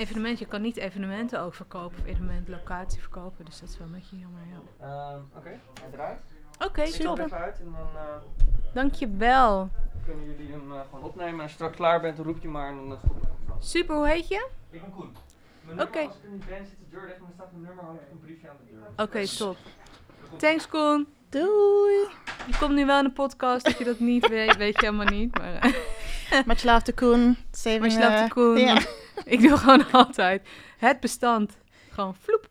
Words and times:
evenement, 0.00 0.38
je 0.38 0.46
kan 0.46 0.62
niet 0.62 0.76
evenementen 0.76 1.40
ook 1.40 1.54
verkopen 1.54 1.98
of 1.98 2.06
evenementlocatie 2.06 3.00
verkopen. 3.00 3.44
Dus 3.44 3.60
dat 3.60 3.68
is 3.68 3.78
wel 3.78 3.86
een 3.86 3.92
beetje 3.92 4.18
jammer, 4.18 4.40
ja. 4.50 4.86
Ehm, 4.86 5.20
Oké, 5.36 5.48
hij 5.80 5.90
draait. 5.92 6.20
Oké, 6.66 6.80
Ik 6.82 6.94
even 6.94 7.32
uit 7.32 7.58
en 7.58 7.64
dan 7.64 7.88
eh, 7.96 8.74
Dankjewel. 8.74 9.68
kunnen 10.04 10.24
jullie 10.26 10.50
hem 10.52 10.72
eh, 10.72 10.80
gewoon 10.90 11.04
opnemen. 11.04 11.32
En 11.34 11.40
als 11.40 11.50
je 11.50 11.54
straks 11.56 11.76
klaar 11.76 12.00
bent, 12.00 12.16
dan 12.16 12.26
roep 12.26 12.42
je 12.42 12.48
maar 12.48 12.68
en 12.68 12.76
dan 12.76 12.92
uh, 12.92 12.98
stop 12.98 13.16
ik 13.16 13.22
hem 13.22 13.32
zo. 13.48 13.54
Super, 13.58 13.96
hoe 13.96 14.08
heet 14.08 14.28
je? 14.28 14.48
Ik 14.70 14.80
ben 14.80 14.90
Koen. 14.90 15.16
Mijn 15.64 15.80
Oké. 15.80 15.98
nummer, 15.98 16.08
als 16.08 16.16
ik 16.16 16.24
er 16.24 16.30
niet 16.30 16.46
ben, 16.46 16.66
zit 16.66 16.78
de 16.78 16.96
deur 16.96 17.06
dicht, 17.06 17.18
er 17.18 17.24
staat 17.34 17.50
mijn 17.52 17.62
nummer, 17.64 17.84
hang 17.84 17.98
ik 18.00 18.06
een 18.12 18.20
briefje 18.20 18.48
aan 18.48 18.56
de 18.64 18.72
deur. 18.72 19.04
Oké, 19.06 19.26
top. 19.36 19.56
Thanks, 20.36 20.68
Koen. 20.68 21.06
Doei. 21.28 22.08
Je 22.46 22.56
komt 22.58 22.74
nu 22.74 22.86
wel 22.86 22.98
in 22.98 23.04
de 23.04 23.10
podcast, 23.12 23.64
dat 23.64 23.78
je 23.78 23.84
dat 23.84 23.98
niet 23.98 24.28
weet, 24.28 24.56
weet 24.56 24.80
je 24.80 24.86
helemaal 24.86 25.12
niet. 25.14 25.38
Maar, 25.38 25.54
eh, 25.54 26.44
Much 26.46 26.62
love 26.62 26.82
to 26.82 26.92
Koen. 26.94 27.36
Saving, 27.50 27.84
je 27.84 27.90
slaapt 27.90 28.14
eh, 28.14 28.24
de 28.24 28.28
Koen. 28.32 28.78
Ik 29.34 29.40
doe 29.40 29.56
gewoon 29.56 29.90
altijd 29.92 30.48
het 30.78 31.00
bestand. 31.00 31.56
Gewoon 31.90 32.14
vloep. 32.14 32.48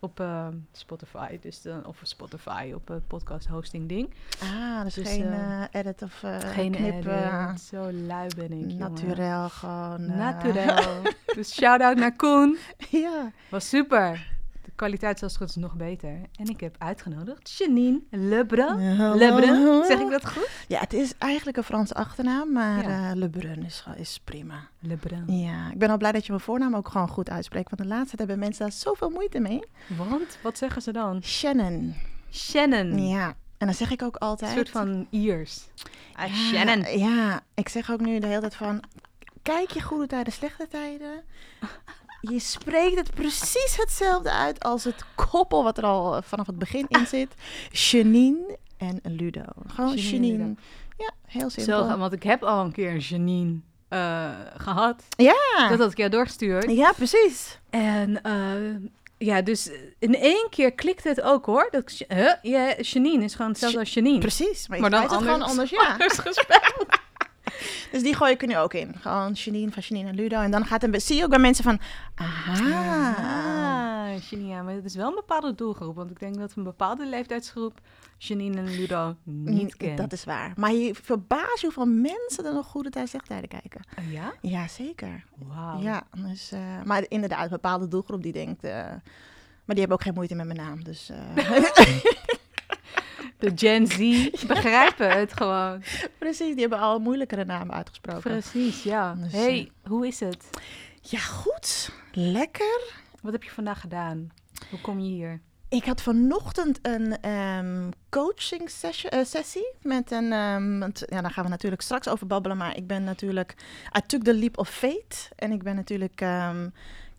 Op 0.00 0.20
eh, 0.20 0.46
Spotify. 0.72 1.38
Dus 1.40 1.62
dan, 1.62 1.86
of 1.86 1.98
Spotify 2.02 2.72
op 2.74 2.88
een 2.88 3.06
podcast 3.06 3.46
hosting 3.46 3.88
ding. 3.88 4.14
Ah, 4.42 4.82
dus, 4.82 4.94
Dus, 4.94 5.08
geen 5.08 5.32
eh, 5.32 5.62
eh, 5.62 5.68
edit 5.72 6.02
of 6.02 6.22
eh 6.22 6.38
Geen 6.38 6.72
knip. 6.72 6.92
edit. 6.92 7.06
eh, 7.06 7.54
Zo 7.56 7.92
lui 7.92 8.28
ben 8.36 8.52
ik, 8.52 8.78
naturel 8.78 9.48
gewoon. 9.48 10.08
eh. 10.10 10.16
Naturel. 10.16 11.02
dus 11.34 11.54
shout-out 11.54 11.96
naar 11.96 12.16
Koen. 12.16 12.56
ja. 12.90 13.32
Was 13.48 13.68
super. 13.68 14.31
Kwaliteit 14.82 15.18
zoals 15.18 15.32
het 15.32 15.42
goed 15.42 15.50
is 15.56 15.62
nog 15.62 15.74
beter. 15.76 16.20
En 16.36 16.46
ik 16.46 16.60
heb 16.60 16.74
uitgenodigd 16.78 17.50
Janine 17.58 18.00
Lebrun. 18.10 18.96
Lebrun, 19.16 19.84
zeg 19.84 19.98
ik 20.00 20.10
dat 20.10 20.28
goed? 20.30 20.48
Ja, 20.68 20.80
het 20.80 20.92
is 20.92 21.14
eigenlijk 21.18 21.56
een 21.56 21.62
Franse 21.62 21.94
achternaam, 21.94 22.52
maar 22.52 22.82
Ja. 22.88 23.10
eh 23.10 23.16
Lebrun 23.16 23.64
is, 23.64 23.80
gewoon- 23.80 23.98
is 23.98 24.20
prima. 24.24 24.68
Lebrun. 24.78 25.24
Ja, 25.38 25.70
ik 25.70 25.78
ben 25.78 25.90
al 25.90 25.96
blij 25.96 26.12
dat 26.12 26.24
je 26.26 26.32
mijn 26.32 26.44
voornaam 26.44 26.74
ook 26.76 26.88
gewoon 26.88 27.08
goed 27.08 27.30
uitspreekt, 27.30 27.70
want 27.70 27.82
de 27.82 27.88
laatste 27.88 28.16
tijd 28.16 28.28
hebben 28.28 28.38
mensen 28.46 28.62
daar 28.66 28.74
zoveel 28.74 29.10
moeite 29.10 29.40
mee. 29.40 29.60
Want, 29.96 30.38
wat 30.42 30.58
zeggen 30.58 30.82
ze 30.82 30.92
dan? 30.92 31.22
Shannon. 31.22 31.94
Shannon. 32.32 33.06
Ja, 33.08 33.26
en 33.58 33.66
dan 33.66 33.74
zeg 33.74 33.90
ik 33.90 34.02
ook 34.02 34.14
Een 34.14 34.20
altijd... 34.20 34.52
soort 34.54 34.70
van 34.70 35.06
Iers. 35.10 35.60
Ah, 36.14 36.26
Ja, 36.28 36.34
Shannon. 36.34 36.98
Ja, 36.98 37.40
ik 37.54 37.68
zeg 37.68 37.90
ook 37.90 38.00
nu 38.00 38.18
de 38.18 38.26
hele 38.26 38.40
tijd 38.40 38.54
van... 38.54 38.82
Kijk 39.42 39.70
je 39.70 39.82
goede 39.82 40.06
tijden, 40.06 40.32
slechte 40.32 40.66
tijden. 40.68 41.22
Je 42.30 42.38
spreekt 42.38 42.96
het 42.96 43.14
precies 43.14 43.76
hetzelfde 43.76 44.32
uit 44.32 44.64
als 44.64 44.84
het 44.84 45.04
koppel 45.14 45.64
wat 45.64 45.78
er 45.78 45.84
al 45.84 46.16
eh, 46.16 46.22
vanaf 46.22 46.46
het 46.46 46.58
begin 46.58 46.86
in 46.88 47.06
zit. 47.06 47.34
Janine 47.90 48.58
en 48.76 49.00
Ludo. 49.02 49.42
Gewoon 49.66 49.94
Janine. 49.96 50.54
Ja, 50.96 51.10
heel 51.26 51.50
simpel. 51.50 51.88
Zo, 51.88 51.98
want 51.98 52.12
ik 52.12 52.22
heb 52.22 52.42
al 52.42 52.64
een 52.64 52.72
keer 52.72 52.90
een 52.90 52.98
Janine 52.98 53.60
eh, 53.88 54.30
gehad. 54.56 55.04
Ja. 55.16 55.68
Dat 55.68 55.78
had 55.78 55.90
ik 55.90 55.96
jou 55.96 56.10
doorgestuurd. 56.10 56.70
ja, 56.70 56.92
precies. 56.92 57.58
En 57.70 58.22
eh, 58.22 58.88
ja, 59.18 59.42
dus 59.42 59.70
in 59.98 60.14
één 60.14 60.46
keer 60.50 60.72
klikte 60.72 61.08
het 61.08 61.20
ook 61.20 61.46
hoor. 61.46 61.68
Dat, 61.70 62.04
huh? 62.08 62.32
ja, 62.42 62.74
Janine 62.80 63.24
is 63.24 63.34
gewoon 63.34 63.50
hetzelfde 63.50 63.78
als 63.78 63.94
Janine. 63.94 64.18
Precies. 64.18 64.68
Maar, 64.68 64.80
dan 64.80 64.90
dan 64.90 65.02
het 65.02 65.12
gewoon 65.12 65.42
anders, 65.42 65.70
ja. 65.80 65.86
anders 65.92 66.18
gespeld. 66.18 66.86
Dus 67.92 68.02
die 68.02 68.14
gooi 68.16 68.32
ik 68.32 68.42
er 68.42 68.48
nu 68.48 68.56
ook 68.56 68.74
in. 68.74 68.94
Gewoon 69.00 69.32
Janine 69.32 69.70
van 69.72 69.82
Janine 69.88 70.08
en 70.08 70.14
Ludo. 70.14 70.40
En 70.40 70.50
dan 70.50 70.64
gaat 70.64 70.82
het... 70.82 71.02
Zie 71.02 71.16
je 71.16 71.24
ook 71.24 71.30
bij 71.30 71.38
mensen 71.38 71.64
van... 71.64 71.80
Aha. 72.14 73.14
Ah, 74.14 74.22
Janine, 74.30 74.48
ja, 74.48 74.62
maar 74.62 74.74
het 74.74 74.84
is 74.84 74.94
wel 74.94 75.08
een 75.08 75.14
bepaalde 75.14 75.54
doelgroep. 75.54 75.96
Want 75.96 76.10
ik 76.10 76.20
denk 76.20 76.38
dat 76.38 76.52
een 76.56 76.62
bepaalde 76.64 77.06
leeftijdsgroep 77.06 77.80
Janine 78.18 78.56
en 78.56 78.76
Ludo 78.76 79.16
niet 79.24 79.76
kent. 79.76 79.90
Mm, 79.90 79.96
Dat 79.96 80.12
is 80.12 80.24
waar. 80.24 80.52
Maar 80.56 80.72
je 80.72 80.94
verbaast 80.94 81.60
je 81.60 81.66
hoeveel 81.66 81.86
mensen 81.86 82.44
er 82.46 82.54
nog 82.54 82.66
goede 82.66 82.90
tijden, 82.90 83.10
slechte 83.10 83.28
tijden 83.28 83.48
kijken. 83.48 83.80
Oh, 83.98 84.12
ja? 84.12 84.32
Ja, 84.40 84.68
zeker. 84.68 85.24
Wauw. 85.36 85.80
Ja, 85.80 86.02
dus, 86.16 86.52
eh, 86.52 86.60
maar 86.84 87.04
inderdaad, 87.08 87.44
een 87.44 87.48
bepaalde 87.50 87.88
doelgroep 87.88 88.22
die 88.22 88.32
denkt... 88.32 88.64
eh, 88.64 88.72
maar 89.64 89.76
die 89.76 89.78
hebben 89.80 89.96
ook 89.96 90.02
geen 90.02 90.14
moeite 90.14 90.34
met 90.34 90.46
mijn 90.46 90.58
naam, 90.58 90.84
dus... 90.84 91.10
eh, 93.42 93.50
De 93.50 93.58
Gen 93.66 93.86
Z 93.86 93.96
begrijpen 94.46 95.10
het 95.18 95.32
gewoon. 95.32 95.82
precies, 96.18 96.52
die 96.52 96.60
hebben 96.60 96.78
al 96.78 96.98
moeilijkere 96.98 97.44
namen 97.44 97.74
uitgesproken. 97.74 98.20
Precies, 98.20 98.82
ja. 98.82 99.14
Dus, 99.14 99.32
hey, 99.32 99.70
hoe 99.86 100.06
is 100.06 100.20
het? 100.20 100.50
Ja, 101.02 101.18
goed. 101.18 101.90
Lekker. 102.12 102.92
Wat 103.20 103.32
heb 103.32 103.42
je 103.42 103.50
vandaag 103.50 103.80
gedaan? 103.80 104.32
Hoe 104.70 104.80
kom 104.80 105.00
je 105.00 105.08
hier? 105.08 105.40
Ik 105.68 105.84
had 105.84 106.02
vanochtend 106.02 106.78
een 106.82 107.20
ehm, 107.20 107.90
coaching 108.10 108.70
sessie, 108.70 109.10
eh, 109.10 109.24
sessie 109.24 109.74
met 109.82 110.10
een... 110.10 110.32
ehm, 110.32 110.78
want, 110.78 111.02
ja, 111.06 111.20
daar 111.20 111.30
gaan 111.30 111.44
we 111.44 111.50
natuurlijk 111.50 111.82
straks 111.82 112.08
over 112.08 112.26
babbelen, 112.26 112.56
maar 112.56 112.76
ik 112.76 112.86
ben 112.86 113.04
natuurlijk... 113.04 113.54
I 113.98 114.00
took 114.06 114.22
the 114.22 114.34
leap 114.34 114.58
of 114.58 114.68
faith. 114.68 115.28
En 115.36 115.52
ik 115.52 115.62
ben 115.62 115.74
natuurlijk... 115.74 116.20
ehm, 116.20 116.68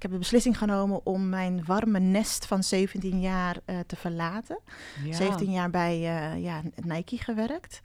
heb 0.04 0.12
de 0.12 0.18
beslissing 0.18 0.58
genomen 0.58 1.06
om 1.06 1.30
mijn 1.30 1.66
warme 1.66 2.00
nest 2.00 2.46
van 2.46 2.64
17 2.64 3.20
jaar 3.20 3.58
eh, 3.66 3.80
te 3.88 3.96
verlaten. 3.96 4.60
Ja. 5.04 5.14
17 5.14 5.52
jaar 5.52 5.70
bij 5.70 5.94
eh, 5.94 6.44
ja, 6.44 6.62
Nike 6.76 7.18
gewerkt. 7.18 7.82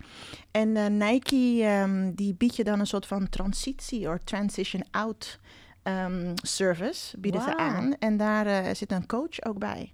En 0.51 0.77
eh, 0.77 0.87
Nike 0.87 1.63
ehm, 1.63 2.13
die 2.15 2.35
biedt 2.35 2.57
je 2.57 2.65
dan 2.65 2.81
een 2.81 2.87
soort 2.87 3.07
van 3.07 3.29
transitie 3.29 4.11
of 4.11 4.19
transition 4.25 4.85
out 4.91 5.41
ehm, 5.83 6.33
service 6.35 7.19
bieden 7.19 7.43
ze 7.43 7.57
aan. 7.57 7.95
En 7.99 8.17
daar 8.17 8.77
zit 8.77 8.93
een 8.93 9.07
coach 9.07 9.43
ook 9.43 9.59
bij. 9.59 9.93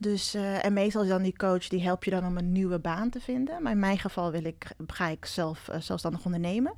Dus, 0.00 0.34
en 0.34 0.72
meestal 0.72 1.02
is 1.02 1.08
dan 1.08 1.22
die 1.22 1.36
coach 1.36 1.68
die 1.68 1.82
helpt 1.82 2.04
je 2.04 2.10
dan 2.10 2.26
om 2.26 2.36
een 2.36 2.52
nieuwe 2.52 2.78
baan 2.78 3.10
te 3.10 3.20
vinden. 3.20 3.62
Maar 3.62 3.72
in 3.72 3.78
mijn 3.78 3.98
geval 3.98 4.30
wil 4.30 4.44
ik, 4.44 4.70
ga 4.86 5.08
ik 5.08 5.24
zelf 5.24 5.68
eh, 5.68 5.80
zelfstandig 5.80 6.24
ondernemen. 6.24 6.74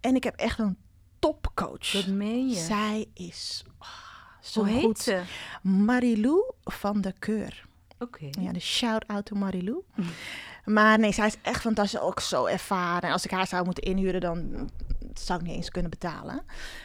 En 0.00 0.14
ik 0.14 0.24
heb 0.24 0.34
echt 0.34 0.58
een 0.58 0.76
topcoach. 1.18 1.90
Dat 1.90 2.06
meen 2.06 2.48
je. 2.48 2.54
Zij 2.54 3.06
is 3.14 3.64
zo 4.40 4.60
Hoe 4.60 4.68
heet 4.68 4.82
goed. 4.82 4.98
ze? 4.98 5.22
Marilou 5.62 6.52
van 6.64 7.00
de 7.00 7.14
Keur. 7.18 7.66
Oké. 7.98 8.28
Ja, 8.40 8.52
dus 8.52 8.76
shout-out 8.76 9.24
to 9.24 9.36
Marilou. 9.36 9.82
Maar 10.64 10.98
nee, 10.98 11.12
zij 11.12 11.26
is 11.26 11.36
echt 11.42 11.60
fantastisch. 11.60 12.00
Ook 12.00 12.20
zo 12.20 12.44
ervaren. 12.44 13.02
En 13.02 13.12
als 13.12 13.24
ik 13.24 13.30
haar 13.30 13.46
zou 13.46 13.64
moeten 13.64 13.82
inhuren, 13.82 14.20
dan 14.20 14.70
zou 15.14 15.40
ik 15.40 15.46
niet 15.46 15.56
eens 15.56 15.70
kunnen 15.70 15.90
betalen. 15.90 16.42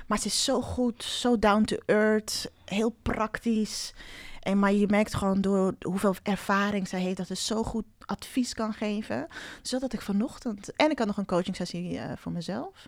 Maar 0.08 0.18
ze 0.19 0.28
is 0.28 0.44
zo 0.44 0.62
goed, 0.62 1.03
zo 1.03 1.40
down 1.40 1.64
to 1.64 1.78
earth, 1.86 2.52
heel 2.66 2.96
praktisch. 3.02 3.94
En, 4.40 4.59
maar 4.59 4.74
je 4.74 4.88
merkt 4.88 5.16
gewoon 5.16 5.41
door 5.41 5.75
hoeveel 5.81 6.16
ervaring 6.24 6.88
zij 6.88 7.00
heeft, 7.02 7.18
dat 7.18 7.28
ze 7.28 7.35
zo 7.35 7.64
goed 7.64 7.85
advies 8.06 8.53
kan 8.53 8.74
geven. 8.74 9.28
Dus 9.62 9.70
dat 9.70 9.81
had 9.81 9.94
ik 9.94 10.02
vanochtend. 10.02 10.75
En 10.75 10.91
ik 10.91 10.97
had 10.97 11.08
nog 11.08 11.18
een 11.18 11.25
coaching 11.25 11.56
sessie 11.56 11.97
eh, 12.00 12.12
voor 12.18 12.31
mezelf. 12.31 12.88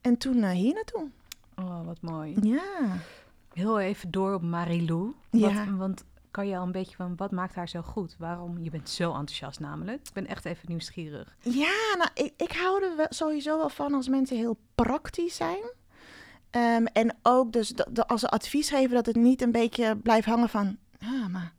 En 0.00 0.16
toen 0.18 0.42
eh, 0.42 0.50
hier 0.50 0.74
naartoe. 0.74 1.08
Oh, 1.56 1.86
wat 1.86 2.00
mooi. 2.00 2.34
Ja. 2.42 2.98
Heel 3.54 3.80
even 3.80 4.10
door 4.10 4.34
op 4.34 4.42
Marilou. 4.42 5.14
Wat, 5.30 5.40
Ja. 5.40 5.74
Want 5.76 6.04
kan 6.30 6.48
je 6.48 6.56
al 6.56 6.62
een 6.62 6.72
beetje 6.72 6.96
van, 6.96 7.16
wat 7.16 7.30
maakt 7.30 7.54
haar 7.54 7.68
zo 7.68 7.82
goed? 7.82 8.16
Waarom? 8.18 8.58
Je 8.58 8.70
bent 8.70 8.88
zo 8.90 9.08
enthousiast 9.08 9.60
namelijk. 9.60 10.00
Ik 10.06 10.12
ben 10.12 10.26
echt 10.26 10.44
even 10.44 10.64
nieuwsgierig. 10.68 11.36
Ja, 11.40 11.94
nou, 11.98 12.10
ik, 12.14 12.32
ik 12.36 12.52
hou 12.52 12.84
er 12.84 12.96
wel, 12.96 13.06
sowieso 13.08 13.56
wel 13.58 13.68
van 13.68 13.94
als 13.94 14.08
mensen 14.08 14.36
heel 14.36 14.58
praktisch 14.74 15.36
zijn. 15.36 15.72
Ehm, 16.50 16.84
en 16.84 17.16
ook 17.22 17.52
dus 17.52 17.72
als 18.06 18.20
ze 18.20 18.28
advies 18.28 18.68
geven, 18.70 18.94
dat 18.94 19.06
het 19.06 19.16
niet 19.16 19.42
een 19.42 19.52
beetje 19.52 19.96
blijft 19.96 20.26
hangen 20.26 20.48
van... 20.48 20.76
Ah, 21.00 21.26
maar 21.26 21.52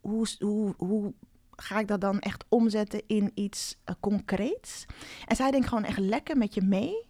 hoe, 0.00 0.26
hoe, 0.38 0.74
hoe 0.76 1.12
ga 1.50 1.78
ik 1.78 1.88
dat 1.88 2.00
dan 2.00 2.20
echt 2.20 2.44
omzetten 2.48 3.02
in 3.06 3.30
iets 3.34 3.76
eh, 3.84 3.94
concreets? 4.00 4.84
En 5.26 5.36
zij 5.36 5.50
denkt 5.50 5.68
gewoon 5.68 5.84
echt 5.84 5.98
lekker 5.98 6.36
met 6.36 6.54
je 6.54 6.62
mee. 6.62 7.06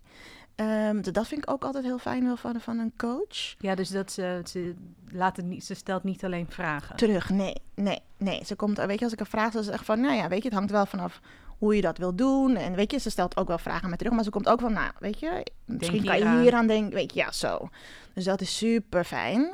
Ehm, 0.54 1.00
dat 1.00 1.28
vind 1.28 1.42
ik 1.42 1.50
ook 1.50 1.64
altijd 1.64 1.84
heel 1.84 1.98
fijn 1.98 2.24
wel 2.24 2.36
van, 2.36 2.60
van 2.60 2.78
een 2.78 2.92
coach. 2.96 3.54
Ja, 3.58 3.74
dus 3.74 3.88
dat 3.88 4.12
ze, 4.12 4.40
ze, 4.44 4.74
laat 5.10 5.36
het 5.36 5.46
niet, 5.46 5.64
ze 5.64 5.74
stelt 5.74 6.02
niet 6.04 6.24
alleen 6.24 6.46
vragen. 6.48 6.96
Terug, 6.96 7.30
nee, 7.30 7.54
nee, 7.74 7.98
nee. 8.16 8.44
Ze 8.44 8.54
komt, 8.54 8.76
weet 8.78 8.98
je, 8.98 9.04
als 9.04 9.12
ik 9.12 9.20
een 9.20 9.26
vraag 9.26 9.48
stel, 9.50 9.62
ze 9.62 9.70
zegt 9.70 9.84
van, 9.84 10.00
nou 10.00 10.14
ja, 10.14 10.28
weet 10.28 10.42
je, 10.42 10.48
het 10.48 10.56
hangt 10.56 10.70
wel 10.70 10.86
vanaf 10.86 11.20
hoe 11.58 11.76
je 11.76 11.82
dat 11.82 11.98
wil 11.98 12.14
doen. 12.14 12.56
En 12.56 12.74
weet 12.74 12.90
je, 12.90 12.98
ze 12.98 13.10
stelt 13.10 13.36
ook 13.36 13.48
wel 13.48 13.58
vragen 13.58 13.88
met 13.90 13.98
terug, 13.98 14.12
maar 14.14 14.24
ze 14.24 14.30
komt 14.30 14.48
ook 14.48 14.60
van, 14.60 14.72
nou, 14.72 14.90
weet 14.98 15.20
je, 15.20 15.46
misschien 15.64 16.04
kan 16.04 16.18
je 16.18 16.40
hier 16.40 16.54
aan 16.54 16.66
denken, 16.66 16.94
weet 16.94 17.14
je, 17.14 17.20
ja, 17.20 17.32
zo. 17.32 17.68
Dus 18.14 18.24
dat 18.24 18.40
is 18.40 18.56
super 18.56 19.04
fijn. 19.04 19.52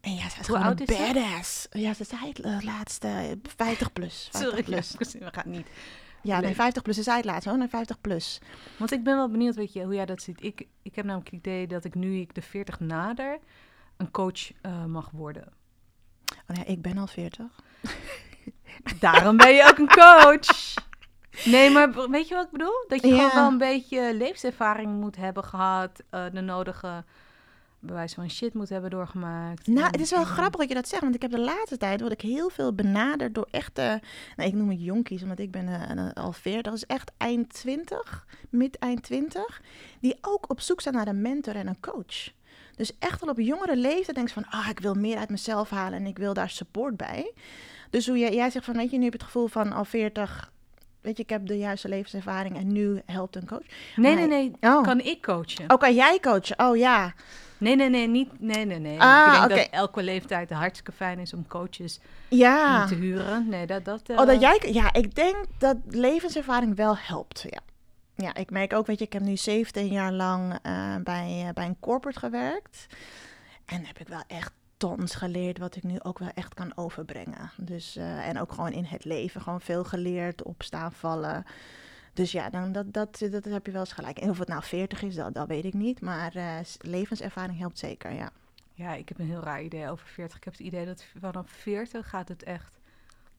En 0.00 0.14
ja, 0.14 0.20
ze 0.20 0.26
is 0.26 0.34
Hoe 0.34 0.44
gewoon 0.44 0.62
oud 0.62 0.80
een 0.80 0.86
is 0.86 0.96
ze? 0.96 1.12
badass. 1.12 1.66
Ja, 1.70 1.94
ze 1.94 2.04
zei 2.04 2.28
het 2.28 2.40
eh, 2.40 2.58
laatste, 2.60 3.38
50 3.56 3.92
plus. 3.92 4.28
50 4.30 4.40
Sorry, 4.40 4.62
plus. 4.62 4.94
we 5.18 5.28
gaan 5.32 5.50
niet. 5.50 5.66
Ja, 6.26 6.36
nee, 6.38 6.46
Leuk. 6.46 6.54
50 6.54 6.82
plus. 6.82 6.96
Het 7.06 7.24
laatst, 7.24 7.48
hoor, 7.48 7.58
nee, 7.58 7.68
50 7.68 8.00
plus. 8.00 8.40
Want 8.76 8.92
ik 8.92 9.04
ben 9.04 9.16
wel 9.16 9.30
benieuwd 9.30 9.54
weet 9.54 9.72
je, 9.72 9.84
hoe 9.84 9.94
jij 9.94 10.06
dat 10.06 10.22
ziet. 10.22 10.42
Ik, 10.44 10.66
ik 10.82 10.94
heb 10.94 11.04
namelijk 11.04 11.30
het 11.30 11.38
idee 11.38 11.66
dat 11.66 11.84
ik 11.84 11.94
nu 11.94 12.20
ik 12.20 12.34
de 12.34 12.42
40 12.42 12.80
nader 12.80 13.38
een 13.96 14.10
coach 14.10 14.52
eh, 14.62 14.84
mag 14.84 15.10
worden. 15.10 15.52
Oh, 16.50 16.56
nee, 16.56 16.64
ik 16.64 16.82
ben 16.82 16.98
al 16.98 17.06
40. 17.06 17.46
Daarom 19.00 19.36
ben 19.36 19.54
je 19.54 19.64
ook 19.70 19.78
een 19.78 19.88
coach. 19.88 20.74
Nee, 21.44 21.70
maar 21.70 22.10
weet 22.10 22.28
je 22.28 22.34
wat 22.34 22.44
ik 22.44 22.50
bedoel? 22.50 22.84
Dat 22.88 23.00
je 23.02 23.06
Ja. 23.08 23.14
gewoon 23.28 23.34
wel 23.34 23.46
een 23.52 23.58
beetje 23.58 24.14
levenservaring 24.14 25.00
moet 25.00 25.16
hebben 25.16 25.44
gehad. 25.44 26.02
eh, 26.10 26.24
de 26.32 26.40
nodige 26.40 27.04
bewijs 27.86 28.14
van 28.14 28.30
shit 28.30 28.54
moet 28.54 28.68
hebben 28.68 28.90
doorgemaakt. 28.90 29.66
Nou, 29.66 29.86
het 29.86 30.00
is 30.00 30.10
wel 30.10 30.24
grappig 30.24 30.60
dat 30.60 30.68
je 30.68 30.74
dat 30.74 30.88
zegt, 30.88 31.02
want 31.02 31.14
ik 31.14 31.22
heb 31.22 31.30
de 31.30 31.38
laatste 31.40 31.76
tijd 31.76 32.00
word 32.00 32.12
ik 32.12 32.20
heel 32.20 32.48
veel 32.48 32.72
benaderd 32.74 33.34
door 33.34 33.48
echte, 33.50 34.00
nou, 34.36 34.48
ik 34.48 34.54
noem 34.54 34.70
het 34.70 34.82
jonkies, 34.82 35.22
omdat 35.22 35.38
ik 35.38 35.50
ben 35.50 35.68
eh, 35.68 36.24
al 36.24 36.32
40, 36.32 36.72
dus 36.72 36.86
echt 36.86 37.12
eind 37.16 37.52
20, 37.54 38.26
mid 38.50 38.78
eind 38.78 39.02
20, 39.02 39.60
die 40.00 40.16
ook 40.20 40.50
op 40.50 40.60
zoek 40.60 40.80
zijn 40.80 40.94
naar 40.94 41.06
een 41.08 41.22
mentor 41.22 41.56
en 41.56 41.66
een 41.66 41.80
coach. 41.80 42.30
Dus 42.76 42.98
echt 42.98 43.22
al 43.22 43.28
op 43.28 43.38
jongere 43.40 43.76
leeftijd 43.76 44.16
denk 44.16 44.28
je 44.28 44.34
van, 44.34 44.46
ah, 44.50 44.68
ik 44.68 44.80
wil 44.80 44.94
meer 44.94 45.16
uit 45.16 45.28
mezelf 45.30 45.70
halen 45.70 45.98
en 45.98 46.06
ik 46.06 46.18
wil 46.18 46.34
daar 46.34 46.50
support 46.50 46.96
bij. 46.96 47.32
Dus 47.90 48.06
hoe 48.06 48.18
jij, 48.18 48.34
jij 48.34 48.50
zegt 48.50 48.64
van, 48.64 48.76
weet 48.76 48.90
je, 48.90 48.96
nu 48.96 49.02
heb 49.04 49.12
je 49.12 49.18
het 49.18 49.26
gevoel 49.26 49.46
van 49.46 49.72
al 49.72 49.84
40, 49.84 50.52
weet 51.00 51.16
je, 51.16 51.22
ik 51.22 51.30
heb 51.30 51.46
de 51.46 51.58
juiste 51.58 51.88
levenservaring 51.88 52.56
en 52.56 52.72
nu 52.72 53.02
helpt 53.06 53.36
een 53.36 53.46
coach. 53.46 53.66
Nee, 53.96 54.14
Maar- 54.16 54.28
nee, 54.28 54.50
nee. 54.60 54.72
Oh, 54.72 54.82
Kan 54.82 55.00
ik 55.00 55.22
coachen? 55.22 55.70
oh 55.70 55.78
kan 55.78 55.94
jij 55.94 56.18
coachen? 56.20 56.58
Oh 56.58 56.76
ja. 56.76 57.14
Nee, 57.58 57.76
nee, 57.76 57.88
nee, 57.90 58.08
niet. 58.08 58.40
Nee, 58.40 58.64
nee, 58.64 58.78
nee. 58.78 59.00
Ah, 59.00 59.42
ik 59.42 59.48
denk 59.48 59.60
dat 59.60 59.80
elke 59.80 60.02
leeftijd 60.02 60.50
hartstikke 60.50 60.92
fijn 60.92 61.18
is 61.18 61.34
om 61.34 61.46
coaches 61.46 62.00
Ja. 62.28 62.86
te 62.86 62.94
huren. 62.94 63.48
Nee, 63.48 63.66
dat. 63.66 63.84
dat 63.84 64.08
eh, 64.08 64.18
Oh, 64.18 64.26
dat 64.26 64.40
jij, 64.40 64.60
ja, 64.72 64.92
ik 64.92 65.14
denk 65.14 65.36
dat 65.58 65.76
levenservaring 65.88 66.76
wel 66.76 66.96
helpt. 66.96 67.44
Ja. 67.48 67.60
ja, 68.14 68.34
ik 68.34 68.50
merk 68.50 68.72
ook, 68.72 68.86
weet 68.86 68.98
je, 68.98 69.04
ik 69.04 69.12
heb 69.12 69.22
nu 69.22 69.36
17 69.36 69.86
jaar 69.86 70.12
lang 70.12 70.58
eh, 70.62 70.96
bij, 71.04 71.44
eh, 71.46 71.52
bij 71.54 71.66
een 71.66 71.80
corporate 71.80 72.18
gewerkt. 72.18 72.86
En 73.64 73.84
heb 73.84 73.98
ik 73.98 74.08
wel 74.08 74.22
echt 74.26 74.52
tons 74.76 75.14
geleerd 75.14 75.58
wat 75.58 75.76
ik 75.76 75.82
nu 75.82 75.96
ook 76.02 76.18
wel 76.18 76.30
echt 76.34 76.54
kan 76.54 76.72
overbrengen. 76.76 77.50
Dus, 77.56 77.96
eh, 77.96 78.28
en 78.28 78.40
ook 78.40 78.52
gewoon 78.52 78.72
in 78.72 78.84
het 78.84 79.04
leven, 79.04 79.40
gewoon 79.40 79.60
veel 79.60 79.84
geleerd, 79.84 80.42
opstaan, 80.42 80.92
vallen. 80.92 81.44
Dus 82.16 82.32
ja, 82.32 82.50
dan, 82.50 82.72
dat, 82.72 82.92
dat, 82.92 83.18
dat 83.30 83.44
heb 83.44 83.66
je 83.66 83.72
wel 83.72 83.80
eens 83.80 83.92
gelijk. 83.92 84.18
En 84.18 84.30
of 84.30 84.38
het 84.38 84.48
nou 84.48 84.62
40 84.62 85.02
is, 85.02 85.14
dat, 85.14 85.34
dat 85.34 85.48
weet 85.48 85.64
ik 85.64 85.74
niet. 85.74 86.00
Maar 86.00 86.34
eh, 86.34 86.56
levenservaring 86.80 87.58
helpt 87.58 87.78
zeker, 87.78 88.12
ja. 88.12 88.30
Ja, 88.74 88.94
ik 88.94 89.08
heb 89.08 89.18
een 89.18 89.26
heel 89.26 89.40
raar 89.40 89.62
idee 89.62 89.90
over 89.90 90.06
40. 90.06 90.36
Ik 90.36 90.44
heb 90.44 90.52
het 90.52 90.62
idee 90.62 90.86
dat 90.86 91.04
vanaf 91.20 91.50
40 91.50 92.08
gaat 92.08 92.28
het 92.28 92.42
echt 92.42 92.78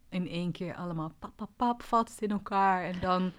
in 0.09 0.29
één 0.29 0.51
keer 0.51 0.75
allemaal 0.75 1.12
pap, 1.19 1.31
pap, 1.35 1.50
pap, 1.56 1.83
valt 1.83 2.09
het 2.09 2.21
in 2.21 2.31
elkaar. 2.31 2.83
En 2.83 3.00
dan... 3.00 3.31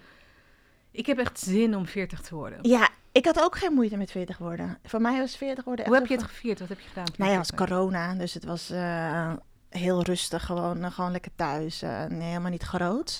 Ik 0.91 1.05
heb 1.05 1.17
echt 1.17 1.39
zin 1.39 1.75
om 1.75 1.85
40 1.85 2.21
te 2.21 2.35
worden. 2.35 2.59
Ja, 2.61 2.89
ik 3.11 3.25
had 3.25 3.41
ook 3.41 3.57
geen 3.57 3.73
moeite 3.73 3.97
met 3.97 4.11
40 4.11 4.37
worden. 4.37 4.77
Voor 4.83 5.01
mij 5.01 5.19
was 5.19 5.37
40 5.37 5.63
worden 5.63 5.85
echt 5.85 5.93
Hoe 5.93 6.03
heb 6.03 6.09
je 6.09 6.17
het 6.17 6.31
gevierd? 6.31 6.59
Wat 6.59 6.69
heb 6.69 6.79
je 6.79 6.87
gedaan? 6.87 7.05
Nou 7.17 7.31
ja, 7.31 7.37
het 7.37 7.49
was 7.49 7.57
40? 7.57 7.67
corona, 7.67 8.13
dus 8.13 8.33
het 8.33 8.43
was 8.43 8.69
eh, 8.69 9.33
heel 9.69 10.01
rustig, 10.03 10.45
gewoon, 10.45 10.83
eh, 10.83 10.91
gewoon 10.91 11.11
lekker 11.11 11.31
thuis. 11.35 11.81
eh, 11.81 12.05
nee, 12.05 12.27
helemaal 12.27 12.51
niet 12.51 12.63
groot. 12.63 13.19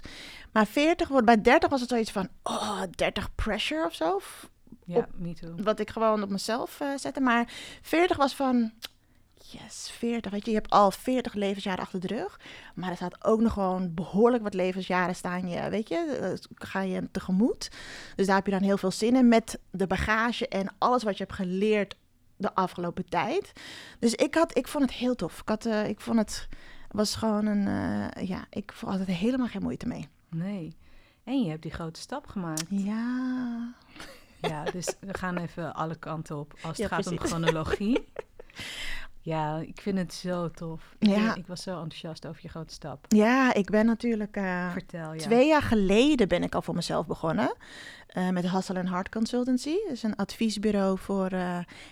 Maar 0.51 0.65
40 0.67 1.07
wordt, 1.07 1.25
bij 1.25 1.41
30 1.41 1.69
was 1.69 1.79
het 1.81 1.89
zoiets 1.89 2.11
van, 2.11 2.27
oh, 2.43 2.81
30 2.95 3.35
pressure 3.35 3.85
of 3.85 3.93
zo. 3.95 4.19
Ja, 4.85 5.07
me 5.15 5.33
too. 5.33 5.55
Wat 5.63 5.79
ik 5.79 5.89
gewoon 5.89 6.23
op 6.23 6.29
mezelf 6.29 6.79
eh, 6.79 6.87
zette. 6.95 7.19
Maar 7.19 7.53
40 7.81 8.17
was 8.17 8.35
van, 8.35 8.71
yes, 9.35 9.91
40. 9.91 10.31
Weet 10.31 10.45
je, 10.45 10.51
je 10.51 10.57
hebt 10.57 10.69
al 10.69 10.91
40 10.91 11.33
levensjaren 11.33 11.83
achter 11.83 11.99
de 11.99 12.07
rug. 12.07 12.39
Maar 12.75 12.89
er 12.89 12.95
staat 12.95 13.25
ook 13.25 13.39
nog 13.39 13.53
gewoon 13.53 13.93
behoorlijk 13.93 14.43
wat 14.43 14.53
levensjaren 14.53 15.15
staan 15.15 15.49
je, 15.49 15.69
weet 15.69 15.89
je, 15.89 16.37
ga 16.55 16.81
je 16.81 17.11
tegemoet. 17.11 17.71
Dus 18.15 18.25
daar 18.25 18.35
heb 18.35 18.45
je 18.45 18.51
dan 18.51 18.61
heel 18.63 18.77
veel 18.77 18.91
zin 18.91 19.15
in 19.15 19.27
met 19.27 19.59
de 19.71 19.87
bagage 19.87 20.47
en 20.47 20.73
alles 20.77 21.03
wat 21.03 21.17
je 21.17 21.23
hebt 21.23 21.35
geleerd 21.35 21.95
de 22.39 22.55
afgelopen 22.55 23.09
tijd. 23.09 23.51
Dus 23.99 24.15
ik, 24.15 24.35
had, 24.35 24.57
ik 24.57 24.67
vond 24.67 24.83
het 24.83 24.93
heel 24.93 25.15
tof. 25.15 25.39
Ik, 25.39 25.47
had, 25.49 25.65
eh, 25.65 25.87
ik 25.87 26.01
vond 26.01 26.17
het 26.17 26.47
was 26.91 27.15
gewoon 27.15 27.45
een, 27.45 27.67
eh, 27.67 28.27
ja, 28.27 28.45
ik 28.49 28.73
had 28.85 28.99
er 28.99 29.07
helemaal 29.07 29.47
geen 29.47 29.61
moeite 29.61 29.87
mee. 29.87 30.07
Nee. 30.29 30.75
En 31.23 31.43
je 31.43 31.49
hebt 31.49 31.61
die 31.61 31.71
grote 31.71 31.99
stap 31.99 32.27
gemaakt. 32.27 32.65
Ja. 32.69 33.73
Ja, 34.41 34.63
dus 34.63 34.95
we 34.99 35.17
gaan 35.17 35.37
even 35.37 35.73
alle 35.75 35.95
kanten 35.95 36.37
op 36.37 36.53
als 36.53 36.77
het 36.77 36.89
Ja, 36.89 36.95
gaat 36.95 37.07
om 37.07 37.19
chronologie. 37.19 38.05
Ja, 39.21 39.57
ik 39.57 39.81
vind 39.81 39.97
het 39.97 40.13
zo 40.13 40.49
tof. 40.51 40.95
Ik, 40.99 41.07
Ja. 41.09 41.35
ik 41.35 41.47
was 41.47 41.63
zo 41.63 41.71
enthousiast 41.81 42.27
over 42.27 42.39
je 42.43 42.49
grote 42.49 42.73
stap. 42.73 43.05
Ja, 43.07 43.53
ik 43.53 43.69
ben 43.69 43.85
natuurlijk. 43.85 44.35
eh, 44.35 44.71
Vertel, 44.71 45.13
ja. 45.13 45.19
Twee 45.19 45.47
jaar 45.47 45.61
geleden 45.61 46.27
ben 46.27 46.43
ik 46.43 46.55
al 46.55 46.61
voor 46.61 46.75
mezelf 46.75 47.07
begonnen. 47.07 47.55
eh, 48.09 48.29
met 48.29 48.49
Hustle 48.49 48.79
and 48.79 48.89
Heart 48.89 49.09
Consultancy. 49.09 49.75
Dat 49.83 49.91
is 49.91 50.03
een 50.03 50.15
adviesbureau 50.15 50.97
voor, 50.99 51.25
eh, 51.25 51.39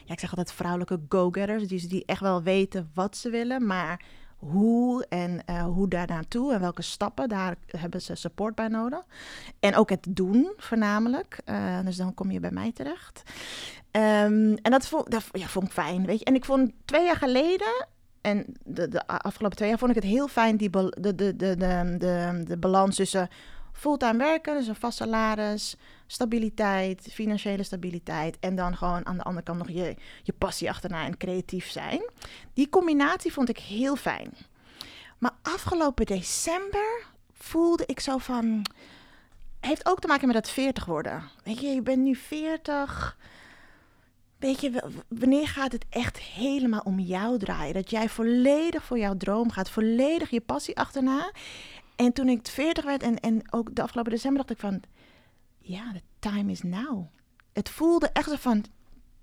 ja, 0.06 0.14
ik 0.14 0.20
zeg 0.20 0.30
altijd 0.30 0.52
vrouwelijke 0.52 1.00
go-getters. 1.10 1.68
Die, 1.68 1.88
die 1.88 2.06
echt 2.06 2.22
wel 2.22 2.44
weten 2.44 2.90
wat 2.94 3.18
ze 3.18 3.30
willen, 3.30 3.66
maar 3.66 4.02
hoe 4.38 5.06
en 5.10 5.52
hoe 5.64 5.88
daar 5.88 6.08
naartoe 6.08 6.54
en 6.54 6.60
welke 6.60 6.82
stappen, 6.82 7.30
daar 7.30 7.56
hebben 7.66 8.02
ze 8.02 8.16
support 8.16 8.56
bij 8.56 8.68
nodig. 8.68 9.04
En 9.60 9.76
ook 9.76 9.90
het 9.90 10.06
doen 10.10 10.54
voornamelijk. 10.58 11.40
Dus 11.84 11.96
dan 11.96 12.14
kom 12.14 12.32
je 12.32 12.40
bij 12.40 12.52
mij 12.52 12.72
terecht. 12.72 13.24
Ehm, 13.98 14.56
en 14.62 14.72
dat 14.72 14.88
vond, 14.88 15.14
ja, 15.32 15.48
vond 15.48 15.66
ik 15.66 15.72
fijn, 15.72 16.06
weet 16.06 16.20
je. 16.20 16.26
En 16.26 16.36
ik 16.36 16.46
vond 16.46 16.72
twee 16.86 17.06
jaar 17.06 17.16
geleden 17.16 17.88
en 18.22 18.46
de, 18.64 18.88
de 18.88 19.08
afgelopen 19.08 19.58
twee 19.58 19.70
jaar 19.70 19.78
vond 19.78 19.90
ik 19.90 20.04
het 20.04 20.12
heel 20.12 20.28
fijn, 20.28 20.58
die 20.58 20.70
de, 20.70 20.92
de, 21.00 21.16
de, 21.16 21.36
de, 21.36 21.96
de, 21.98 22.44
de 22.48 22.58
balans 22.58 22.96
tussen 22.96 23.30
fulltime 23.74 24.18
werken, 24.18 24.58
dus 24.58 24.68
een 24.68 24.76
vast 24.76 24.98
salaris, 24.98 25.76
stabiliteit, 26.08 27.08
financiële 27.12 27.64
stabiliteit 27.64 28.38
en 28.40 28.56
dan 28.56 28.78
gewoon 28.78 29.06
aan 29.06 29.18
de 29.18 29.24
andere 29.24 29.46
kant 29.46 29.58
nog 29.58 29.70
je, 29.70 29.96
je 30.24 30.34
passie 30.34 30.70
achterna 30.70 31.06
en 31.06 31.18
creatief 31.18 31.70
zijn. 31.70 32.10
Die 32.54 32.70
combinatie 32.70 33.34
vond 33.34 33.50
ik 33.50 33.58
heel 33.58 33.96
fijn. 33.96 34.34
Maar 35.18 35.34
afgelopen 35.42 36.06
december 36.06 37.06
voelde 37.34 37.84
ik 37.86 38.00
zo 38.00 38.18
van, 38.18 38.66
heeft 39.60 39.88
ook 39.88 40.00
te 40.00 40.08
maken 40.08 40.28
met 40.28 40.36
dat 40.36 40.50
40 40.50 40.86
worden. 40.86 41.24
Weet 41.44 41.60
je, 41.60 41.68
je 41.68 41.82
bent 41.82 42.04
nu 42.04 42.16
40. 42.16 43.18
Weet 44.40 44.62
je, 44.62 44.84
wanneer 45.08 45.48
gaat 45.48 45.72
het 45.72 45.86
echt 45.90 46.18
helemaal 46.18 46.82
om 46.84 47.00
jou 47.00 47.38
draaien? 47.38 47.74
Dat 47.74 47.90
jij 47.90 48.10
volledig 48.10 48.84
voor 48.84 48.98
jouw 48.98 49.18
droom 49.18 49.52
gaat, 49.52 49.70
volledig 49.70 50.30
je 50.30 50.42
passie 50.42 50.78
achterna. 50.78 51.32
En 51.96 52.14
toen 52.14 52.30
ik 52.30 52.48
40 52.48 52.86
werd 52.86 53.04
en, 53.04 53.20
en 53.20 53.54
ook 53.54 53.76
de 53.76 53.82
afgelopen 53.82 54.12
december 54.12 54.38
dacht 54.38 54.52
ik 54.52 54.60
van, 54.60 54.82
ja, 55.60 55.92
the 55.94 56.02
time 56.20 56.52
is 56.52 56.62
now. 56.62 57.06
Het 57.54 57.70
voelde 57.70 58.10
echt 58.14 58.30
zo 58.30 58.36
van, 58.36 58.66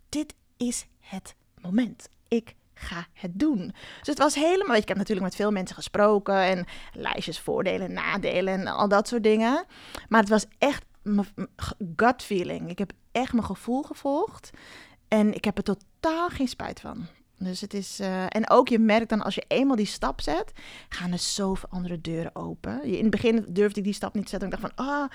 dit 0.08 0.34
is 0.56 0.86
het 1.00 1.34
moment. 1.60 2.08
Ik 2.28 2.54
ga 2.74 3.06
het 3.12 3.30
doen. 3.34 3.74
Dus 3.98 4.06
het 4.06 4.18
was 4.18 4.34
helemaal, 4.34 4.66
weet 4.66 4.76
je, 4.76 4.82
ik 4.82 4.88
heb 4.88 4.96
natuurlijk 4.96 5.26
met 5.26 5.36
veel 5.36 5.50
mensen 5.50 5.76
gesproken 5.76 6.42
en 6.42 6.66
lijstjes 6.92 7.40
voordelen, 7.40 7.92
nadelen 7.92 8.60
en 8.60 8.66
al 8.66 8.88
dat 8.88 9.08
soort 9.08 9.22
dingen. 9.22 9.64
Maar 10.08 10.20
het 10.20 10.28
was 10.28 10.46
echt 10.58 10.84
mijn 11.02 11.26
gut 11.96 12.22
feeling. 12.22 12.70
Ik 12.70 12.78
heb 12.78 12.92
echt 13.12 13.32
mijn 13.32 13.44
gevoel 13.44 13.82
gevolgd. 13.82 14.50
En 15.08 15.34
ik 15.34 15.44
heb 15.44 15.56
er 15.58 15.62
totaal 15.64 16.28
geen 16.28 16.48
spijt 16.48 16.80
van. 16.80 17.06
Dus 17.38 17.60
het 17.60 17.74
is. 17.74 18.00
eh, 18.00 18.24
en 18.28 18.50
ook 18.50 18.68
je 18.68 18.78
merkt 18.78 19.08
dan 19.08 19.22
als 19.22 19.34
je 19.34 19.44
eenmaal 19.48 19.76
die 19.76 19.86
stap 19.86 20.20
zet, 20.20 20.52
gaan 20.88 21.12
er 21.12 21.18
zoveel 21.18 21.68
andere 21.68 22.00
deuren 22.00 22.36
open. 22.36 22.80
Je- 22.90 22.96
In 22.96 23.02
het 23.02 23.10
begin 23.10 23.44
durfde 23.48 23.78
ik 23.78 23.84
die 23.84 23.92
stap 23.94 24.14
niet 24.14 24.22
te 24.24 24.28
zetten. 24.30 24.50
Ik 24.50 24.60
dacht 24.60 24.74
van, 24.74 24.86
ah, 24.86 25.10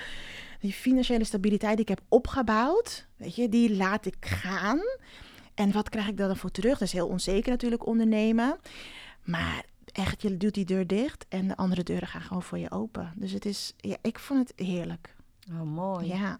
die 0.59 0.74
financiële 0.74 1.24
stabiliteit 1.24 1.71
die 1.74 1.81
ik 1.81 1.88
heb 1.89 2.01
opgebouwd, 2.07 3.07
weet 3.18 3.36
je, 3.36 3.50
die 3.50 3.75
laat 3.75 4.06
ik 4.06 4.15
gaan. 4.19 4.80
En 5.53 5.71
wat 5.71 5.89
krijg 5.89 6.07
ik 6.07 6.18
daar 6.18 6.27
dan 6.27 6.38
voor 6.38 6.51
terug? 6.51 6.74
Dat 6.74 6.88
is 6.88 6.94
heel 6.94 7.07
onzeker 7.07 7.50
natuurlijk 7.51 7.86
ondernemen. 7.86 8.57
Maar 9.24 9.63
echt, 9.91 10.22
je 10.22 10.38
doet 10.38 10.53
die 10.53 10.65
deur 10.65 10.88
dicht 10.88 11.25
en 11.29 11.48
de 11.48 11.58
andere 11.58 11.84
deuren 11.84 12.08
gaan 12.08 12.22
gewoon 12.22 12.43
voor 12.43 12.58
je 12.58 12.72
open. 12.72 13.13
Dus 13.15 13.31
het 13.31 13.46
is, 13.46 13.74
ja, 13.77 13.96
ik 14.01 14.19
vond 14.19 14.48
het 14.50 14.67
heerlijk. 14.67 15.15
Oh, 15.51 15.62
mooi. 15.62 16.08
Ja, 16.08 16.38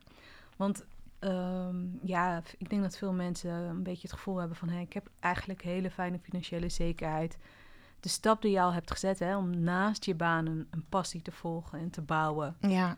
Want 0.56 0.84
ehm, 1.20 1.76
ja, 2.02 2.42
ik 2.58 2.70
denk 2.70 2.82
dat 2.82 2.98
veel 2.98 3.14
mensen 3.14 3.52
een 3.52 3.84
beetje 3.84 4.08
het 4.08 4.18
gevoel 4.18 4.38
hebben 4.38 4.58
van... 4.58 4.70
Hey, 4.70 4.82
ik 4.82 4.94
heb 4.94 5.10
eigenlijk 5.20 5.62
hele 5.62 5.92
fijne 5.92 6.20
financiële 6.20 6.70
zekerheid. 6.70 7.38
De 8.00 8.10
stap 8.10 8.42
die 8.42 8.52
je 8.52 8.62
al 8.62 8.74
hebt 8.74 8.92
gezet 8.92 9.20
hè, 9.20 9.38
om 9.38 9.60
naast 9.60 10.06
je 10.06 10.16
baan 10.16 10.46
een, 10.46 10.68
een 10.70 10.86
passie 10.90 11.22
te 11.22 11.32
volgen 11.32 11.80
en 11.80 11.90
te 11.90 12.02
bouwen... 12.02 12.56
ja, 12.60 12.98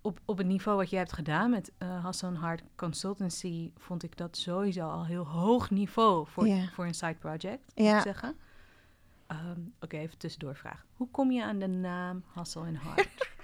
op, 0.00 0.20
op 0.24 0.38
het 0.38 0.46
niveau 0.46 0.78
wat 0.78 0.90
je 0.90 0.96
hebt 0.96 1.12
gedaan 1.12 1.50
met 1.50 1.72
eh 1.78 2.02
Hassan 2.04 2.34
Hart 2.34 2.62
Consultancy... 2.76 3.70
vond 3.76 4.02
ik 4.02 4.16
dat 4.16 4.36
sowieso 4.36 4.88
al 4.88 5.06
heel 5.06 5.26
hoog 5.26 5.70
niveau 5.70 6.26
voor, 6.26 6.46
Ja. 6.46 6.68
voor 6.72 6.84
een 6.86 6.94
side 6.94 7.14
project, 7.14 7.72
moet 7.74 7.86
Ja. 7.86 7.96
ik 7.96 8.02
zeggen. 8.02 8.36
Ehm, 9.26 9.60
Oké, 9.80 9.96
even 9.96 10.18
tussendoor 10.18 10.56
vraag. 10.56 10.84
Hoe 10.92 11.08
kom 11.10 11.30
je 11.30 11.44
aan 11.44 11.58
de 11.58 11.66
naam 11.66 12.22
Hassel 12.26 12.64
en 12.64 12.74
Hart? 12.74 13.08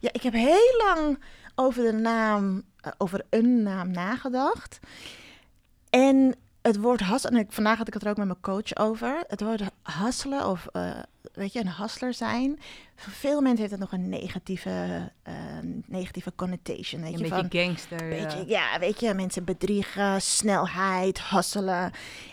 Ja, 0.00 0.08
ik 0.12 0.22
heb 0.22 0.32
heel 0.32 0.74
lang 0.86 1.18
over 1.54 1.82
de 1.82 1.92
naam, 1.92 2.62
eh, 2.80 2.92
over 2.98 3.24
een 3.30 3.62
naam 3.62 3.90
nagedacht. 3.90 4.78
En 5.90 6.34
het 6.62 6.76
woord 6.80 7.04
hustlen, 7.04 7.32
en 7.32 7.38
ik, 7.38 7.52
vandaag 7.52 7.78
had 7.78 7.86
ik 7.88 7.94
het 7.94 8.02
er 8.02 8.10
ook 8.10 8.16
met 8.16 8.26
mijn 8.26 8.40
coach 8.40 8.76
over. 8.76 9.24
Het 9.26 9.40
woord 9.40 9.62
hustelen 9.82 10.46
of, 10.46 10.66
eh, 10.72 10.90
weet 11.32 11.52
je, 11.52 11.60
een 11.60 11.72
hustler 11.72 12.14
zijn. 12.14 12.58
Voor 12.94 13.12
veel 13.12 13.40
mensen 13.40 13.58
heeft 13.58 13.70
het 13.70 13.80
nog 13.80 13.92
een 13.92 14.08
negatieve, 14.08 15.10
eh, 15.22 15.34
negatieve 15.86 16.32
connotation. 16.36 17.00
Weet 17.00 17.12
een 17.12 17.18
je, 17.18 17.28
beetje 17.28 17.48
van, 17.50 17.60
gangster. 17.60 18.08
Weet 18.08 18.32
ja. 18.32 18.44
ja, 18.46 18.78
weet 18.78 19.00
je, 19.00 19.14
mensen 19.14 19.44
bedriegen, 19.44 20.20
snelheid, 20.20 21.18
hasselen. 21.18 21.92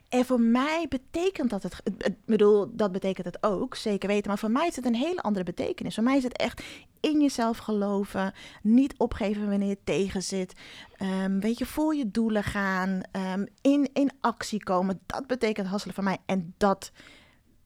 En 0.10 0.26
voor 0.26 0.42
mij 0.42 0.86
betekent 0.90 1.50
dat 1.50 1.64
het, 1.64 1.82
ik 1.84 2.16
bedoel, 2.26 2.76
dat 2.76 2.92
betekent 2.92 3.26
het 3.26 3.38
ook, 3.44 3.76
zeker 3.76 4.10
weten. 4.10 4.28
Maar 4.28 4.38
voor 4.38 4.52
mij 4.52 4.68
is 4.68 4.76
het 4.76 4.86
een 4.86 4.96
hele 4.96 5.22
andere 5.22 5.46
betekenis. 5.46 5.96
Voor 5.96 6.04
mij 6.04 6.18
is 6.18 6.24
het 6.24 6.38
echt 6.38 6.62
in 7.00 7.22
jezelf 7.22 7.58
geloven, 7.58 8.34
niet 8.62 8.94
opgeven 8.98 9.50
wanneer 9.50 9.70
je 9.70 9.78
tegen 9.84 10.24
zit. 10.24 10.54
Ehm, 10.98 11.40
weet 11.40 11.58
je, 11.58 11.66
voor 11.66 11.96
je 11.96 12.12
doelen 12.12 12.44
gaan, 12.44 13.02
ehm, 13.12 13.46
in, 13.62 13.90
in 13.94 14.12
actie 14.22 14.64
komen. 14.64 15.00
Dat 15.06 15.28
betekent 15.28 15.68
hasselen 15.68 15.96
voor 15.96 16.04
mij. 16.04 16.18
En 16.26 16.54
dat 16.58 16.92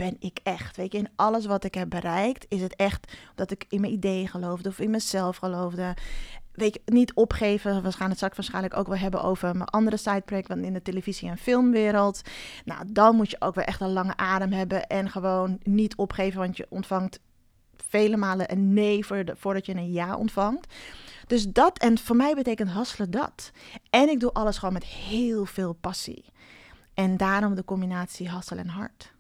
ben 0.02 0.16
ik 0.20 0.40
echt. 0.44 0.78
Weet 0.78 0.92
je, 0.92 0.98
in 0.98 1.10
alles 1.16 1.46
wat 1.46 1.64
ik 1.64 1.74
heb 1.74 1.90
bereikt, 1.90 2.46
is 2.50 2.62
het 2.62 2.76
echt 2.76 3.18
dat 3.36 3.52
ik 3.52 3.66
in 3.70 3.82
mijn 3.82 3.94
ideeën 3.94 4.28
geloofde 4.28 4.70
of 4.70 4.80
in 4.80 4.90
mezelf 4.90 5.38
geloofde. 5.38 5.94
weet 6.52 6.74
je, 6.74 6.82
niet 6.86 7.14
opgeven. 7.14 7.84
We 7.84 7.92
gaan 7.92 8.08
het 8.08 8.18
straks 8.18 8.36
waarschijnlijk 8.36 8.78
ook 8.78 8.88
wel 8.88 8.98
hebben 8.98 9.24
over 9.24 9.56
mijn 9.56 9.70
andere 9.70 9.98
sideproject, 9.98 10.48
want 10.48 10.66
in 10.66 10.74
de 10.74 10.82
televisie- 10.82 11.30
en 11.30 11.38
filmwereld. 11.38 12.22
Nou, 12.66 12.86
dan 12.88 13.16
moet 13.16 13.30
je 13.30 13.42
ook 13.42 13.56
weer 13.56 13.64
echt 13.64 13.82
een 13.82 13.94
lange 13.94 14.18
adem 14.18 14.52
hebben 14.52 14.88
en 14.88 15.10
gewoon 15.10 15.60
niet 15.64 15.96
opgeven, 15.96 16.40
want 16.40 16.58
je 16.58 16.66
ontvangt 16.70 17.20
vele 17.76 18.18
malen 18.18 18.52
een 18.52 18.74
nee 18.74 19.06
voordat 19.36 19.66
je 19.66 19.76
een 19.76 19.92
ja 19.92 20.16
ontvangt. 20.16 20.74
Dus 21.28 21.48
dat, 21.48 21.78
en 21.78 21.98
voor 21.98 22.16
mij 22.16 22.36
betekent 22.36 22.70
hasselen 22.70 23.12
dat. 23.12 23.52
En 23.90 24.10
ik 24.10 24.20
doe 24.20 24.32
alles 24.32 24.58
gewoon 24.58 24.74
met 24.74 24.86
heel 24.86 25.46
veel 25.46 25.74
passie. 25.74 26.26
En 26.94 27.18
daarom 27.18 27.56
de 27.56 27.66
combinatie 27.66 28.30
hassel 28.30 28.58
en 28.58 28.68
hart. 28.68 29.12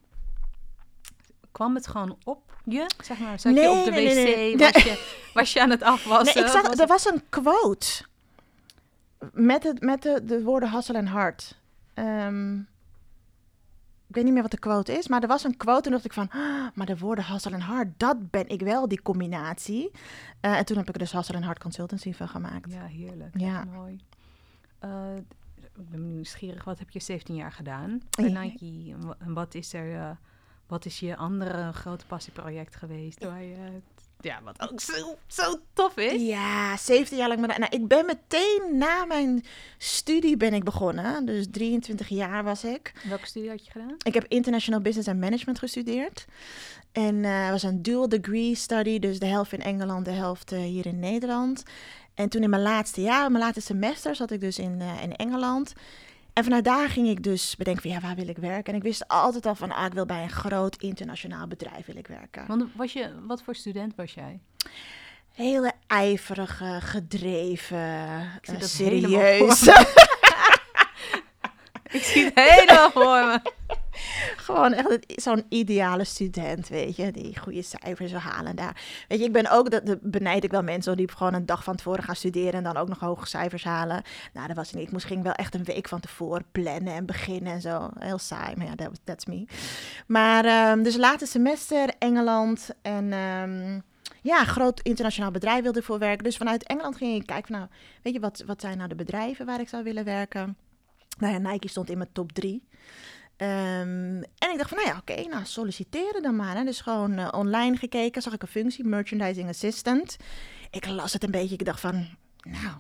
Kwam 1.51 1.75
het 1.75 1.87
gewoon 1.87 2.17
op 2.23 2.41
je? 2.65 2.89
Zeg 3.03 3.19
maar, 3.19 3.39
zat 3.39 3.53
Nee, 3.53 3.63
je 3.63 3.69
op 3.79 3.85
de 3.85 3.91
nee, 3.91 4.07
wc? 4.25 4.35
nee. 4.35 4.57
Was, 4.57 4.83
je, 4.83 5.29
was 5.33 5.53
je 5.53 5.61
aan 5.61 5.69
het 5.69 5.81
afwassen? 5.83 6.35
Nee, 6.35 6.43
ik 6.45 6.49
zag, 6.57 6.67
Was 6.67 6.79
er 6.79 6.87
was 6.87 7.05
een 7.11 7.21
quote 7.29 8.05
met, 9.33 9.63
het, 9.63 9.81
met 9.81 10.01
de, 10.01 10.21
de 10.25 10.43
woorden 10.43 10.69
hassel 10.69 10.95
en 10.95 11.07
hart. 11.07 11.59
Ik 14.07 14.17
weet 14.17 14.23
niet 14.25 14.33
meer 14.33 14.41
wat 14.41 14.51
de 14.51 14.59
quote 14.59 14.97
is, 14.97 15.07
maar 15.07 15.21
er 15.21 15.27
was 15.27 15.43
een 15.43 15.57
quote 15.57 15.85
en 15.85 15.91
dacht 15.91 16.05
ik 16.05 16.13
van, 16.13 16.29
"Ah, 16.29 16.67
maar 16.73 16.85
de 16.85 16.97
woorden 16.97 17.23
hassel 17.23 17.51
en 17.51 17.61
hart, 17.61 17.87
dat 17.97 18.29
ben 18.31 18.47
ik 18.49 18.61
wel, 18.61 18.87
die 18.87 19.01
combinatie. 19.01 19.91
Eh, 20.39 20.57
en 20.57 20.65
toen 20.65 20.77
heb 20.77 20.87
ik 20.87 20.93
er 20.93 20.99
dus 20.99 21.11
hassel 21.11 21.35
en 21.35 21.43
hart 21.43 21.59
consultancy 21.59 22.13
van 22.13 22.27
gemaakt. 22.29 22.71
Ja, 22.71 22.85
heerlijk. 22.85 23.39
Ja. 23.39 23.63
Mooi. 23.63 23.99
Eh, 24.79 25.15
ik 25.77 25.89
ben 25.89 26.13
nieuwsgierig. 26.13 26.63
Wat 26.63 26.79
heb 26.79 26.89
je 26.89 26.99
17 26.99 27.35
jaar 27.35 27.51
gedaan 27.51 28.01
bij. 28.09 28.29
Nike? 28.29 28.95
En 29.19 29.33
wat 29.33 29.55
is 29.55 29.73
er... 29.73 29.95
eh, 29.95 30.09
wat 30.71 30.85
is 30.85 30.99
je 30.99 31.15
andere 31.15 31.71
grote 31.73 32.05
passieproject 32.05 32.75
geweest? 32.75 33.23
Waar 33.23 33.43
je, 33.43 33.55
ja, 34.19 34.39
wat 34.43 34.71
ook 34.71 34.81
zo, 34.81 35.17
zo 35.27 35.59
tof 35.73 35.97
is. 35.97 36.21
Ja, 36.21 36.77
17 36.77 37.17
jaar 37.17 37.27
lang. 37.27 37.39
Maar, 37.39 37.59
nou, 37.59 37.75
ik 37.75 37.87
ben 37.87 38.05
meteen 38.05 38.77
na 38.77 39.05
mijn 39.05 39.43
studie 39.77 40.37
ben 40.37 40.53
ik 40.53 40.63
begonnen. 40.63 41.25
Dus 41.25 41.45
23 41.51 42.07
jaar 42.07 42.43
was 42.43 42.63
ik. 42.63 42.93
Welke 43.07 43.27
studie 43.27 43.49
had 43.49 43.65
je 43.65 43.71
gedaan? 43.71 43.95
Ik 44.03 44.13
heb 44.13 44.25
International 44.27 44.81
Business 44.81 45.07
and 45.07 45.19
Management 45.19 45.59
gestudeerd. 45.59 46.25
En 46.91 47.25
eh, 47.25 47.49
was 47.49 47.63
een 47.63 47.81
dual 47.81 48.09
degree 48.09 48.55
study, 48.55 48.99
dus 48.99 49.19
de 49.19 49.25
helft 49.25 49.53
in 49.53 49.61
Engeland, 49.61 50.05
de 50.05 50.11
helft 50.11 50.51
eh, 50.51 50.59
hier 50.59 50.85
in 50.85 50.99
Nederland. 50.99 51.63
En 52.13 52.29
toen 52.29 52.43
in 52.43 52.49
mijn 52.49 52.61
laatste 52.61 53.01
jaar, 53.01 53.31
mijn 53.31 53.43
laatste 53.43 53.61
semester, 53.61 54.15
zat 54.15 54.31
ik 54.31 54.39
dus 54.41 54.59
in, 54.59 54.81
eh, 54.81 55.03
in 55.03 55.15
Engeland. 55.15 55.73
En 56.33 56.43
vanuit 56.43 56.63
daar 56.63 56.89
ging 56.89 57.07
ik 57.07 57.23
dus 57.23 57.55
bedenken 57.55 57.81
van 57.81 57.91
ja, 57.91 57.99
waar 57.99 58.15
wil 58.15 58.27
ik 58.27 58.37
werken? 58.37 58.73
En 58.73 58.79
ik 58.79 58.85
wist 58.85 59.07
altijd 59.07 59.45
al 59.45 59.55
van, 59.55 59.71
ah, 59.71 59.85
ik 59.85 59.93
wil 59.93 60.05
bij 60.05 60.23
een 60.23 60.29
groot 60.29 60.75
internationaal 60.75 61.47
bedrijf 61.47 61.85
wil 61.85 61.95
ik 61.95 62.07
werken. 62.07 62.47
Want 62.47 62.65
was 62.75 62.93
je, 62.93 63.09
wat 63.27 63.41
voor 63.43 63.55
student 63.55 63.95
was 63.95 64.13
jij? 64.13 64.39
Hele 65.31 65.71
ijverige, 65.87 66.77
gedreven, 66.81 67.77
eh, 68.41 68.61
serieus. 68.61 69.67
Ik 71.91 72.03
zie 72.03 72.25
het 72.25 72.39
helemaal 72.39 72.91
voor 72.91 73.25
me. 73.25 73.41
Gewoon 74.45 74.73
echt 74.73 75.21
zo'n 75.21 75.45
ideale 75.49 76.03
student, 76.03 76.67
weet 76.67 76.95
je, 76.95 77.11
die 77.11 77.39
goede 77.39 77.61
cijfers 77.61 78.11
wil 78.11 78.19
halen 78.19 78.55
daar. 78.55 78.81
Weet 79.07 79.19
je, 79.19 79.25
ik 79.25 79.31
ben 79.31 79.51
ook, 79.51 79.71
dat, 79.71 79.97
benijd 80.01 80.43
ik 80.43 80.51
wel 80.51 80.63
mensen 80.63 80.97
die 80.97 81.11
gewoon 81.11 81.33
een 81.33 81.45
dag 81.45 81.63
van 81.63 81.75
tevoren 81.75 82.03
gaan 82.03 82.15
studeren 82.15 82.53
en 82.53 82.63
dan 82.63 82.77
ook 82.77 82.87
nog 82.87 82.99
hoge 82.99 83.27
cijfers 83.27 83.63
halen. 83.63 84.01
Nou, 84.33 84.47
dat 84.47 84.55
was 84.55 84.73
niet. 84.73 84.83
Ik 84.83 84.91
moest 84.91 85.05
ging 85.05 85.23
wel 85.23 85.33
echt 85.33 85.55
een 85.55 85.63
week 85.63 85.87
van 85.87 85.99
tevoren 85.99 86.45
plannen 86.51 86.93
en 86.93 87.05
beginnen 87.05 87.53
en 87.53 87.61
zo. 87.61 87.89
Heel 87.99 88.17
saai, 88.17 88.55
maar 88.55 88.65
ja, 88.65 88.75
that, 88.75 88.99
that's 89.03 89.25
me. 89.25 89.45
Maar 90.07 90.45
ehm, 90.45 90.83
dus 90.83 90.97
laatste 90.97 91.25
semester 91.25 91.89
Engeland 91.99 92.69
en 92.81 93.13
ehm, 93.13 93.79
ja, 94.21 94.43
groot 94.43 94.79
internationaal 94.79 95.31
bedrijf 95.31 95.63
wilde 95.63 95.81
voor 95.81 95.99
werken. 95.99 96.23
Dus 96.23 96.37
vanuit 96.37 96.63
Engeland 96.63 96.97
ging 96.97 97.15
ik 97.15 97.25
kijken 97.25 97.47
van, 97.47 97.57
nou, 97.57 97.69
weet 98.01 98.13
je, 98.13 98.19
wat, 98.19 98.43
wat 98.45 98.61
zijn 98.61 98.77
nou 98.77 98.89
de 98.89 98.95
bedrijven 98.95 99.45
waar 99.45 99.59
ik 99.59 99.69
zou 99.69 99.83
willen 99.83 100.03
werken? 100.03 100.57
Nou 101.17 101.33
ja, 101.33 101.51
Nike 101.51 101.67
stond 101.67 101.89
in 101.89 101.97
mijn 101.97 102.09
top 102.11 102.31
drie. 102.31 102.63
Ehm, 103.41 104.21
en 104.37 104.51
ik 104.51 104.57
dacht 104.57 104.69
van, 104.69 104.77
nou 104.77 104.89
ja, 104.89 104.97
oké, 104.97 105.27
nou 105.29 105.45
solliciteren 105.45 106.21
dan 106.21 106.35
maar. 106.35 106.55
Hè. 106.55 106.63
Dus 106.63 106.81
gewoon 106.81 107.17
eh, 107.17 107.27
online 107.31 107.77
gekeken, 107.77 108.21
zag 108.21 108.33
ik 108.33 108.41
een 108.41 108.47
functie, 108.47 108.85
merchandising 108.85 109.49
assistant. 109.49 110.17
Ik 110.71 110.87
las 110.87 111.13
het 111.13 111.23
een 111.23 111.31
beetje, 111.31 111.55
ik 111.55 111.65
dacht 111.65 111.79
van, 111.79 112.07
nou, 112.41 112.75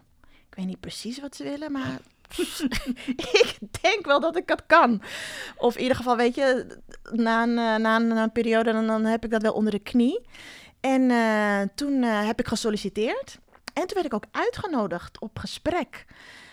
ik 0.49 0.55
weet 0.55 0.65
niet 0.65 0.79
precies 0.79 1.19
wat 1.19 1.35
ze 1.35 1.43
willen, 1.43 1.71
maar 1.71 1.99
ik 3.41 3.57
denk 3.81 4.05
wel 4.05 4.19
dat 4.19 4.37
ik 4.37 4.47
dat 4.47 4.63
kan. 4.65 5.01
Of 5.57 5.75
in 5.75 5.81
ieder 5.81 5.97
geval, 5.97 6.17
weet 6.17 6.35
je, 6.35 6.77
na 7.11 7.43
een, 7.43 7.57
eh, 7.57 7.75
na 7.75 8.21
een, 8.21 8.31
periode, 8.31 8.71
dan, 8.71 9.05
heb 9.05 9.23
ik 9.23 9.31
dat 9.31 9.41
wel 9.41 9.53
onder 9.53 9.71
de 9.71 9.79
knie. 9.79 10.21
En 10.79 11.11
eh, 11.11 11.61
toen 11.75 12.01
heb 12.01 12.39
ik 12.39 12.47
gesolliciteerd. 12.47 13.39
En 13.73 13.87
toen 13.87 13.93
werd 14.01 14.05
ik 14.05 14.13
ook 14.13 14.25
uitgenodigd 14.31 15.19
op 15.19 15.39
gesprek. 15.39 16.05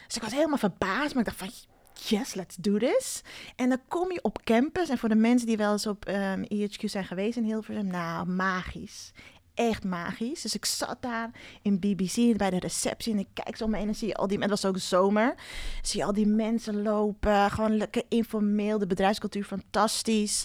Dus 0.06 0.16
ik 0.16 0.22
was 0.22 0.32
helemaal 0.32 0.58
verbaasd, 0.58 1.14
maar 1.14 1.26
ik 1.26 1.36
dacht 1.36 1.38
van, 1.38 1.76
yes, 2.06 2.34
let's 2.34 2.56
do 2.56 2.78
this. 2.78 3.22
En 3.56 3.68
dan 3.68 3.80
kom 3.88 4.12
je 4.12 4.22
op 4.22 4.44
campus. 4.44 4.88
En 4.88 4.98
voor 4.98 5.08
de 5.08 5.14
mensen 5.14 5.46
die 5.46 5.56
wel 5.56 5.72
eens 5.72 5.86
op 5.86 6.04
ehm 6.04 6.42
EHQ 6.42 6.84
zijn 6.84 7.04
geweest 7.04 7.36
in 7.36 7.44
Hilversum, 7.44 7.86
nou, 7.86 8.26
magisch. 8.26 9.12
Echt 9.54 9.84
magisch. 9.84 10.42
Dus 10.42 10.54
ik 10.54 10.64
zat 10.64 10.96
daar 11.02 11.30
in 11.62 11.78
BBC 11.78 12.36
bij 12.36 12.50
de 12.50 12.58
receptie 12.58 13.12
en 13.12 13.18
ik 13.18 13.28
kijk 13.32 13.56
zo 13.56 13.64
om 13.64 13.70
me 13.70 13.76
heen 13.76 13.88
en 13.88 13.94
zie 13.94 14.08
je 14.08 14.14
al 14.14 14.26
die... 14.26 14.38
Het 14.38 14.50
was 14.50 14.64
ook 14.64 14.78
zomer. 14.78 15.34
Zie 15.82 16.04
al 16.04 16.12
die 16.12 16.26
mensen 16.26 16.82
lopen. 16.82 17.50
Gewoon 17.50 17.76
lekker 17.76 18.02
informeel. 18.08 18.78
De 18.78 18.86
bedrijfscultuur 18.86 19.44
fantastisch. 19.44 20.44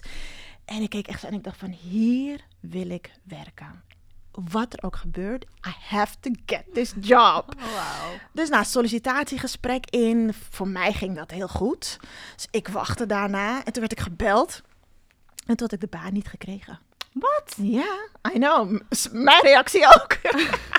En 0.65 0.81
ik 0.81 0.89
keek 0.89 1.07
echt 1.07 1.24
en 1.24 1.33
ik 1.33 1.43
dacht 1.43 1.57
van 1.57 1.72
hier 1.72 2.45
wil 2.60 2.89
ik 2.89 3.12
werken. 3.24 3.83
Wat 4.52 4.74
er 4.74 4.84
ook 4.84 4.96
gebeurt, 4.96 5.44
I 5.44 5.72
have 5.80 6.16
to 6.20 6.32
get 6.46 6.63
this 6.74 6.94
job. 7.00 7.56
Oh. 7.58 8.08
Dus 8.32 8.50
na 8.50 8.63
sollicitatiegesprek 8.63 9.90
in, 9.90 10.34
voor 10.50 10.68
mij 10.68 10.94
ging 10.94 11.16
dat 11.16 11.32
heel 11.32 11.48
goed. 11.48 12.00
Dus 12.36 12.48
ik 12.52 12.68
wachtte 12.68 13.06
daarna 13.06 13.58
en 13.63 13.72
toen 13.74 13.82
werd 13.82 13.92
ik 13.92 14.00
gebeld. 14.00 14.62
En 15.46 15.56
toen 15.56 15.70
had 15.70 15.72
ik 15.72 15.80
de 15.80 15.98
baan 15.98 16.13
niet 16.13 16.28
gekregen. 16.28 16.80
Wat? 17.13 17.54
Ja, 17.58 18.08
I 18.34 18.40
know. 18.40 18.80
Mijn 19.12 19.42
reactie 19.42 19.86
ook. 19.86 20.18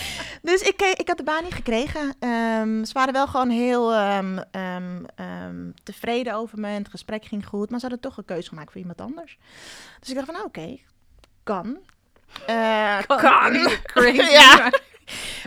dus 0.50 0.62
ik, 0.62 0.80
ik 0.80 1.08
had 1.08 1.16
de 1.16 1.22
baan 1.22 1.44
niet 1.44 1.54
gekregen. 1.54 2.14
Ehm, 2.18 2.84
ze 2.84 2.92
waren 2.92 3.12
wel 3.12 3.26
gewoon 3.26 3.50
heel 3.50 3.92
ehm, 3.92 4.38
ehm, 4.50 5.70
tevreden 5.82 6.34
over 6.34 6.58
me. 6.58 6.68
En 6.68 6.82
het 6.82 6.88
gesprek 6.88 7.24
ging 7.24 7.46
goed. 7.46 7.70
Maar 7.70 7.80
ze 7.80 7.86
hadden 7.86 8.04
toch 8.10 8.18
een 8.18 8.24
keuze 8.24 8.48
gemaakt 8.48 8.72
voor 8.72 8.80
iemand 8.80 9.00
anders. 9.00 9.38
Dus 10.00 10.08
ik 10.08 10.14
dacht 10.14 10.26
van, 10.26 10.34
nou 10.34 10.46
oké, 10.46 10.78
kan. 11.42 11.78
Eh, 12.46 12.98
kan. 13.06 13.52
Crazy. 13.94 14.30
Ja. 14.30 14.72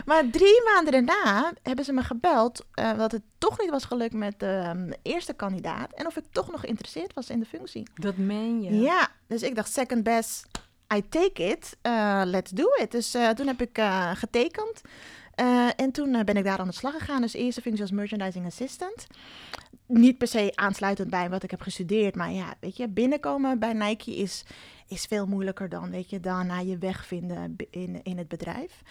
maar- 0.04 0.30
drie 0.30 0.62
maanden 0.64 0.92
daarna 0.92 1.52
hebben 1.62 1.84
ze 1.84 1.92
me 1.92 2.02
gebeld 2.02 2.64
eh, 2.72 2.98
dat 2.98 3.12
het 3.12 3.22
toch 3.38 3.60
niet 3.60 3.70
was 3.70 3.84
gelukt 3.84 4.14
met 4.14 4.40
de 4.40 4.62
ehm, 4.64 4.92
eerste 5.02 5.32
kandidaat. 5.32 5.92
En 5.92 6.06
of 6.06 6.16
ik 6.16 6.24
toch 6.30 6.50
nog 6.50 6.60
geïnteresseerd 6.60 7.14
was 7.14 7.30
in 7.30 7.40
de 7.40 7.46
functie. 7.46 7.88
Dat 7.94 8.16
meen 8.16 8.62
je. 8.62 8.80
Ja, 8.80 9.08
dus 9.26 9.42
ik 9.42 9.54
dacht 9.54 9.72
second 9.72 10.02
best, 10.02 10.46
I 10.94 11.08
take 11.08 11.42
it, 11.42 11.76
eh, 11.82 12.22
let's 12.24 12.50
do 12.50 12.64
it. 12.82 12.90
Dus 12.90 13.10
toen 13.10 13.46
heb 13.46 13.60
ik 13.60 13.80
getekend. 14.14 14.80
En 15.76 15.92
toen 15.92 16.24
ben 16.24 16.36
ik 16.36 16.44
daar 16.44 16.58
aan 16.58 16.68
de 16.68 16.74
slag 16.74 16.92
gegaan. 16.92 17.20
Dus 17.20 17.32
eerste 17.32 17.60
functie 17.60 17.82
als 17.82 17.90
merchandising 17.90 18.46
assistant. 18.46 19.06
Niet 19.86 20.18
per 20.18 20.28
se 20.28 20.52
aansluitend 20.54 21.10
bij 21.10 21.30
wat 21.30 21.42
ik 21.42 21.50
heb 21.50 21.60
gestudeerd. 21.60 22.14
Maar 22.14 22.32
ja, 22.32 22.54
weet 22.60 22.76
je, 22.76 22.88
binnenkomen 22.88 23.58
bij 23.58 23.72
Nike 23.72 24.16
is, 24.16 24.44
is 24.88 25.04
veel 25.04 25.26
moeilijker 25.26 25.68
dan, 25.68 25.90
weet 25.90 26.10
je, 26.10 26.20
daarna 26.20 26.58
je 26.58 26.78
weg 26.78 27.06
vinden 27.06 27.56
in, 27.70 28.02
in 28.02 28.18
het 28.18 28.28
bedrijf. 28.28 28.82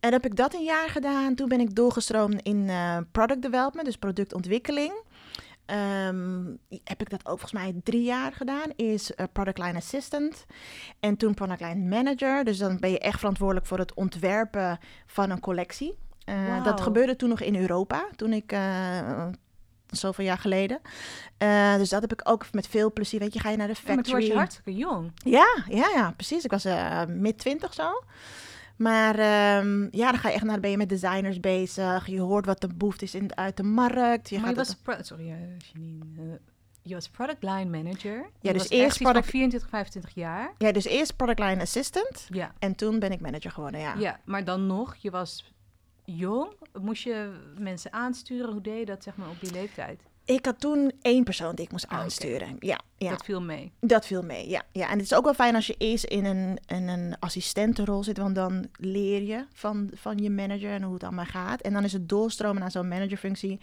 En 0.00 0.12
heb 0.12 0.24
ik 0.24 0.36
dat 0.36 0.54
een 0.54 0.64
jaar 0.64 0.88
gedaan. 0.88 1.34
Toen 1.34 1.48
ben 1.48 1.60
ik 1.60 1.74
doorgestroomd 1.74 2.42
in 2.42 2.68
eh, 2.68 2.98
product 3.12 3.42
development, 3.42 3.86
dus 3.86 3.96
productontwikkeling. 3.96 4.92
Ehm, 5.66 6.44
heb 6.84 7.00
ik 7.00 7.10
dat 7.10 7.26
ook 7.26 7.38
volgens 7.38 7.52
mij 7.52 7.74
drie 7.82 8.02
jaar 8.02 8.32
gedaan. 8.32 8.70
Is 8.76 9.14
eh, 9.14 9.26
product 9.32 9.58
line 9.58 9.76
assistant. 9.76 10.46
En 11.00 11.16
toen 11.16 11.34
product 11.34 11.60
line 11.60 11.88
manager. 11.88 12.44
Dus 12.44 12.58
dan 12.58 12.78
ben 12.80 12.90
je 12.90 12.98
echt 12.98 13.18
verantwoordelijk 13.18 13.66
voor 13.66 13.78
het 13.78 13.94
ontwerpen 13.94 14.78
van 15.06 15.30
een 15.30 15.40
collectie. 15.40 15.98
Eh. 16.24 16.64
Dat 16.64 16.80
gebeurde 16.80 17.16
toen 17.16 17.28
nog 17.28 17.40
in 17.40 17.56
Europa. 17.56 18.08
Toen 18.16 18.32
ik... 18.32 18.54
zoveel 19.90 20.24
jaar 20.24 20.38
geleden. 20.38 20.80
Eh, 21.38 21.76
dus 21.76 21.88
dat 21.88 22.00
heb 22.00 22.12
ik 22.12 22.20
ook 22.28 22.46
met 22.52 22.66
veel 22.68 22.92
plezier. 22.92 23.20
Weet 23.20 23.32
je, 23.34 23.40
ga 23.40 23.50
je 23.50 23.56
naar 23.56 23.66
de 23.66 23.74
Ja, 23.86 23.94
maar 23.94 23.94
toen 23.94 24.04
factory. 24.04 24.20
was 24.20 24.30
je 24.32 24.36
hartstikke 24.38 24.74
jong. 24.74 25.12
Ja, 25.16 25.46
ja, 25.68 25.88
ja, 25.94 26.10
precies. 26.16 26.44
Ik 26.44 26.50
was 26.50 26.64
eh 26.64 27.04
mid 27.08 27.38
twintig 27.38 27.74
zo. 27.74 28.02
Maar 28.76 29.18
ehm, 29.18 29.82
ja, 29.90 30.10
dan 30.10 30.18
ga 30.20 30.28
je 30.28 30.34
echt 30.34 30.42
naar, 30.44 30.52
dan 30.52 30.60
ben 30.60 30.70
je 30.70 30.76
met 30.76 30.88
designers 30.88 31.40
bezig. 31.40 32.06
Je 32.06 32.20
hoort 32.20 32.46
wat 32.46 32.60
de 32.60 32.68
behoefte 32.74 33.04
is 33.04 33.14
in, 33.14 33.36
uit 33.36 33.56
de 33.56 33.62
markt. 33.62 34.28
Je 34.30 34.38
maar 34.38 34.48
je 34.50 34.56
gaat 34.56 34.66
was, 34.66 34.74
pro- 34.82 35.02
sorry, 35.02 35.30
eh, 35.30 35.36
Janine. 35.72 36.40
je 36.82 36.94
was 36.94 37.08
product 37.08 37.42
line 37.42 37.64
manager. 37.64 38.30
Ja, 38.40 38.52
dus 38.52 38.68
eerst 38.70 38.98
product- 39.02 39.26
24, 39.26 39.68
25 39.70 40.14
jaar. 40.14 40.52
Ja, 40.58 40.72
dus 40.72 40.84
eerst 40.84 41.16
product 41.16 41.38
line 41.38 41.60
assistant. 41.60 42.26
Ja. 42.28 42.52
En 42.58 42.74
toen 42.74 42.98
ben 42.98 43.12
ik 43.12 43.20
manager 43.20 43.50
geworden, 43.50 43.80
ja. 43.80 43.94
ja, 43.98 44.20
maar 44.24 44.44
dan 44.44 44.66
nog, 44.66 44.94
je 44.96 45.10
was 45.10 45.52
jong. 46.06 46.52
Moest 46.80 47.02
je 47.02 47.32
mensen 47.58 47.92
aansturen? 47.92 48.52
Hoe 48.52 48.60
deed 48.60 48.78
je 48.78 48.84
dat 48.84 49.02
zeg 49.02 49.16
maar 49.16 49.28
op 49.28 49.40
die 49.40 49.52
leeftijd? 49.52 50.00
Ik 50.24 50.44
had 50.44 50.60
toen 50.60 50.92
één 51.02 51.24
persoon 51.24 51.54
die 51.54 51.64
ik 51.64 51.70
moest 51.70 51.88
Ah, 51.88 51.98
aansturen. 51.98 52.56
Ja, 52.60 52.80
ja. 52.96 53.10
Dat 53.10 53.24
viel 53.24 53.40
mee. 53.42 53.72
Dat 53.80 54.06
viel 54.06 54.22
mee, 54.22 54.48
ja. 54.48 54.62
ja. 54.72 54.86
En 54.90 54.92
het 54.98 55.06
is 55.06 55.14
ook 55.14 55.24
wel 55.24 55.34
fijn 55.34 55.54
als 55.54 55.66
je 55.66 55.74
eerst 55.78 56.04
in 56.04 56.24
een, 56.24 56.58
in 56.66 56.88
een 56.88 57.18
assistentenrol 57.18 58.04
zit, 58.04 58.18
want 58.18 58.34
dan 58.34 58.68
leer 58.76 59.22
je 59.22 59.44
van, 59.52 59.90
van 59.94 60.18
je 60.18 60.30
manager 60.30 60.70
en 60.70 60.82
hoe 60.82 60.94
het 60.94 61.02
allemaal 61.04 61.24
gaat. 61.24 61.60
En 61.60 61.72
dan 61.72 61.84
is 61.84 61.92
het 61.92 62.08
doorstromen 62.08 62.60
naar 62.60 62.70
zo'n 62.70 62.88
managerfunctie, 62.88 63.60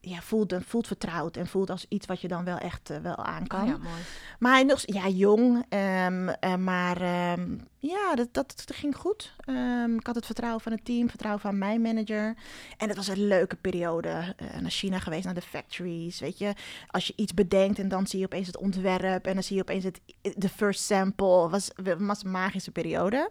ja, 0.00 0.20
voelt, 0.20 0.54
voelt 0.66 0.86
vertrouwd 0.86 1.36
en 1.36 1.46
voelt 1.46 1.70
als 1.70 1.86
iets 1.88 2.06
wat 2.06 2.20
je 2.20 2.28
dan 2.28 2.44
wel 2.44 2.58
echt 2.58 2.90
eh, 2.90 2.98
wel 2.98 3.16
aan 3.16 3.46
kan. 3.46 3.60
Oh 3.60 3.66
ja, 3.66 3.76
mooi. 3.76 4.02
Maar 4.38 4.52
hij 4.52 4.62
nog, 4.62 4.82
ja, 4.84 5.08
jong, 5.08 5.64
ehm, 5.68 6.28
eh, 6.28 6.56
maar 6.56 7.00
ehm, 7.00 7.58
ja, 7.78 8.14
dat, 8.14 8.28
dat, 8.32 8.62
dat 8.66 8.76
ging 8.76 8.96
goed. 8.96 9.34
Ehm, 9.40 9.94
ik 9.94 10.06
had 10.06 10.14
het 10.14 10.26
vertrouwen 10.26 10.60
van 10.60 10.72
het 10.72 10.84
team, 10.84 11.08
vertrouwen 11.08 11.42
van 11.42 11.58
mijn 11.58 11.80
manager. 11.80 12.36
En 12.76 12.88
het 12.88 12.96
was 12.96 13.08
een 13.08 13.26
leuke 13.26 13.56
periode. 13.56 14.34
Eh, 14.36 14.60
naar 14.60 14.70
China 14.70 14.98
geweest, 14.98 15.24
naar 15.24 15.34
de 15.34 15.40
factories, 15.40 16.20
weet 16.20 16.38
je. 16.38 16.54
Als 16.86 17.06
je 17.06 17.12
iets 17.16 17.34
bedenkt 17.34 17.78
en 17.78 17.88
dan 17.88 18.06
zie 18.06 18.18
je 18.18 18.24
opeens 18.24 18.46
het 18.46 18.58
ontwerp 18.58 19.26
en 19.26 19.34
dan 19.34 19.42
zie 19.42 19.56
je 19.56 19.62
opeens 19.62 19.84
het, 19.84 20.00
de 20.36 20.48
first 20.48 20.84
sample. 20.84 21.42
Het 21.42 21.50
was, 21.50 21.70
was 21.98 22.24
een 22.24 22.30
magische 22.30 22.70
periode. 22.70 23.30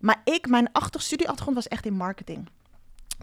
Maar 0.00 0.20
ik, 0.24 0.48
mijn 0.48 0.72
achter, 0.72 1.00
studieachtergrond 1.00 1.56
was 1.56 1.68
echt 1.68 1.86
in 1.86 1.94
marketing. 1.94 2.48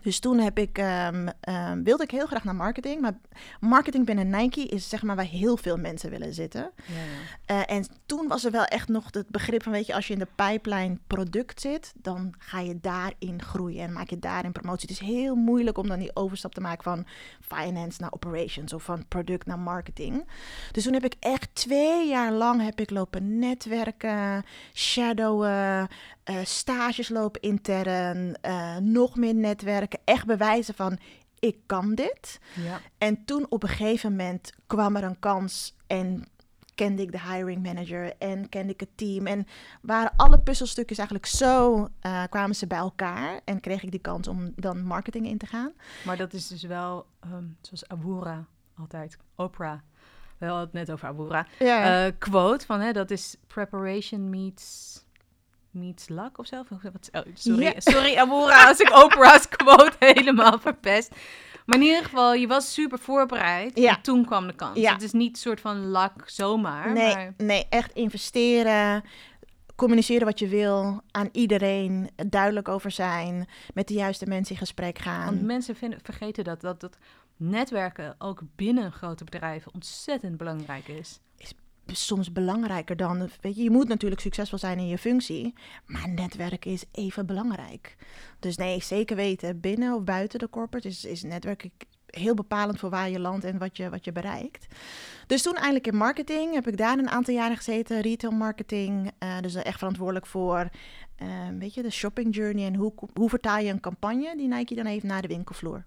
Dus 0.01 0.19
toen 0.19 0.39
heb 0.39 0.59
ik, 0.59 0.77
ehm, 0.77 1.27
ehm, 1.39 1.83
wilde 1.83 2.03
ik 2.03 2.11
heel 2.11 2.25
graag 2.25 2.43
naar 2.43 2.55
marketing. 2.55 3.01
Maar 3.01 3.13
marketing 3.59 4.05
binnen 4.05 4.29
Nike 4.29 4.61
is 4.61 4.89
zeg 4.89 5.03
maar 5.03 5.15
waar 5.15 5.25
heel 5.25 5.57
veel 5.57 5.77
mensen 5.77 6.09
willen 6.09 6.33
zitten. 6.33 6.71
Ja, 6.85 6.93
ja. 6.93 7.65
Eh, 7.65 7.75
en 7.75 7.85
toen 8.05 8.27
was 8.27 8.45
er 8.45 8.51
wel 8.51 8.65
echt 8.65 8.87
nog 8.87 9.07
het 9.11 9.29
begrip 9.29 9.63
van, 9.63 9.71
weet 9.71 9.85
je, 9.85 9.93
als 9.93 10.07
je 10.07 10.13
in 10.13 10.19
de 10.19 10.27
pipeline 10.35 10.97
product 11.07 11.61
zit, 11.61 11.93
dan 11.95 12.33
ga 12.37 12.59
je 12.59 12.79
daarin 12.81 13.41
groeien 13.41 13.83
en 13.83 13.93
maak 13.93 14.09
je 14.09 14.19
daarin 14.19 14.51
promotie. 14.51 14.89
Het 14.89 15.01
is 15.01 15.07
heel 15.07 15.35
moeilijk 15.35 15.77
om 15.77 15.87
dan 15.87 15.99
die 15.99 16.15
overstap 16.15 16.53
te 16.53 16.61
maken 16.61 16.83
van 16.83 17.05
finance 17.41 18.01
naar 18.01 18.11
operations 18.11 18.73
of 18.73 18.83
van 18.83 19.07
product 19.07 19.45
naar 19.45 19.59
marketing. 19.59 20.27
Dus 20.71 20.83
toen 20.83 20.93
heb 20.93 21.05
ik 21.05 21.15
echt 21.19 21.49
twee 21.53 22.07
jaar 22.07 22.31
lang 22.31 22.61
heb 22.61 22.79
ik 22.79 22.89
lopen 22.89 23.39
netwerken, 23.39 24.43
shadowen, 24.73 25.87
eh, 26.25 26.35
stages 26.43 27.09
lopen 27.09 27.41
intern, 27.41 28.37
eh, 28.41 28.77
nog 28.77 29.15
meer 29.15 29.35
netwerken, 29.35 29.99
echt 30.03 30.25
bewijzen 30.25 30.73
van, 30.73 30.97
ik 31.39 31.57
kan 31.65 31.95
dit. 31.95 32.39
Ja. 32.55 32.79
En 32.97 33.25
toen 33.25 33.45
op 33.49 33.63
een 33.63 33.69
gegeven 33.69 34.09
moment 34.09 34.51
kwam 34.67 34.95
er 34.95 35.03
een 35.03 35.19
kans 35.19 35.75
en 35.87 36.27
kende 36.75 37.01
ik 37.01 37.11
de 37.11 37.21
hiring 37.21 37.63
manager 37.63 38.13
en 38.17 38.49
kende 38.49 38.73
ik 38.73 38.79
het 38.79 38.89
team. 38.95 39.27
En 39.27 39.47
waren 39.81 40.13
alle 40.15 40.39
puzzelstukjes 40.39 40.97
eigenlijk 40.97 41.27
zo, 41.27 41.87
eh, 41.99 42.23
kwamen 42.29 42.55
ze 42.55 42.67
bij 42.67 42.77
elkaar 42.77 43.41
en 43.43 43.59
kreeg 43.59 43.83
ik 43.83 43.91
die 43.91 43.99
kans 43.99 44.27
om 44.27 44.51
dan 44.55 44.83
marketing 44.83 45.27
in 45.27 45.37
te 45.37 45.45
gaan. 45.45 45.73
Maar 46.05 46.17
dat 46.17 46.33
is 46.33 46.47
dus 46.47 46.63
wel, 46.63 47.05
ehm, 47.19 47.45
zoals 47.61 47.87
Abura 47.87 48.45
altijd, 48.77 49.17
Oprah. 49.35 49.79
We 50.37 50.45
hadden 50.45 50.63
het 50.63 50.73
net 50.73 50.91
over 50.91 51.07
Abura. 51.07 51.47
Ja, 51.59 52.11
quote 52.17 52.65
van, 52.65 52.79
hè, 52.79 52.91
dat 52.91 53.11
is 53.11 53.35
preparation 53.47 54.29
meets, 54.29 55.04
meets 55.75 56.07
luck 56.09 56.37
of 56.37 56.47
zo. 56.47 56.63
Wat- 56.81 57.09
oh, 57.11 57.21
sorry, 57.33 57.73
sorry 57.77 58.15
Abura 58.17 58.67
als 58.67 58.79
ik 58.79 58.95
Oprah's 59.03 59.47
quote 59.47 59.95
helemaal 60.13 60.59
verpest. 60.59 61.15
Maar 61.65 61.77
in 61.77 61.83
ieder 61.83 62.03
geval, 62.03 62.33
je 62.33 62.47
was 62.47 62.73
super 62.73 62.99
voorbereid. 62.99 63.79
Ja. 63.79 63.95
En 63.95 64.01
toen 64.01 64.25
kwam 64.25 64.47
de 64.47 64.53
kans. 64.53 64.79
Ja. 64.79 64.93
Het 64.93 65.01
is 65.01 65.11
niet 65.11 65.29
een 65.29 65.35
soort 65.41 65.61
van 65.61 65.91
luck 65.91 66.11
zomaar. 66.25 66.93
nee, 66.93 67.15
Maar, 67.15 67.33
nee, 67.37 67.65
echt 67.69 67.91
investeren. 67.93 69.03
Communiceren 69.75 70.25
wat 70.25 70.39
je 70.39 70.47
wil, 70.47 71.01
aan 71.11 71.29
iedereen 71.31 72.09
duidelijk 72.27 72.67
over 72.67 72.91
zijn, 72.91 73.47
met 73.73 73.87
de 73.87 73.93
juiste 73.93 74.25
mensen 74.25 74.53
in 74.53 74.59
gesprek 74.61 74.99
gaan. 74.99 75.25
want 75.25 75.41
mensen 75.41 75.75
vinden, 75.75 75.99
vergeten 76.03 76.43
dat, 76.43 76.61
dat, 76.61 76.79
dat 76.81 76.97
netwerken 77.37 78.15
ook 78.17 78.41
binnen 78.55 78.91
grote 78.91 79.23
bedrijven 79.23 79.73
ontzettend 79.73 80.37
belangrijk 80.37 80.87
is. 80.87 81.19
Soms 81.91 82.31
belangrijker 82.31 82.95
dan. 82.95 83.29
Weet 83.41 83.55
je, 83.55 83.63
je 83.63 83.69
moet 83.69 83.87
natuurlijk 83.87 84.21
succesvol 84.21 84.57
zijn 84.57 84.79
in 84.79 84.87
je 84.87 84.97
functie, 84.97 85.53
maar 85.85 86.09
netwerken 86.09 86.71
is 86.71 86.83
even 86.91 87.25
belangrijk. 87.25 87.95
Dus 88.39 88.57
nee, 88.57 88.81
zeker 88.81 89.15
weten, 89.15 89.59
binnen 89.59 89.95
of 89.95 90.03
buiten 90.03 90.39
de 90.39 90.49
corporate 90.49 90.87
is, 90.87 91.05
is 91.05 91.23
netwerken 91.23 91.71
heel 92.05 92.33
bepalend 92.33 92.79
voor 92.79 92.89
waar 92.89 93.09
je 93.09 93.19
landt 93.19 93.45
en 93.45 93.57
wat 93.57 93.77
je, 93.77 93.89
wat 93.89 94.05
je 94.05 94.11
bereikt. 94.11 94.67
Dus 95.27 95.41
toen 95.41 95.55
eindelijk 95.55 95.87
in 95.87 95.95
marketing 95.95 96.53
heb 96.53 96.67
ik 96.67 96.77
daar 96.77 96.97
een 96.97 97.09
aantal 97.09 97.33
jaren 97.33 97.57
gezeten, 97.57 98.01
retail 98.01 98.33
marketing. 98.33 99.11
eh, 99.17 99.39
dus 99.41 99.55
echt 99.55 99.77
verantwoordelijk 99.77 100.25
voor, 100.25 100.69
eh, 101.15 101.27
weet 101.59 101.73
je, 101.73 101.81
de 101.81 101.89
shopping 101.89 102.35
journey 102.35 102.65
en 102.65 102.75
hoe, 102.75 102.93
hoe 103.13 103.29
vertaal 103.29 103.59
je 103.59 103.71
een 103.71 103.79
campagne 103.79 104.33
die 104.37 104.47
Nike 104.47 104.75
dan 104.75 104.85
heeft 104.85 105.03
naar 105.03 105.21
de 105.21 105.27
winkelvloer. 105.27 105.85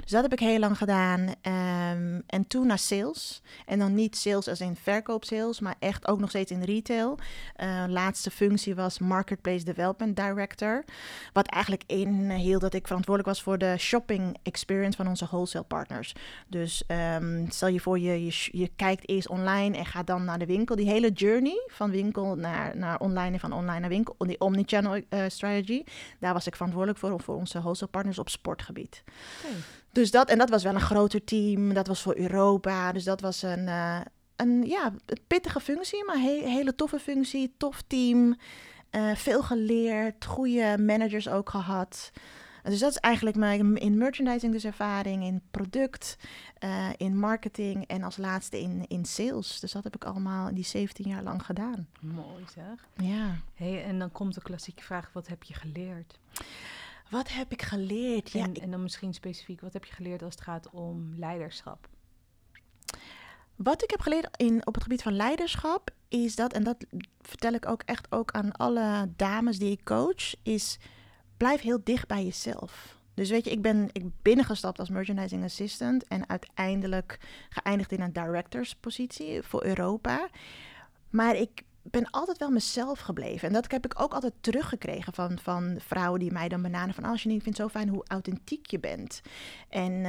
Dus 0.00 0.10
dat 0.10 0.22
heb 0.22 0.32
ik 0.32 0.40
heel 0.40 0.58
lang 0.58 0.78
gedaan. 0.78 1.34
Ehm, 1.40 2.20
en 2.26 2.46
toen 2.46 2.66
naar 2.66 2.78
sales. 2.78 3.42
En 3.66 3.78
dan 3.78 3.94
niet 3.94 4.16
sales 4.16 4.48
als 4.48 4.60
in 4.60 4.76
verkoopsales, 4.76 5.60
maar 5.60 5.74
echt 5.78 6.06
ook 6.06 6.18
nog 6.18 6.28
steeds 6.28 6.50
in 6.50 6.62
retail. 6.62 7.18
Eh, 7.54 7.84
laatste 7.88 8.30
functie 8.30 8.74
was 8.74 8.98
Marketplace 8.98 9.64
Development 9.64 10.16
Director. 10.16 10.84
Wat 11.32 11.46
eigenlijk 11.46 11.82
inhield 11.86 12.60
dat 12.60 12.74
ik 12.74 12.86
verantwoordelijk 12.86 13.34
was 13.34 13.42
voor 13.42 13.58
de 13.58 13.74
shopping 13.78 14.36
experience 14.42 14.96
van 14.96 15.08
onze 15.08 15.26
wholesale 15.26 15.64
partners. 15.64 16.14
Dus 16.48 16.84
ehm, 16.86 17.44
stel 17.48 17.68
je 17.68 17.80
voor, 17.80 17.98
je, 17.98 18.24
je, 18.24 18.48
je 18.50 18.70
kijkt 18.76 19.08
eerst 19.08 19.28
online 19.28 19.76
en 19.76 19.86
gaat 19.86 20.06
dan 20.06 20.24
naar 20.24 20.38
de 20.38 20.46
winkel. 20.46 20.76
Die 20.76 20.88
hele 20.88 21.10
journey 21.10 21.62
van 21.66 21.90
winkel 21.90 22.34
naar, 22.34 22.76
naar 22.76 22.98
online 23.00 23.32
en 23.32 23.40
van 23.40 23.52
online 23.52 23.80
naar 23.80 23.88
winkel. 23.88 24.14
Die 24.18 24.40
omnichannel 24.68 25.02
eh 25.08 25.24
strategy. 25.28 25.82
Daar 26.20 26.32
was 26.32 26.46
ik 26.46 26.54
verantwoordelijk 26.56 26.98
voor, 27.00 27.20
voor 27.20 27.34
onze 27.36 27.58
wholesale 27.60 27.90
partners 27.90 28.18
op 28.18 28.28
sportgebied. 28.28 29.02
Dus 29.92 30.10
dat, 30.10 30.28
en 30.28 30.38
dat 30.38 30.50
was 30.50 30.62
wel 30.62 30.74
een 30.74 30.80
groter 30.80 31.24
team. 31.24 31.74
Dat 31.74 31.86
was 31.86 32.02
voor 32.02 32.16
Europa. 32.16 32.92
Dus 32.92 33.04
dat 33.04 33.20
was 33.20 33.42
een, 33.42 33.68
eh, 33.68 34.00
een 34.36 34.62
ja, 34.66 34.92
een 35.06 35.18
pittige 35.26 35.60
functie, 35.60 36.04
maar 36.04 36.16
he- 36.18 36.48
hele 36.48 36.74
toffe 36.74 36.98
functie. 36.98 37.54
Tof 37.56 37.82
team. 37.86 38.36
eh, 38.90 39.14
veel 39.14 39.42
geleerd. 39.42 40.24
Goede 40.24 40.76
managers 40.78 41.28
ook 41.28 41.50
gehad. 41.50 42.10
Dus 42.70 42.78
dat 42.78 42.90
is 42.90 42.96
eigenlijk 42.96 43.36
mijn 43.36 43.76
in 43.76 43.98
merchandising 43.98 44.52
dus 44.52 44.64
ervaring, 44.64 45.22
in 45.22 45.42
product, 45.50 46.16
eh, 46.58 46.88
in 46.96 47.18
marketing 47.18 47.86
en 47.86 48.02
als 48.02 48.16
laatste 48.16 48.60
in, 48.60 48.84
in 48.88 49.04
sales. 49.04 49.60
Dus 49.60 49.72
dat 49.72 49.84
heb 49.84 49.94
ik 49.94 50.04
allemaal 50.04 50.48
in 50.48 50.54
die 50.54 50.64
17 50.64 51.08
jaar 51.08 51.22
lang 51.22 51.44
gedaan. 51.44 51.88
Mooi 52.00 52.44
zeg. 52.54 52.88
Ja. 52.96 53.36
Hey, 53.54 53.84
en 53.84 53.98
dan 53.98 54.12
komt 54.12 54.34
de 54.34 54.42
klassieke 54.42 54.82
vraag, 54.82 55.10
wat 55.12 55.26
heb 55.26 55.42
je 55.42 55.54
geleerd? 55.54 56.18
Wat 57.10 57.32
heb 57.32 57.52
ik 57.52 57.62
geleerd? 57.62 58.30
Ja, 58.30 58.48
en 58.52 58.70
dan 58.70 58.82
misschien 58.82 59.14
specifiek, 59.14 59.60
wat 59.60 59.72
heb 59.72 59.84
je 59.84 59.94
geleerd 59.94 60.22
als 60.22 60.34
het 60.34 60.42
gaat 60.42 60.70
om 60.70 61.14
leiderschap? 61.16 61.88
Wat 63.56 63.82
ik 63.82 63.90
heb 63.90 64.00
geleerd 64.00 64.28
in, 64.36 64.66
op 64.66 64.74
het 64.74 64.82
gebied 64.82 65.02
van 65.02 65.16
leiderschap 65.16 65.90
is 66.08 66.36
dat, 66.36 66.52
en 66.52 66.64
dat 66.64 66.86
vertel 67.20 67.52
ik 67.52 67.66
ook 67.66 67.82
echt 67.82 68.12
ook 68.12 68.30
aan 68.30 68.52
alle 68.52 69.10
dames 69.16 69.58
die 69.58 69.70
ik 69.70 69.84
coach, 69.84 70.34
is 70.42 70.78
blijf 71.36 71.60
heel 71.60 71.80
dicht 71.84 72.06
bij 72.06 72.24
jezelf. 72.24 72.98
Dus 73.14 73.30
weet 73.30 73.44
je, 73.44 73.50
ik 73.50 73.62
ben 73.62 73.88
ik 73.92 74.04
binnengestapt 74.22 74.78
als 74.78 74.88
merchandising 74.88 75.44
assistant 75.44 76.04
en 76.04 76.28
uiteindelijk 76.28 77.18
geëindigd 77.48 77.92
in 77.92 78.00
een 78.00 78.12
directorspositie 78.12 79.42
voor 79.42 79.64
Europa. 79.64 80.28
Maar 81.10 81.36
ik 81.36 81.62
ben 81.90 82.10
altijd 82.10 82.38
wel 82.38 82.50
mezelf 82.50 83.00
gebleven. 83.00 83.48
En 83.48 83.54
dat 83.54 83.70
heb 83.70 83.84
ik 83.84 84.00
ook 84.00 84.12
altijd 84.12 84.32
teruggekregen 84.40 85.12
van, 85.12 85.38
van 85.42 85.76
vrouwen 85.78 86.20
die 86.20 86.32
mij 86.32 86.48
dan 86.48 86.62
benaderen 86.62 86.94
van... 86.94 87.04
Oh, 87.04 87.16
Janine, 87.16 87.34
ik 87.34 87.42
vind 87.42 87.58
het 87.58 87.66
zo 87.66 87.78
fijn 87.78 87.88
hoe 87.88 88.04
authentiek 88.06 88.66
je 88.66 88.80
bent. 88.80 89.20
En 89.68 90.02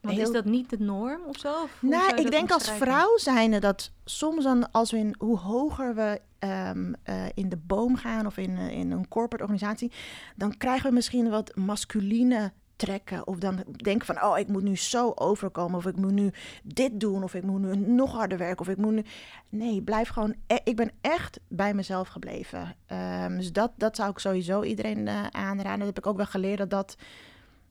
Want 0.00 0.14
heel- 0.14 0.22
is 0.22 0.30
dat 0.30 0.44
niet 0.44 0.70
de 0.70 0.78
norm 0.78 1.20
of 1.26 1.38
zo? 1.38 1.62
Of 1.62 1.78
nou, 1.80 2.16
ik 2.16 2.30
denk 2.30 2.50
als 2.50 2.70
vrouw 2.70 3.16
zijnde 3.16 3.58
dat 3.58 3.90
soms 4.04 4.44
dan 4.44 4.70
als 4.70 4.90
we 4.90 4.98
in 4.98 5.14
hoe 5.18 5.38
hoger 5.38 5.94
we 5.94 6.20
ehm, 6.38 6.92
eh, 7.02 7.24
in 7.34 7.48
de 7.48 7.56
boom 7.56 7.96
gaan 7.96 8.26
of 8.26 8.36
in, 8.36 8.56
eh, 8.56 8.70
in 8.70 8.90
een 8.90 9.08
corporate 9.08 9.44
organisatie, 9.44 9.92
dan 10.36 10.56
krijgen 10.56 10.88
we 10.88 10.94
misschien 10.94 11.30
wat 11.30 11.56
masculine 11.56 12.52
trekken 12.84 13.26
of 13.26 13.38
dan 13.38 13.64
denken 13.76 14.06
van 14.06 14.22
oh 14.22 14.38
ik 14.38 14.48
moet 14.48 14.62
nu 14.62 14.76
zo 14.76 15.12
overkomen 15.14 15.76
of 15.76 15.86
ik 15.86 15.96
moet 15.96 16.12
nu 16.12 16.30
dit 16.62 17.00
doen 17.00 17.22
of 17.22 17.34
ik 17.34 17.42
moet 17.42 17.60
nu 17.60 17.76
nog 17.76 18.12
harder 18.12 18.38
werken 18.38 18.60
of 18.60 18.68
ik 18.68 18.76
moet 18.76 18.92
nu 18.92 19.04
nee 19.48 19.82
blijf 19.82 20.08
gewoon 20.08 20.34
e- 20.46 20.56
ik 20.64 20.76
ben 20.76 20.90
echt 21.00 21.40
bij 21.48 21.74
mezelf 21.74 22.08
gebleven 22.08 22.76
Ehm, 22.86 23.36
dus 23.36 23.52
dat 23.52 23.72
dat 23.76 23.96
zou 23.96 24.10
ik 24.10 24.18
sowieso 24.18 24.62
iedereen 24.62 25.08
eh, 25.08 25.26
aanraden 25.26 25.78
dat 25.78 25.86
heb 25.86 25.98
ik 25.98 26.06
ook 26.06 26.16
wel 26.16 26.26
geleerd 26.26 26.58
dat 26.58 26.70
dat 26.70 26.96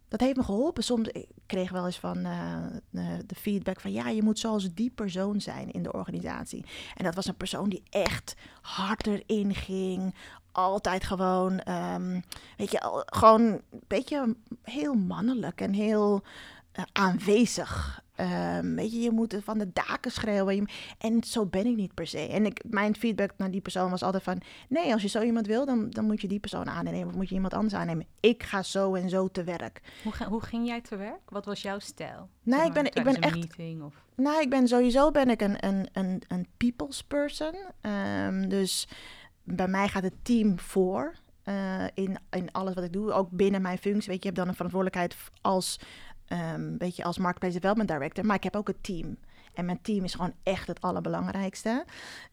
dat 0.07 0.19
heeft 0.19 0.35
me 0.37 0.43
geholpen. 0.43 0.83
Soms 0.83 1.07
ik 1.07 1.27
kreeg 1.45 1.71
wel 1.71 1.85
eens 1.85 1.99
van 1.99 2.25
eh, 2.25 2.65
de, 2.89 3.23
de 3.25 3.35
feedback 3.35 3.79
van 3.79 3.91
ja, 3.91 4.09
je 4.09 4.23
moet 4.23 4.39
zoals 4.39 4.73
die 4.73 4.89
persoon 4.89 5.41
zijn 5.41 5.71
in 5.71 5.83
de 5.83 5.93
organisatie. 5.93 6.65
En 6.95 7.03
dat 7.03 7.15
was 7.15 7.25
een 7.25 7.35
persoon 7.35 7.69
die 7.69 7.83
echt 7.89 8.35
hard 8.61 9.07
erin 9.07 9.55
ging. 9.55 10.15
Altijd 10.51 11.03
gewoon, 11.03 11.59
ehm, 11.59 12.19
weet 12.57 12.71
je, 12.71 12.81
al- 12.81 13.03
gewoon 13.05 13.41
een 13.41 13.61
beetje 13.87 14.35
heel 14.63 14.93
mannelijk 14.93 15.61
en 15.61 15.73
heel 15.73 16.21
eh, 16.71 16.83
aanwezig. 16.91 18.01
Ehm, 18.15 18.75
weet 18.75 18.91
je, 18.93 18.99
je 19.01 19.11
moet 19.11 19.35
van 19.43 19.57
de 19.57 19.69
daken 19.73 20.11
schreeuwen. 20.11 20.55
Je- 20.55 20.65
En 20.97 21.23
zo 21.23 21.45
ben 21.45 21.65
ik 21.65 21.75
niet 21.75 21.93
per 21.93 22.07
se. 22.07 22.27
En 22.27 22.45
ik, 22.45 22.61
mijn 22.69 22.95
feedback 22.95 23.31
naar 23.37 23.51
die 23.51 23.61
persoon 23.61 23.89
was 23.89 24.03
altijd 24.03 24.23
van... 24.23 24.41
nee, 24.69 24.93
als 24.93 25.01
je 25.01 25.07
zo 25.07 25.21
iemand 25.21 25.47
wil, 25.47 25.65
dan, 25.65 25.89
dan 25.89 26.05
moet 26.05 26.21
je 26.21 26.27
die 26.27 26.39
persoon 26.39 26.69
aannemen... 26.69 27.07
of 27.07 27.15
moet 27.15 27.29
je 27.29 27.35
iemand 27.35 27.53
anders 27.53 27.73
aannemen. 27.73 28.05
Ik 28.19 28.43
ga 28.43 28.63
zo 28.63 28.95
en 28.95 29.09
zo 29.09 29.27
te 29.27 29.43
werk. 29.43 29.81
Hoe, 30.03 30.11
ga- 30.11 30.27
hoe 30.27 30.41
ging 30.41 30.67
jij 30.67 30.81
te 30.81 30.95
werk? 30.95 31.29
Wat 31.29 31.45
was 31.45 31.61
jouw 31.61 31.79
stijl? 31.79 32.29
Nee, 32.43 32.57
Zeg 32.59 32.67
ik 32.67 32.73
ben- 32.73 32.85
ik 32.85 33.03
ben 33.03 33.15
echt- 33.19 33.33
meeting 33.35 33.83
of... 33.83 33.95
Nou, 34.15 34.41
ik 34.41 34.49
ben 34.49 34.67
sowieso 34.67 35.11
ben 35.11 35.29
ik 35.29 35.41
een, 35.41 35.65
een, 35.67 35.87
een, 35.93 36.21
een 36.27 36.47
people's 36.57 37.03
person. 37.03 37.55
Ehm, 37.81 38.47
dus 38.49 38.87
bij 39.43 39.67
mij 39.67 39.87
gaat 39.87 40.03
het 40.03 40.15
team 40.21 40.59
voor 40.59 41.13
eh, 41.43 41.83
in, 41.93 42.17
in 42.29 42.51
alles 42.51 42.73
wat 42.73 42.83
ik 42.83 42.93
doe. 42.93 43.11
Ook 43.11 43.29
binnen 43.29 43.61
mijn 43.61 43.77
functie. 43.77 44.09
Weet 44.09 44.23
je, 44.23 44.29
je 44.29 44.35
hebt 44.35 44.35
dan 44.35 44.47
een 44.47 44.55
verantwoordelijkheid 44.55 45.15
als, 45.41 45.79
ehm 46.27 46.77
weet 46.77 46.95
je, 46.95 47.03
als 47.03 47.17
Marketplace 47.17 47.53
Development 47.53 47.89
Director. 47.89 48.25
Maar 48.25 48.35
ik 48.35 48.43
heb 48.43 48.55
ook 48.55 48.67
een 48.67 48.81
team. 48.81 49.17
En 49.53 49.65
mijn 49.65 49.81
team 49.81 50.03
is 50.03 50.13
gewoon 50.13 50.33
echt 50.43 50.67
het 50.67 50.81
allerbelangrijkste. 50.81 51.85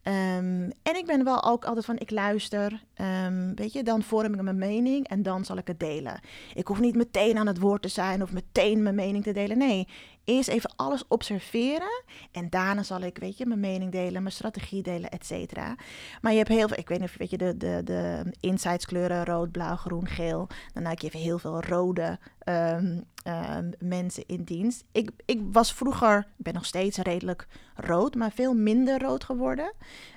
Ehm, 0.03 0.71
en 0.83 0.97
ik 0.97 1.07
ben 1.07 1.25
wel 1.25 1.45
ook 1.45 1.65
altijd 1.65 1.85
van, 1.85 1.99
ik 1.99 2.11
luister. 2.11 2.85
Ehm, 2.95 3.55
weet 3.55 3.73
je, 3.73 3.83
dan 3.83 4.03
vorm 4.03 4.35
ik 4.35 4.43
mijn 4.43 4.59
mening 4.59 5.09
en 5.09 5.23
dan 5.23 5.45
zal 5.45 5.57
ik 5.57 5.67
het 5.67 5.81
delen. 5.81 6.21
Ik 6.55 6.67
hoef 6.67 6.81
niet 6.81 6.97
meteen 6.97 7.39
aan 7.39 7.47
het 7.47 7.59
woord 7.59 7.83
te 7.83 7.89
zijn 7.89 8.23
of 8.23 8.33
meteen 8.33 8.83
mijn 8.83 8.95
mening 8.95 9.25
te 9.25 9.33
delen. 9.33 9.59
Nee, 9.59 9.89
eerst 10.29 10.49
even 10.49 10.73
alles 10.77 11.05
observeren. 11.09 12.03
En 12.33 12.51
daarna 12.51 12.83
zal 12.83 13.01
ik, 13.01 13.19
weet 13.19 13.39
je, 13.39 13.47
mijn 13.47 13.61
mening 13.61 13.93
delen, 13.93 14.23
mijn 14.23 14.35
strategie 14.35 14.83
delen, 14.83 15.11
et 15.11 15.27
cetera. 15.27 15.77
Maar 16.21 16.33
je 16.33 16.39
hebt 16.39 16.49
heel 16.49 16.69
veel, 16.69 16.79
ik 16.79 16.89
weet 16.89 17.01
niet 17.01 17.09
of 17.09 17.17
weet 17.17 17.31
je, 17.31 17.39
de, 17.39 17.57
de, 17.57 17.81
de 17.85 18.33
insights 18.41 18.87
kleuren, 18.87 19.25
rood, 19.25 19.53
blauw, 19.53 19.77
groen, 19.77 20.07
geel. 20.07 20.49
Dan 20.73 20.85
heb 20.85 20.99
je 20.99 21.07
even 21.07 21.21
heel 21.21 21.39
veel 21.39 21.61
rode 21.63 22.19
ehm, 22.39 23.01
ehm, 23.23 23.71
mensen 23.79 24.25
in 24.27 24.43
dienst. 24.43 24.85
Ik, 24.93 25.11
ik 25.25 25.41
was 25.53 25.73
vroeger, 25.73 26.19
ik 26.19 26.45
ben 26.45 26.55
nog 26.55 26.65
steeds 26.65 26.99
redelijk 26.99 27.47
rood, 27.75 28.15
maar 28.15 28.33
veel 28.33 28.55
minder 28.55 29.01
rood 29.01 29.25
geworden. 29.25 29.73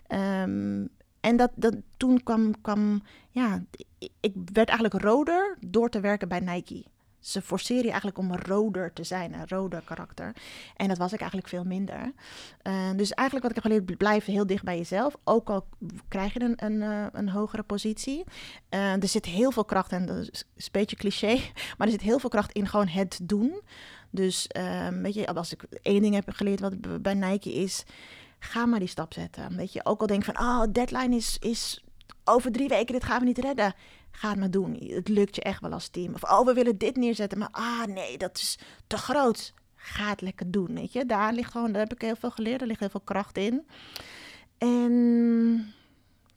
Ehm, 0.08 0.86
en 1.20 1.36
dat, 1.38 1.52
dat, 1.56 1.76
toen 1.98 2.24
kwam, 2.24 2.62
kwam, 2.62 3.02
ja, 3.30 3.64
ik 4.20 4.34
werd 4.54 4.70
eigenlijk 4.70 5.04
roder 5.04 5.58
door 5.60 5.90
te 5.90 6.00
werken 6.00 6.28
bij 6.28 6.40
Nike. 6.40 6.86
Ze 7.22 7.42
forceren 7.42 7.84
je 7.84 7.90
eigenlijk 7.90 8.18
om 8.18 8.36
roder 8.36 8.94
te 8.94 9.04
zijn, 9.04 9.34
een 9.34 9.48
rode 9.48 9.82
karakter. 9.86 10.36
En 10.76 10.88
dat 10.88 10.98
was 10.98 11.14
ik 11.14 11.20
eigenlijk 11.20 11.50
veel 11.50 11.64
minder. 11.64 12.14
Eh, 12.62 12.90
dus 12.96 13.12
eigenlijk 13.12 13.48
wat 13.48 13.58
ik 13.58 13.64
heb 13.64 13.74
geleerd, 13.74 13.98
blijf 13.98 14.26
heel 14.26 14.48
dicht 14.48 14.64
bij 14.64 14.78
jezelf. 14.78 15.16
Ook 15.24 15.50
al 15.50 15.68
krijg 16.08 16.34
je 16.34 16.42
een, 16.42 16.66
een, 16.66 16.82
eh, 16.82 17.06
een 17.12 17.30
hogere 17.30 17.64
positie. 17.64 18.24
Eh, 18.70 19.02
er 19.02 19.08
zit 19.08 19.26
heel 19.26 19.52
veel 19.52 19.66
kracht, 19.66 19.92
en 19.92 20.06
dat 20.06 20.18
is 20.18 20.46
een 20.56 20.68
beetje 20.72 20.96
cliché, 20.96 21.40
maar 21.78 21.88
er 21.88 21.94
zit 21.94 22.02
heel 22.02 22.20
veel 22.20 22.30
kracht 22.30 22.52
in 22.52 22.68
gewoon 22.68 22.88
het 22.88 23.20
doen. 23.24 23.62
Dus 24.10 24.48
ehm, 24.48 25.02
weet 25.02 25.14
je, 25.14 25.28
als 25.28 25.54
ik 25.54 25.64
één 25.82 26.02
ding 26.02 26.14
heb 26.14 26.30
geleerd 26.30 26.60
wat 26.60 27.02
bij 27.02 27.14
Nike 27.14 27.54
is, 27.54 27.84
ga 28.40 28.66
maar 28.66 28.80
die 28.80 28.88
stap 28.88 29.14
zetten. 29.14 29.56
Weet 29.56 29.74
je, 29.74 29.86
ook 29.86 30.02
al 30.02 30.08
denk 30.08 30.24
van, 30.24 30.40
oh, 30.40 30.64
deadline 30.72 31.16
is, 31.16 31.38
is 31.40 31.84
over 32.26 32.52
drie 32.52 32.68
weken, 32.68 32.94
dit 32.94 33.04
gaan 33.04 33.20
we 33.20 33.26
niet 33.26 33.38
redden. 33.38 33.74
Ga 34.12 34.30
het 34.30 34.40
maar 34.40 34.52
doen. 34.52 34.76
Het 34.88 35.08
lukt 35.08 35.36
je 35.36 35.42
echt 35.42 35.62
wel 35.62 35.72
als 35.72 35.88
team. 35.88 36.14
Of, 36.14 36.24
oh, 36.24 36.46
we 36.46 36.54
willen 36.54 36.78
dit 36.78 36.96
neerzetten, 36.96 37.38
maar 37.38 37.50
ah, 37.52 37.84
nee, 37.86 38.18
dat 38.18 38.38
is 38.38 38.60
te 38.88 38.98
groot. 38.98 39.54
Ga 39.76 40.10
het 40.10 40.22
lekker 40.22 40.52
doen, 40.52 40.74
weet 40.74 40.92
je. 40.94 41.06
Daar 41.06 41.34
ligt 41.34 41.52
gewoon, 41.52 41.72
daar 41.72 41.82
heb 41.82 41.94
ik 41.94 42.02
heel 42.02 42.16
veel 42.16 42.32
geleerd. 42.32 42.62
Er 42.62 42.68
ligt 42.68 42.80
heel 42.80 42.90
veel 42.90 43.02
kracht 43.04 43.38
in. 43.38 43.66
En 44.58 45.74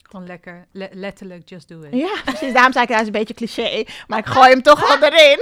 Gewoon 0.01 0.25
lekker, 0.25 0.67
le- 0.71 0.89
letterlijk 0.91 1.49
just 1.49 1.67
do 1.67 1.81
it. 1.81 1.93
ja, 1.93 2.21
precies. 2.25 2.53
Daarom 2.53 2.71
zei 2.71 2.83
ik, 2.85 2.91
hij 2.91 2.99
is 3.01 3.05
een 3.05 3.11
beetje 3.11 3.33
cliché. 3.33 3.83
Maar 4.07 4.19
ik 4.19 4.25
gooi 4.25 4.49
hem 4.49 4.61
toch 4.61 4.87
wel 4.99 5.09
erin. 5.11 5.37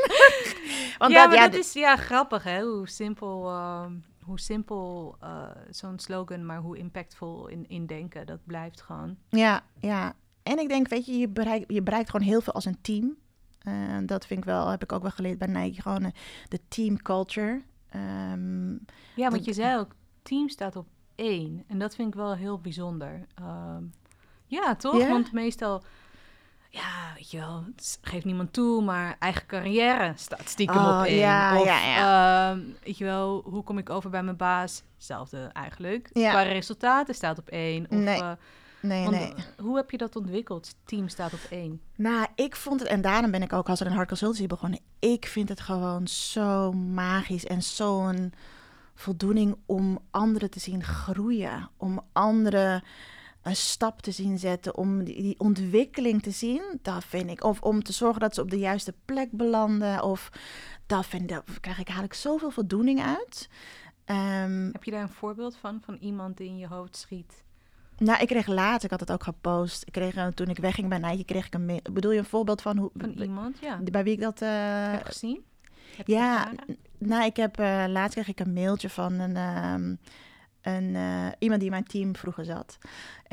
Want 0.98 1.12
ja, 1.12 1.20
dat, 1.22 1.28
maar 1.30 1.38
ja, 1.38 1.48
dat 1.48 1.60
is 1.60 1.74
ja, 1.74 1.96
grappig, 1.96 2.44
hè? 2.44 2.62
Hoe 2.62 2.90
simpel, 2.90 3.48
ehm, 3.50 3.92
hoe 4.24 4.40
simpel 4.40 5.16
eh, 5.22 5.44
zo'n 5.70 6.00
slogan, 6.00 6.46
maar 6.46 6.58
hoe 6.58 6.78
impactvol 6.78 7.48
in, 7.48 7.66
in 7.68 7.86
denken. 7.86 8.26
Dat 8.26 8.40
blijft 8.44 8.82
gewoon. 8.82 9.18
Ja, 9.30 9.64
ja. 9.80 10.14
En 10.44 10.60
ik 10.60 10.68
denk, 10.68 10.88
weet 10.88 11.06
je, 11.06 11.18
je 11.18 11.28
bereikt, 11.30 11.66
je 11.74 11.82
bereikt 11.82 12.10
gewoon 12.10 12.28
heel 12.28 12.42
veel 12.42 12.54
als 12.54 12.66
een 12.66 12.82
team. 12.82 13.16
Eh, 13.60 13.74
dat 14.06 14.26
vind 14.26 14.40
ik 14.40 14.46
wel, 14.46 14.68
heb 14.68 14.84
ik 14.84 14.92
ook 14.92 15.02
wel 15.02 15.12
geleerd 15.12 15.38
bij 15.38 15.48
Nike. 15.48 15.82
Gewoon 15.82 16.04
eh, 16.04 16.12
de 16.50 16.60
team 16.68 17.02
culture. 17.02 17.62
Ehm, 17.90 18.72
Ja, 19.16 19.30
want 19.30 19.46
je 19.46 19.54
zei 19.54 19.78
ook, 19.80 19.96
team 20.24 20.50
staat 20.50 20.76
op 20.76 20.88
één. 21.16 21.64
En 21.68 21.80
dat 21.80 21.96
vind 21.96 22.08
ik 22.08 22.14
wel 22.16 22.36
heel 22.36 22.60
bijzonder. 22.60 23.26
Ehm, 23.36 23.84
ja, 24.46 24.76
toch? 24.76 24.98
Ja? 24.98 25.08
Want 25.10 25.32
meestal, 25.32 25.84
ja, 26.70 27.12
weet 27.16 27.32
je 27.32 27.38
wel, 27.38 27.64
het 27.76 28.00
geeft 28.02 28.26
niemand 28.26 28.54
toe, 28.54 28.82
maar 28.84 29.16
eigen 29.20 29.46
carrière 29.46 30.14
staat 30.16 30.50
stiekem 30.50 30.78
Oh, 30.78 31.00
op 31.00 31.06
één. 31.06 31.16
ja, 31.18 31.60
of, 31.60 31.66
ja, 31.66 32.52
ehm, 32.52 32.62
weet 32.84 32.98
je 32.98 33.04
wel, 33.04 33.42
hoe 33.46 33.64
kom 33.64 33.78
ik 33.78 33.90
over 33.90 34.10
bij 34.10 34.24
mijn 34.24 34.38
baas? 34.38 34.84
Hetzelfde 34.96 35.38
eigenlijk. 35.54 36.10
Ja. 36.14 36.30
Qua 36.30 36.42
resultaten 36.42 37.16
staat 37.16 37.38
op 37.40 37.48
één. 37.50 37.84
Of, 37.84 37.98
Nee, 37.98 38.22
eh, 38.22 38.32
nee, 38.84 39.04
want, 39.04 39.16
nee. 39.16 39.34
Hoe 39.58 39.76
heb 39.76 39.92
je 39.92 39.98
dat 39.98 40.16
ontwikkeld? 40.16 40.76
Team 40.84 41.08
staat 41.08 41.34
op 41.34 41.40
één. 41.50 41.82
Nou, 41.96 42.28
ik 42.36 42.56
vond 42.56 42.80
het, 42.80 42.90
en 42.90 43.02
daarom 43.02 43.32
ben 43.32 43.42
ik 43.42 43.54
ook 43.54 43.70
als 43.70 43.80
er 43.80 43.86
een 43.86 43.94
hard 43.94 44.08
consultancy 44.08 44.48
begonnen. 44.48 44.80
Ik 45.00 45.26
vind 45.26 45.50
het 45.50 45.60
gewoon 45.60 46.08
zo 46.08 46.72
magisch 46.72 47.46
en 47.46 47.64
zo'n 47.64 48.34
voldoening 48.96 49.56
om 49.66 50.00
anderen 50.12 50.50
te 50.50 50.60
zien 50.60 50.84
groeien. 50.84 51.70
Om 51.78 52.02
anderen 52.12 52.84
een 53.42 53.56
stap 53.56 54.02
te 54.02 54.12
zien 54.12 54.40
zetten, 54.40 54.78
om 54.78 55.04
die, 55.04 55.40
ontwikkeling 55.40 56.22
te 56.22 56.32
zien. 56.32 56.80
Dat 56.82 57.04
vind 57.04 57.30
ik. 57.30 57.44
Of 57.44 57.62
om 57.62 57.84
te 57.84 57.94
zorgen 57.94 58.22
dat 58.22 58.36
ze 58.36 58.42
op 58.42 58.50
de 58.50 58.60
juiste 58.60 58.94
plek 59.06 59.32
belanden. 59.32 60.04
Of 60.04 60.30
dat 60.86 61.06
vind 61.06 61.22
ik, 61.22 61.30
daar 61.30 61.44
krijg 61.60 61.80
ik 61.80 61.86
eigenlijk 61.86 62.14
zoveel 62.14 62.52
voldoening 62.52 63.02
uit. 63.02 63.50
Ehm, 64.06 64.70
Heb 64.72 64.84
je 64.84 64.92
daar 64.92 65.02
een 65.02 65.10
voorbeeld 65.10 65.56
van? 65.56 65.82
Van 65.86 65.96
iemand 65.96 66.38
die 66.38 66.48
in 66.48 66.58
je 66.58 66.68
hoofd 66.68 66.98
schiet? 66.98 67.43
Nou, 67.98 68.22
ik 68.22 68.28
kreeg 68.28 68.48
later, 68.48 68.84
ik 68.84 68.90
had 68.90 69.00
het 69.00 69.12
ook 69.12 69.24
gepost. 69.24 69.84
Ik 69.86 69.92
kreeg, 69.92 70.16
eh, 70.16 70.28
toen 70.28 70.48
ik 70.48 70.58
wegging 70.58 70.90
bij 70.90 70.98
Nike, 70.98 71.24
kreeg 71.24 71.46
ik 71.46 71.54
een 71.54 71.66
mail. 71.66 71.80
Bedoel 71.92 72.12
je 72.12 72.20
een 72.20 72.26
voorbeeld 72.26 72.62
van 72.62 72.78
hoe, 72.78 72.92
Van 72.98 73.10
iemand, 73.10 73.58
ja. 73.62 73.80
bij 73.92 74.04
wie 74.04 74.14
ik 74.14 74.22
dat... 74.22 74.42
eh, 74.42 74.92
heb 74.92 75.06
gezien? 75.06 75.44
Heb 75.98 76.08
Ja, 76.08 76.52
nou, 76.98 77.26
ik 77.26 77.36
heb 77.36 77.60
eh, 77.60 77.84
laatst 77.88 78.14
kreeg 78.14 78.28
ik 78.28 78.40
een 78.40 78.54
mailtje 78.54 78.90
van 78.90 79.14
een, 79.14 79.36
ehm, 79.36 79.96
een 80.64 80.96
eh, 80.96 81.28
iemand 81.40 81.60
die 81.60 81.70
in 81.70 81.76
mijn 81.76 81.88
team 81.88 82.16
vroeger 82.16 82.46
zat. 82.46 82.78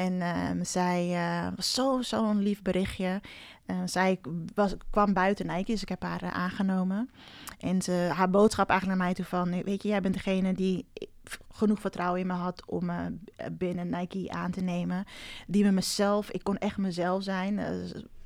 En 0.01 0.21
ehm, 0.21 0.65
zij 0.65 1.13
eh, 1.15 1.49
was 1.57 1.73
zo 1.73 2.03
zo'n 2.03 2.43
lief 2.43 2.63
berichtje. 2.63 3.21
Eh, 3.67 3.77
zij 3.85 4.21
was, 4.55 4.75
kwam 4.91 5.13
buiten 5.13 5.47
Nike, 5.47 5.73
dus 5.73 5.83
ik 5.83 5.89
heb 5.89 6.03
haar 6.03 6.23
eh, 6.23 6.31
aangenomen. 6.31 7.11
En 7.59 7.83
ze, 7.83 7.93
haar 7.93 8.31
boodschap 8.31 8.69
eigenlijk 8.69 8.99
naar 8.99 9.09
mij 9.09 9.17
toe 9.17 9.25
van, 9.25 9.63
weet 9.63 9.83
je, 9.83 9.89
jij 9.89 10.01
bent 10.01 10.15
degene 10.15 10.53
die 10.53 10.87
genoeg 11.53 11.81
vertrouwen 11.81 12.21
in 12.21 12.27
me 12.27 12.33
had 12.33 12.63
om 12.67 12.85
me 12.85 13.17
binnen 13.53 13.91
Nike 13.91 14.31
aan 14.31 14.51
te 14.51 14.61
nemen. 14.61 15.05
Die 15.47 15.65
met 15.65 15.73
mezelf, 15.73 16.31
ik 16.31 16.45
kon 16.45 16.59
echt 16.59 16.77
mezelf 16.77 17.23
zijn. 17.23 17.61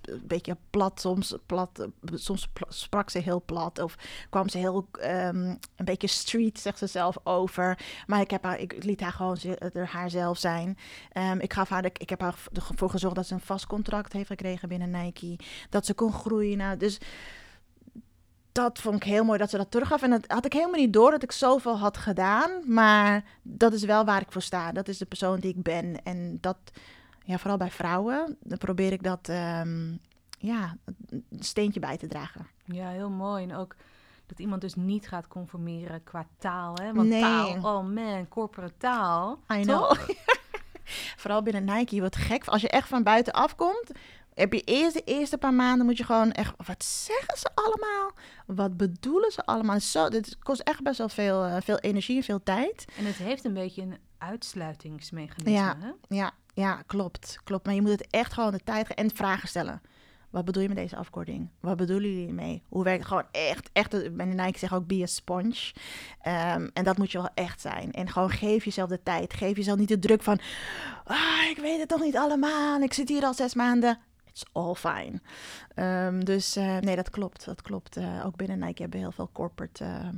Een 0.09 0.23
beetje 0.27 0.57
plat 0.71 1.01
soms, 1.01 1.35
plat, 1.47 1.89
soms 2.15 2.49
sprak 2.69 3.11
ze 3.11 3.19
heel 3.19 3.43
plat 3.45 3.79
of 3.79 3.97
kwam 4.31 4.49
ze 4.49 4.59
heel 4.59 4.89
ehm, 5.01 5.37
een 5.77 5.85
beetje 5.85 6.07
street, 6.07 6.59
zegt 6.61 6.79
ze 6.79 6.87
zelf, 6.87 7.17
over. 7.23 7.79
Maar 8.07 8.21
ik, 8.21 8.31
heb 8.31 8.45
haar, 8.45 8.59
ik 8.59 8.85
liet 8.85 9.01
haar 9.01 9.13
gewoon 9.13 9.37
ze- 9.37 9.57
er 9.59 9.87
haarzelf 9.87 10.39
zijn. 10.39 10.79
Ehm, 11.13 11.39
ik, 11.39 11.53
gaf 11.53 11.69
haar 11.69 11.85
ik 11.85 12.09
heb 12.11 12.21
haar 12.21 12.35
ervoor 12.53 12.91
gezorgd 12.91 13.17
dat 13.17 13.27
ze 13.27 13.35
een 13.35 13.41
vast 13.41 13.67
contract 13.67 14.13
heeft 14.13 14.27
gekregen 14.29 14.69
binnen 14.69 14.91
Nike. 14.91 15.39
Dat 15.71 15.87
ze 15.87 15.95
kon 15.95 16.13
groeien. 16.13 16.57
Nou, 16.57 16.77
dus 16.77 16.99
dat 18.53 18.79
vond 18.81 18.97
ik 18.97 19.03
heel 19.03 19.25
mooi 19.25 19.39
dat 19.39 19.51
ze 19.51 19.57
dat 19.57 19.71
teruggaf. 19.71 20.03
En 20.03 20.11
dat 20.11 20.25
had 20.27 20.45
ik 20.45 20.53
helemaal 20.53 20.81
niet 20.81 20.93
door 20.93 21.11
dat 21.11 21.23
ik 21.23 21.33
zoveel 21.33 21.79
had 21.79 21.97
gedaan. 21.97 22.51
Maar 22.67 23.25
dat 23.43 23.73
is 23.73 23.85
wel 23.85 24.05
waar 24.05 24.21
ik 24.21 24.33
voor 24.33 24.43
sta. 24.43 24.73
Dat 24.73 24.89
is 24.89 24.99
de 24.99 25.07
persoon 25.07 25.41
die 25.41 25.51
ik 25.57 25.63
ben. 25.63 26.03
En 26.03 26.39
dat, 26.41 26.57
ja, 27.25 27.39
vooral 27.39 27.57
bij 27.57 27.71
vrouwen, 27.71 28.37
dan 28.41 28.59
probeer 28.59 28.93
ik 28.93 29.03
dat, 29.03 29.29
ehm, 29.29 29.93
ja, 30.39 30.77
een 31.09 31.25
steentje 31.39 31.81
bij 31.81 31.97
te 31.97 32.07
dragen. 32.07 32.47
Ja, 32.65 32.89
heel 32.89 33.11
mooi. 33.11 33.43
En 33.45 33.55
ook 33.55 33.77
dat 34.27 34.39
iemand 34.39 34.61
dus 34.61 34.75
niet 34.75 35.09
gaat 35.09 35.29
conformeren 35.29 36.05
qua 36.05 36.27
taal. 36.39 36.75
Hè? 36.75 36.93
Want 36.93 37.09
Nee. 37.09 37.21
taal, 37.21 37.57
oh 37.57 37.87
man, 37.87 38.29
corporate 38.29 38.77
taal. 38.77 39.39
I 39.53 39.61
know. 39.63 39.93
Vooral 41.17 41.43
binnen 41.43 41.65
Nike, 41.65 42.01
wat 42.01 42.17
gek. 42.17 42.45
Als 42.47 42.61
je 42.61 42.69
echt 42.69 42.89
van 42.89 43.03
buiten 43.03 43.33
afkomt, 43.33 43.91
heb 44.35 44.53
je 44.53 44.61
eerst 44.61 44.95
de 44.95 45.03
eerste 45.05 45.39
paar 45.39 45.55
maanden 45.55 45.87
moet 45.87 45.97
je 45.97 46.05
gewoon 46.05 46.33
echt... 46.33 46.55
Wat 46.67 46.85
zeggen 46.85 47.39
ze 47.39 47.51
allemaal? 47.55 48.11
Wat 48.47 48.77
bedoelen 48.77 49.33
ze 49.33 49.47
allemaal? 49.47 49.81
Zo, 49.81 50.09
dit 50.09 50.39
kost 50.39 50.61
echt 50.61 50.83
best 50.83 50.99
wel 50.99 51.09
veel, 51.09 51.45
eh, 51.45 51.57
veel 51.63 51.79
energie 51.79 52.17
en 52.17 52.23
veel 52.23 52.43
tijd. 52.43 52.85
En 52.99 53.05
het 53.05 53.17
heeft 53.17 53.45
een 53.45 53.55
beetje 53.55 53.83
een 53.83 53.99
uitsluitingsmechanisme. 54.19 55.53
Ja. 55.53 55.77
Hè? 55.79 56.17
Ja, 56.17 56.33
ja, 56.55 56.83
klopt. 56.87 57.39
Klopt. 57.45 57.67
Maar 57.67 57.75
je 57.75 57.81
moet 57.81 57.91
het 57.91 58.07
echt 58.11 58.33
gewoon 58.33 58.51
de 58.51 58.61
tijd 58.65 58.95
en 58.95 59.15
vragen 59.15 59.49
stellen. 59.49 59.81
Wat 60.31 60.45
bedoel 60.45 60.63
je 60.63 60.69
met 60.69 60.77
deze 60.77 60.97
afkorting? 60.97 61.49
Wat 61.61 61.77
bedoelen 61.77 62.11
jullie 62.11 62.33
mee? 62.33 62.63
Hoe 62.69 62.85
werkt 62.85 62.99
het? 62.99 63.09
Gewoon 63.09 63.27
echt, 63.31 63.71
echt. 63.73 64.17
Bij 64.17 64.27
Nike 64.27 64.59
zeg 64.59 64.75
ook 64.75 64.87
be 64.87 65.03
a 65.03 65.07
sponge. 65.07 65.73
Ehm, 66.21 66.69
en 66.73 66.85
dat 66.85 66.99
moet 66.99 67.13
je 67.13 67.19
wel 67.19 67.31
echt 67.35 67.61
zijn. 67.61 67.93
En 67.93 68.09
gewoon 68.09 68.31
geef 68.31 68.65
jezelf 68.65 68.89
de 68.89 69.03
tijd. 69.03 69.35
Geef 69.35 69.57
jezelf 69.57 69.79
niet 69.79 69.89
de 69.89 69.99
druk 69.99 70.23
van, 70.23 70.41
ah, 71.05 71.51
ik 71.51 71.57
weet 71.57 71.79
het 71.79 71.89
toch 71.89 72.01
niet 72.01 72.17
allemaal. 72.17 72.81
Ik 72.81 72.93
zit 72.93 73.09
hier 73.09 73.25
al 73.25 73.35
zes 73.35 73.55
maanden. 73.55 73.99
It's 74.25 74.45
all 74.53 74.75
fine. 74.75 75.21
Ehm, 75.75 76.21
dus 76.21 76.57
eh, 76.57 76.79
nee, 76.79 76.97
dat 76.97 77.11
klopt. 77.11 77.45
Dat 77.45 77.63
klopt. 77.63 77.97
Eh, 77.97 78.27
ook 78.27 78.37
binnen 78.37 78.59
Nike 78.59 78.83
hebben 78.83 78.99
we 78.99 79.05
heel 79.05 79.15
veel 79.15 79.31
corporate, 79.33 79.85
eh, 79.85 80.09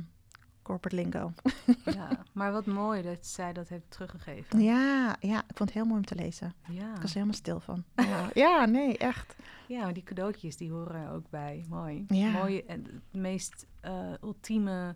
corporate 0.67 0.95
lingo. 0.95 1.33
Ja, 1.97 2.23
maar 2.31 2.51
wat 2.51 2.65
mooi 2.65 3.01
dat 3.01 3.25
zij 3.25 3.53
dat 3.53 3.69
heeft 3.69 3.91
teruggegeven. 3.91 4.59
Ja, 4.61 5.15
ja, 5.19 5.37
ik 5.39 5.57
vond 5.57 5.69
het 5.69 5.73
heel 5.73 5.85
mooi 5.85 5.97
om 5.99 6.05
te 6.05 6.15
lezen. 6.15 6.53
Ja, 6.69 6.93
Ik 6.93 7.01
was 7.01 7.09
er 7.09 7.13
helemaal 7.13 7.33
stil 7.33 7.59
van. 7.59 7.83
Ja, 7.95 8.29
ja 8.33 8.65
nee, 8.65 8.97
echt. 8.97 9.35
ja 9.67 9.81
maar 9.83 9.93
die 9.93 10.03
cadeautjes 10.03 10.57
die 10.57 10.71
horen 10.71 10.95
er 10.95 11.11
ook 11.11 11.29
bij. 11.29 11.65
Mooi. 11.69 12.05
Ja. 12.07 12.29
Mooi 12.29 12.59
en 12.67 12.83
het 12.83 13.21
meest 13.21 13.65
eh, 13.79 14.13
ultieme 14.23 14.95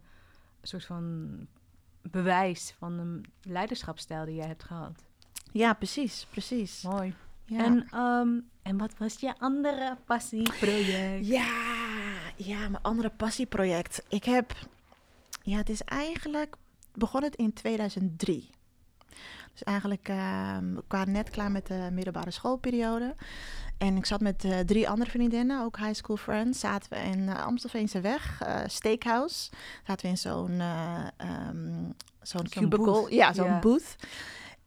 soort 0.62 0.86
van 0.86 1.29
bewijs 2.01 2.75
van 2.77 2.97
de 2.97 3.49
leiderschapsstijl 3.49 4.25
die 4.25 4.36
jij 4.36 4.47
hebt 4.47 4.63
gehad. 4.63 5.03
Ja, 5.51 5.73
precies, 5.73 6.27
precies. 6.29 6.81
Mooi. 6.81 7.13
Ja. 7.45 7.63
En, 7.63 7.88
ehm, 7.91 8.39
en 8.62 8.77
wat 8.77 8.97
was 8.97 9.19
je 9.19 9.34
andere 9.38 9.97
passieproject? 10.05 11.27
Ja, 11.27 11.49
ja, 12.36 12.57
mijn 12.69 12.81
andere 12.84 13.10
passieproject. 13.10 14.03
Ik 14.10 14.23
heb, 14.23 14.53
ja, 15.41 15.58
het 15.58 15.69
is 15.69 15.82
eigenlijk, 15.82 16.56
begon 16.93 17.23
het 17.23 17.36
in 17.36 17.54
2003. 17.54 18.49
Dus 19.51 19.63
eigenlijk, 19.63 20.08
ehm 20.10 20.73
we 20.73 20.84
waren 20.88 21.13
net 21.13 21.30
klaar 21.30 21.51
met 21.51 21.67
de 21.67 21.89
middelbare 21.91 22.32
schoolperiode. 22.32 23.15
En 23.77 23.97
ik 23.97 24.06
zat 24.06 24.21
met 24.21 24.43
eh, 24.43 24.60
drie 24.60 24.89
andere 24.89 25.10
vriendinnen, 25.10 25.63
ook 25.63 25.77
high 25.77 25.93
school 25.93 26.17
friends. 26.17 26.60
Zaten 26.60 26.89
we 26.89 26.97
in 26.97 27.19
uh, 27.19 27.45
Amstelveense 27.45 28.01
weg, 28.01 28.41
eh, 28.41 28.60
Steakhouse. 28.65 29.49
Zaten 29.88 30.06
we 30.06 30.12
in 30.12 30.17
zo'n 30.17 30.60
ehm, 30.60 31.91
zo'n 32.21 32.49
cubicle. 32.49 32.86
booth. 32.86 33.12
Ja, 33.12 33.34
zo'n 33.34 33.60
booth. 33.60 33.95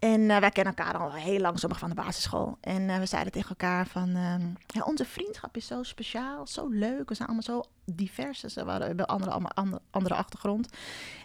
En 0.05 0.31
eh, 0.31 0.39
wij 0.39 0.51
kennen 0.51 0.75
elkaar 0.75 0.99
al 0.99 1.13
heel 1.13 1.39
lang, 1.39 1.59
sommigen 1.59 1.89
van 1.89 1.97
de 1.97 2.03
basisschool. 2.03 2.59
En 2.61 2.91
eh, 2.91 2.99
we 2.99 3.07
zeiden 3.07 3.33
tegen 3.33 3.49
elkaar 3.49 3.87
van, 3.87 4.09
ehm, 4.09 4.47
ja, 4.67 4.83
onze 4.85 5.05
vriendschap 5.05 5.57
is 5.57 5.67
zo 5.67 5.83
speciaal, 5.83 6.47
zo 6.47 6.69
leuk. 6.69 7.09
We 7.09 7.15
zijn 7.15 7.29
allemaal 7.29 7.43
zo 7.43 7.63
divers. 7.85 8.41
Dus 8.41 8.55
we 8.55 8.71
hebben 8.71 9.07
andere, 9.07 9.31
andere, 9.31 9.81
andere 9.91 10.15
achtergrond. 10.15 10.69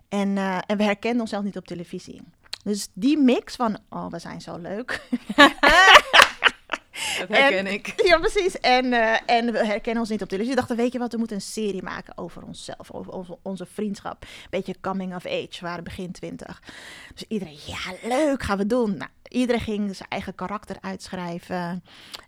En, 0.10 0.38
eh, 0.38 0.58
en 0.66 0.78
we 0.78 0.84
herkenden 0.84 1.22
onszelf 1.22 1.44
niet 1.44 1.58
op 1.58 1.68
televisie. 1.68 2.22
Dus 2.64 2.88
die 2.94 3.18
mix 3.18 3.56
van, 3.56 3.78
oh, 3.90 4.10
we 4.10 4.20
zijn 4.20 4.42
zo 4.42 4.58
leuk. 4.58 5.02
Dat 7.20 7.38
herken 7.38 7.68
ik. 7.68 7.94
Ja, 8.10 8.20
precies. 8.20 8.60
En, 8.60 8.94
eh, 8.94 9.36
en 9.38 9.52
we 9.52 9.66
herkennen 9.66 10.02
ons 10.02 10.10
niet 10.10 10.22
op 10.22 10.30
televisie. 10.30 10.56
We 10.56 10.60
dachten, 10.60 10.78
weet 10.78 10.94
je 10.94 11.00
wat, 11.00 11.12
we 11.12 11.18
moeten 11.18 11.36
een 11.36 11.42
serie 11.42 11.84
maken 11.84 12.18
over 12.18 12.44
onszelf, 12.44 12.92
over 12.92 13.14
onze, 13.14 13.38
onze 13.42 13.66
vriendschap. 13.66 14.26
Beetje 14.50 14.76
coming 14.82 15.16
of 15.16 15.26
age, 15.26 15.48
we 15.60 15.66
waren 15.66 15.84
begin 15.84 16.12
twintig. 16.12 16.62
Dus 17.14 17.26
iedereen, 17.28 17.58
ja, 17.66 18.08
leuk, 18.08 18.44
gaan 18.44 18.58
we 18.58 18.66
doen. 18.66 18.98
Nou, 18.98 19.10
iedereen 19.30 19.62
ging 19.62 19.96
zijn 19.96 20.10
eigen 20.10 20.36
karakter 20.36 20.78
uitschrijven. 20.82 21.84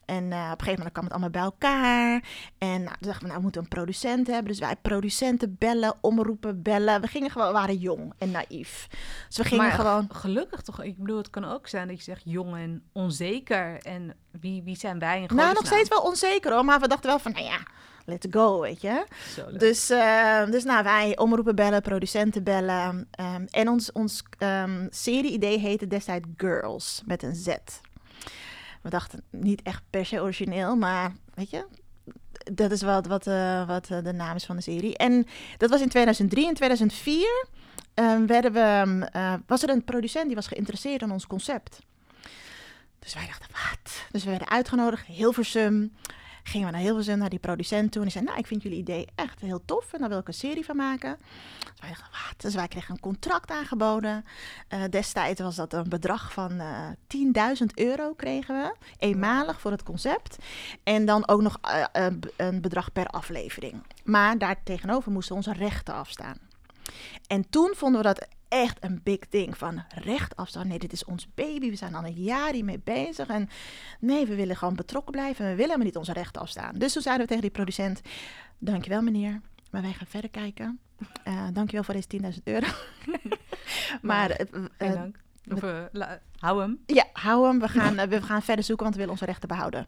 En 0.06 0.32
eh, 0.32 0.50
op 0.54 0.60
een 0.60 0.66
gegeven 0.66 0.76
moment 0.76 0.92
kwam 0.92 1.04
het 1.04 1.14
allemaal 1.14 1.30
bij 1.30 1.42
elkaar. 1.42 2.24
En 2.58 2.84
nou, 2.84 2.96
toen 3.00 3.08
dachten 3.08 3.22
we, 3.22 3.28
nou, 3.28 3.36
we 3.36 3.42
moeten 3.42 3.62
een 3.62 3.68
producent 3.68 4.28
hebben. 4.28 4.48
Dus 4.48 4.60
wij 4.60 4.76
producenten 4.76 5.56
bellen, 5.60 5.94
omroepen 6.02 6.62
bellen. 6.62 7.02
We 7.02 7.08
gingen 7.08 7.30
gewoon, 7.30 7.48
we 7.48 7.54
waren 7.54 7.78
jong 7.78 8.14
en 8.18 8.32
naïef. 8.32 8.88
Dus 9.28 9.38
we 9.38 9.44
gingen 9.44 9.64
maar 9.66 9.74
gewoon... 9.74 10.08
gelukkig 10.12 10.62
toch? 10.62 10.84
Ik 10.84 10.98
bedoel, 10.98 11.18
het 11.18 11.30
kan 11.30 11.46
ook 11.46 11.68
zijn 11.68 11.88
dat 11.88 11.98
je 11.98 12.04
zegt 12.04 12.22
jong 12.26 12.56
en 12.56 12.84
onzeker. 12.92 13.78
En 13.82 14.16
wie, 14.32 14.61
wie 14.64 14.78
zijn 14.78 15.00
wij 15.00 15.22
in 15.22 15.36
Nou, 15.36 15.54
nog 15.54 15.66
steeds 15.66 15.90
wel 15.90 16.02
onzeker 16.02 16.52
hoor. 16.54 16.66
Maar 16.66 16.80
we 16.80 16.88
dachten 16.88 17.10
wel 17.10 17.20
van, 17.20 17.32
nou 17.32 17.46
ja, 17.46 17.58
let's 18.06 18.28
go, 18.30 18.60
weet 18.60 18.82
je. 18.82 19.06
Zo. 19.36 19.58
Dus, 19.58 19.90
eh, 19.90 20.46
dus 20.46 20.64
nou, 20.64 20.84
wij 20.84 21.18
omroepen 21.18 21.56
bellen, 21.56 21.82
producenten 21.82 22.44
bellen. 22.44 23.08
ehm, 23.12 23.46
en 23.50 23.70
ons, 23.70 23.92
ons 23.92 24.24
ehm, 24.38 24.88
serie-idee 24.90 25.60
heette 25.60 25.88
destijds 25.88 26.28
Girls, 26.38 27.02
met 27.06 27.24
een 27.24 27.36
Z. 27.36 27.48
We 28.82 28.90
dachten 28.90 29.24
niet 29.30 29.62
echt 29.62 29.84
per 29.90 30.06
se 30.06 30.22
origineel, 30.22 30.76
maar 30.76 31.16
weet 31.34 31.50
je, 31.50 31.66
dat 32.54 32.72
is 32.72 32.82
wat, 32.82 33.08
wat, 33.08 33.28
eh, 33.28 33.68
wat 33.68 33.90
eh, 33.90 34.04
de 34.04 34.14
naam 34.14 34.36
is 34.36 34.46
van 34.46 34.56
de 34.56 34.62
serie. 34.62 34.98
En 34.98 35.28
dat 35.58 35.70
was 35.70 35.82
in 35.82 35.90
2003. 35.90 36.48
In 36.48 36.54
2004 36.54 37.46
ehm, 37.94 38.26
werden 38.26 38.54
we, 38.54 39.42
was 39.46 39.64
er 39.64 39.70
een 39.70 39.84
producent 39.84 40.26
die 40.26 40.36
was 40.36 40.48
geïnteresseerd 40.48 41.02
in 41.02 41.12
ons 41.12 41.28
concept. 41.28 41.80
Dus 43.04 43.14
wij 43.14 43.26
dachten, 43.26 43.48
wat? 43.52 44.06
Dus 44.12 44.24
we 44.24 44.30
werden 44.30 44.50
uitgenodigd, 44.50 45.06
Hilversum. 45.06 45.96
Gingen 46.44 46.68
we 46.68 46.74
naar 46.74 46.82
Hilversum, 46.82 47.18
naar 47.18 47.30
die 47.30 47.40
producent 47.40 47.92
toe. 47.92 48.02
En 48.02 48.08
die 48.08 48.18
zei, 48.18 48.26
nou, 48.26 48.38
ik 48.38 48.48
vind 48.48 48.62
jullie 48.64 48.78
idee 48.78 49.08
echt 49.16 49.40
heel 49.40 49.66
tof. 49.66 49.94
En 49.94 50.00
daar 50.00 50.10
wil 50.10 50.18
ik 50.20 50.28
een 50.28 50.34
serie 50.34 50.66
van 50.66 50.76
maken. 50.76 51.18
Dus 51.60 51.80
wij 51.80 51.90
dachten, 51.90 52.08
wat? 52.12 52.42
Dus 52.42 52.56
wij 52.56 52.68
kregen 52.68 52.94
een 52.94 53.00
contract 53.00 53.52
aangeboden. 53.52 54.26
Eh, 54.68 54.84
destijds 54.90 55.42
was 55.42 55.56
dat 55.56 55.74
een 55.74 55.90
bedrag 55.90 56.34
van 56.34 56.60
eh 56.60 56.90
10.000 57.08 57.66
euro 57.76 58.14
kregen 58.14 58.56
we. 58.56 58.76
Eenmalig 58.98 59.62
voor 59.62 59.72
het 59.72 59.84
concept. 59.84 60.38
En 60.84 61.06
dan 61.06 61.28
ook 61.28 61.42
nog 61.42 61.58
eh, 61.62 62.06
een 62.38 62.62
bedrag 62.62 62.92
per 62.92 63.06
aflevering. 63.06 63.84
Maar 64.04 64.38
daar 64.38 64.64
tegenover 64.64 65.12
moesten 65.12 65.36
onze 65.36 65.54
rechten 65.54 65.94
afstaan. 65.94 66.38
En 67.28 67.50
toen 67.50 67.74
vonden 67.76 68.02
we 68.02 68.08
dat 68.08 68.28
echt 68.52 68.78
een 68.84 69.00
big 69.04 69.20
ding. 69.30 69.58
Van 69.58 69.84
recht 69.96 70.36
afstaan. 70.36 70.68
Nee, 70.68 70.80
dit 70.80 70.94
is 70.94 71.06
ons 71.06 71.34
baby. 71.34 71.70
We 71.70 71.76
zijn 71.76 71.96
al 71.96 72.06
een 72.06 72.14
jaar 72.14 72.54
hiermee 72.54 72.80
bezig. 72.84 73.28
En 73.28 73.50
nee, 74.00 74.26
we 74.26 74.36
willen 74.36 74.56
gewoon 74.56 74.76
betrokken 74.76 75.12
blijven. 75.12 75.46
En 75.46 75.52
we 75.52 75.58
willen 75.58 75.76
maar 75.76 75.86
niet 75.86 75.98
onze 75.98 76.14
rechten 76.14 76.42
afstaan. 76.42 76.76
Dus 76.76 76.94
toen 76.94 77.02
zeiden 77.02 77.24
we 77.24 77.30
tegen 77.30 77.48
die 77.48 77.52
producent... 77.52 78.02
Dankjewel 78.64 79.02
meneer, 79.02 79.42
maar 79.72 79.82
wij 79.82 79.94
gaan 79.94 80.08
verder 80.08 80.30
kijken. 80.30 80.80
Eh 81.24 81.48
dankjewel 81.54 81.84
voor 81.84 81.94
deze 81.94 82.34
10.000 82.38 82.44
euro. 82.44 82.68
maar 84.02 84.46
dank. 84.78 85.18
Of, 85.52 85.62
hou 86.40 86.62
hem. 86.62 86.80
ja, 86.86 87.06
hou 87.14 87.48
hem. 87.48 87.60
We 87.60 87.68
gaan, 87.68 87.98
eh, 87.98 88.08
we 88.08 88.22
gaan 88.22 88.42
verder 88.42 88.66
zoeken, 88.66 88.84
want 88.84 88.96
we 88.96 89.02
willen 89.02 89.20
onze 89.20 89.32
rechten 89.32 89.48
behouden. 89.48 89.88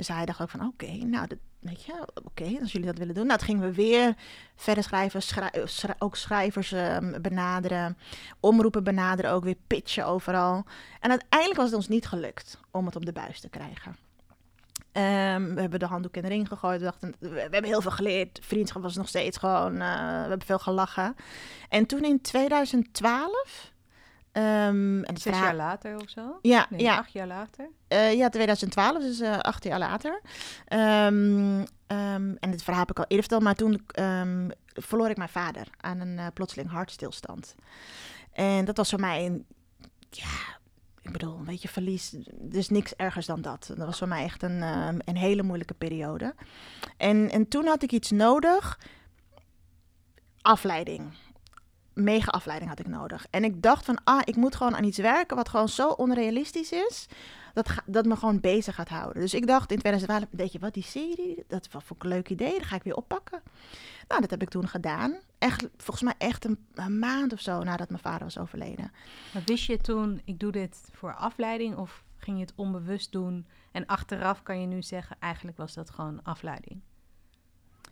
Dus 0.00 0.08
hij 0.08 0.24
dacht 0.24 0.40
ook 0.40 0.50
van, 0.50 0.66
oké, 0.66 0.86
nou, 0.92 1.26
dat, 1.26 1.38
weet 1.58 1.84
je, 1.84 2.06
oké, 2.24 2.58
als 2.60 2.72
jullie 2.72 2.86
dat 2.86 2.98
willen 2.98 3.14
doen. 3.14 3.26
Nou, 3.26 3.38
toen 3.38 3.48
gingen 3.48 3.62
we 3.68 3.74
weer 3.74 4.14
verder 4.56 4.84
schrijven, 4.84 5.22
schrij- 5.22 5.50
eh, 5.50 5.90
ook 5.98 6.16
schrijvers 6.16 6.72
ehm, 6.72 7.20
benaderen, 7.20 7.98
omroepen 8.40 8.84
benaderen, 8.84 9.30
ook 9.30 9.44
weer 9.44 9.56
pitchen 9.66 10.06
overal. 10.06 10.64
En 11.00 11.10
uiteindelijk 11.10 11.60
was 11.60 11.68
het 11.68 11.76
ons 11.76 11.88
niet 11.88 12.06
gelukt 12.06 12.58
om 12.70 12.86
het 12.86 12.96
op 12.96 13.04
de 13.04 13.12
buis 13.12 13.40
te 13.40 13.48
krijgen. 13.48 13.96
Ehm, 14.92 15.54
we 15.54 15.60
hebben 15.60 15.78
de 15.78 15.86
handdoek 15.86 16.16
in 16.16 16.22
de 16.22 16.28
ring 16.28 16.48
gegooid. 16.48 16.80
We 17.18 17.40
hebben 17.40 17.64
heel 17.64 17.82
veel 17.82 17.90
geleerd. 17.90 18.38
Vriendschap 18.42 18.82
was 18.82 18.96
nog 18.96 19.08
steeds 19.08 19.36
gewoon... 19.38 19.72
eh, 19.72 19.98
we 19.98 20.28
hebben 20.28 20.46
veel 20.46 20.58
gelachen. 20.58 21.16
En 21.68 21.86
toen 21.86 22.04
in 22.04 22.20
2012... 22.20 23.72
en 24.32 25.02
het 25.06 25.20
Zes 25.20 25.38
jaar 25.38 25.54
later 25.54 25.96
of 25.96 26.08
zo? 26.10 26.38
Ja, 26.42 26.66
Nee, 26.70 26.80
ja, 26.80 26.96
acht 26.98 27.12
jaar 27.12 27.26
later. 27.26 27.70
eh, 27.88 28.14
ja, 28.14 28.28
2012, 28.28 28.98
dus 29.02 29.20
eh, 29.20 29.38
acht 29.38 29.64
jaar 29.64 29.78
later. 29.78 30.20
Ehm, 30.66 31.64
ehm, 31.86 32.34
en 32.40 32.50
dit 32.50 32.62
verhaal 32.62 32.80
heb 32.82 32.90
ik 32.90 32.98
al 32.98 33.04
eerder 33.08 33.18
verteld, 33.20 33.42
maar 33.42 33.54
toen 33.54 33.86
verloor 34.74 35.10
ik 35.10 35.16
mijn 35.16 35.28
vader 35.28 35.66
aan 35.80 36.00
een 36.00 36.18
eh, 36.18 36.26
plotseling 36.34 36.70
hartstilstand. 36.70 37.54
En 38.32 38.64
dat 38.64 38.76
was 38.76 38.90
voor 38.90 39.00
mij 39.00 39.26
een, 39.26 39.46
ja, 40.10 40.58
ik 41.02 41.12
bedoel, 41.12 41.36
een 41.38 41.44
beetje 41.44 41.68
verlies. 41.68 42.14
Dus 42.34 42.68
niks 42.68 42.94
ergers 42.94 43.26
dan 43.26 43.40
dat. 43.42 43.66
Dat 43.76 43.86
was 43.86 43.98
voor 43.98 44.08
mij 44.08 44.24
echt 44.24 44.42
een, 44.42 44.62
een 45.04 45.16
hele 45.16 45.42
moeilijke 45.42 45.74
periode. 45.74 46.34
En, 46.96 47.30
en 47.30 47.48
toen 47.48 47.66
had 47.66 47.82
ik 47.82 47.92
iets 47.92 48.10
nodig. 48.10 48.78
Afleiding. 50.42 51.12
Mega 51.94 52.30
afleiding 52.30 52.70
had 52.70 52.80
ik 52.80 52.86
nodig. 52.88 53.26
En 53.30 53.44
ik 53.44 53.62
dacht 53.62 53.84
van, 53.84 53.98
ah, 54.04 54.20
ik 54.24 54.36
moet 54.36 54.54
gewoon 54.56 54.76
aan 54.76 54.84
iets 54.84 54.98
werken 54.98 55.36
wat 55.36 55.48
gewoon 55.48 55.68
zo 55.68 55.88
onrealistisch 55.88 56.72
is. 56.72 57.06
Dat, 57.54 57.68
ga- 57.68 57.82
dat 57.86 58.04
me 58.06 58.16
gewoon 58.16 58.40
bezig 58.40 58.74
gaat 58.74 58.88
houden. 58.88 59.22
Dus 59.22 59.34
ik 59.34 59.46
dacht 59.46 59.72
in 59.72 59.78
2012, 59.78 60.24
weet 60.30 60.52
je 60.52 60.58
wat, 60.58 60.74
die 60.74 60.82
serie, 60.82 61.44
dat 61.48 61.68
was 61.70 61.84
voor 61.84 61.96
een 61.98 62.08
leuk 62.08 62.28
idee. 62.28 62.52
Dat 62.58 62.66
ga 62.66 62.76
ik 62.76 62.82
weer 62.82 62.96
oppakken. 62.96 63.42
Nou, 64.08 64.20
dat 64.20 64.30
heb 64.30 64.42
ik 64.42 64.48
toen 64.48 64.68
gedaan. 64.68 65.18
Echt, 65.38 65.68
volgens 65.76 66.02
mij 66.02 66.14
echt 66.18 66.44
een, 66.44 66.66
een 66.74 66.98
maand 66.98 67.32
of 67.32 67.40
zo 67.40 67.62
nadat 67.62 67.88
mijn 67.88 68.02
vader 68.02 68.22
was 68.24 68.38
overleden. 68.38 68.92
Maar 69.34 69.42
wist 69.46 69.64
je 69.64 69.76
toen, 69.78 70.20
ik 70.24 70.38
doe 70.38 70.52
dit 70.52 70.88
voor 70.92 71.14
afleiding 71.14 71.76
of 71.76 72.04
ging 72.16 72.36
je 72.38 72.42
het 72.44 72.52
onbewust 72.56 73.12
doen? 73.12 73.46
En 73.72 73.86
achteraf 73.86 74.42
kan 74.42 74.60
je 74.60 74.66
nu 74.66 74.82
zeggen, 74.82 75.16
eigenlijk 75.20 75.56
was 75.56 75.74
dat 75.74 75.90
gewoon 75.90 76.20
afleiding. 76.22 76.80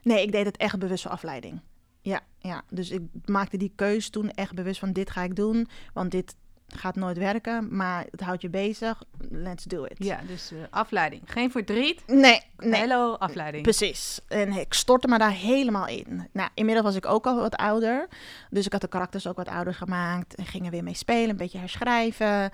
Nee, 0.02 0.22
ik 0.22 0.32
deed 0.32 0.46
het 0.46 0.56
echt 0.56 0.78
bewust 0.78 1.02
voor 1.02 1.11
afleiding. 1.12 1.61
Ja, 2.00 2.20
ja. 2.38 2.62
Dus 2.70 2.90
ik 2.90 3.02
maakte 3.24 3.56
die 3.56 3.72
keus 3.74 4.11
toen 4.11 4.30
echt 4.30 4.54
bewust 4.54 4.80
van 4.80 4.92
dit 4.92 5.11
ga 5.11 5.22
ik 5.22 5.37
doen. 5.37 5.68
Want 5.92 6.11
dit 6.11 6.34
gaat 6.68 6.96
nooit 6.96 7.18
werken, 7.18 7.76
maar 7.76 8.06
het 8.11 8.20
houdt 8.20 8.42
je 8.42 8.48
bezig. 8.48 9.02
Let's 9.30 9.64
do 9.64 9.84
it. 9.84 10.04
Ja, 10.04 10.20
dus 10.26 10.52
eh, 10.52 10.58
afleiding. 10.70 11.22
Geen 11.24 11.50
verdriet. 11.50 12.02
Nee, 12.06 12.40
nee. 12.56 12.80
Hello, 12.80 13.14
afleiding. 13.14 13.62
Precies. 13.62 14.20
En 14.28 14.52
ik 14.52 14.74
stortte 14.74 15.08
me 15.08 15.18
daar 15.18 15.32
helemaal 15.32 15.87
in. 15.87 16.28
Nou, 16.32 16.50
inmiddels 16.54 16.87
was 16.87 16.96
ik 16.96 17.06
ook 17.06 17.26
al 17.26 17.37
wat 17.37 17.54
ouder. 17.54 18.08
Dus 18.50 18.66
ik 18.66 18.72
had 18.72 18.80
de 18.80 18.88
karakters 18.88 19.26
ook 19.26 19.37
wat 19.37 19.48
ouder 19.48 19.74
gemaakt. 19.74 20.34
En 20.34 20.46
ging 20.46 20.64
er 20.64 20.70
weer 20.70 20.82
mee 20.82 20.94
spelen, 20.94 21.30
een 21.30 21.37
beetje 21.37 21.58
herschrijven. 21.58 22.50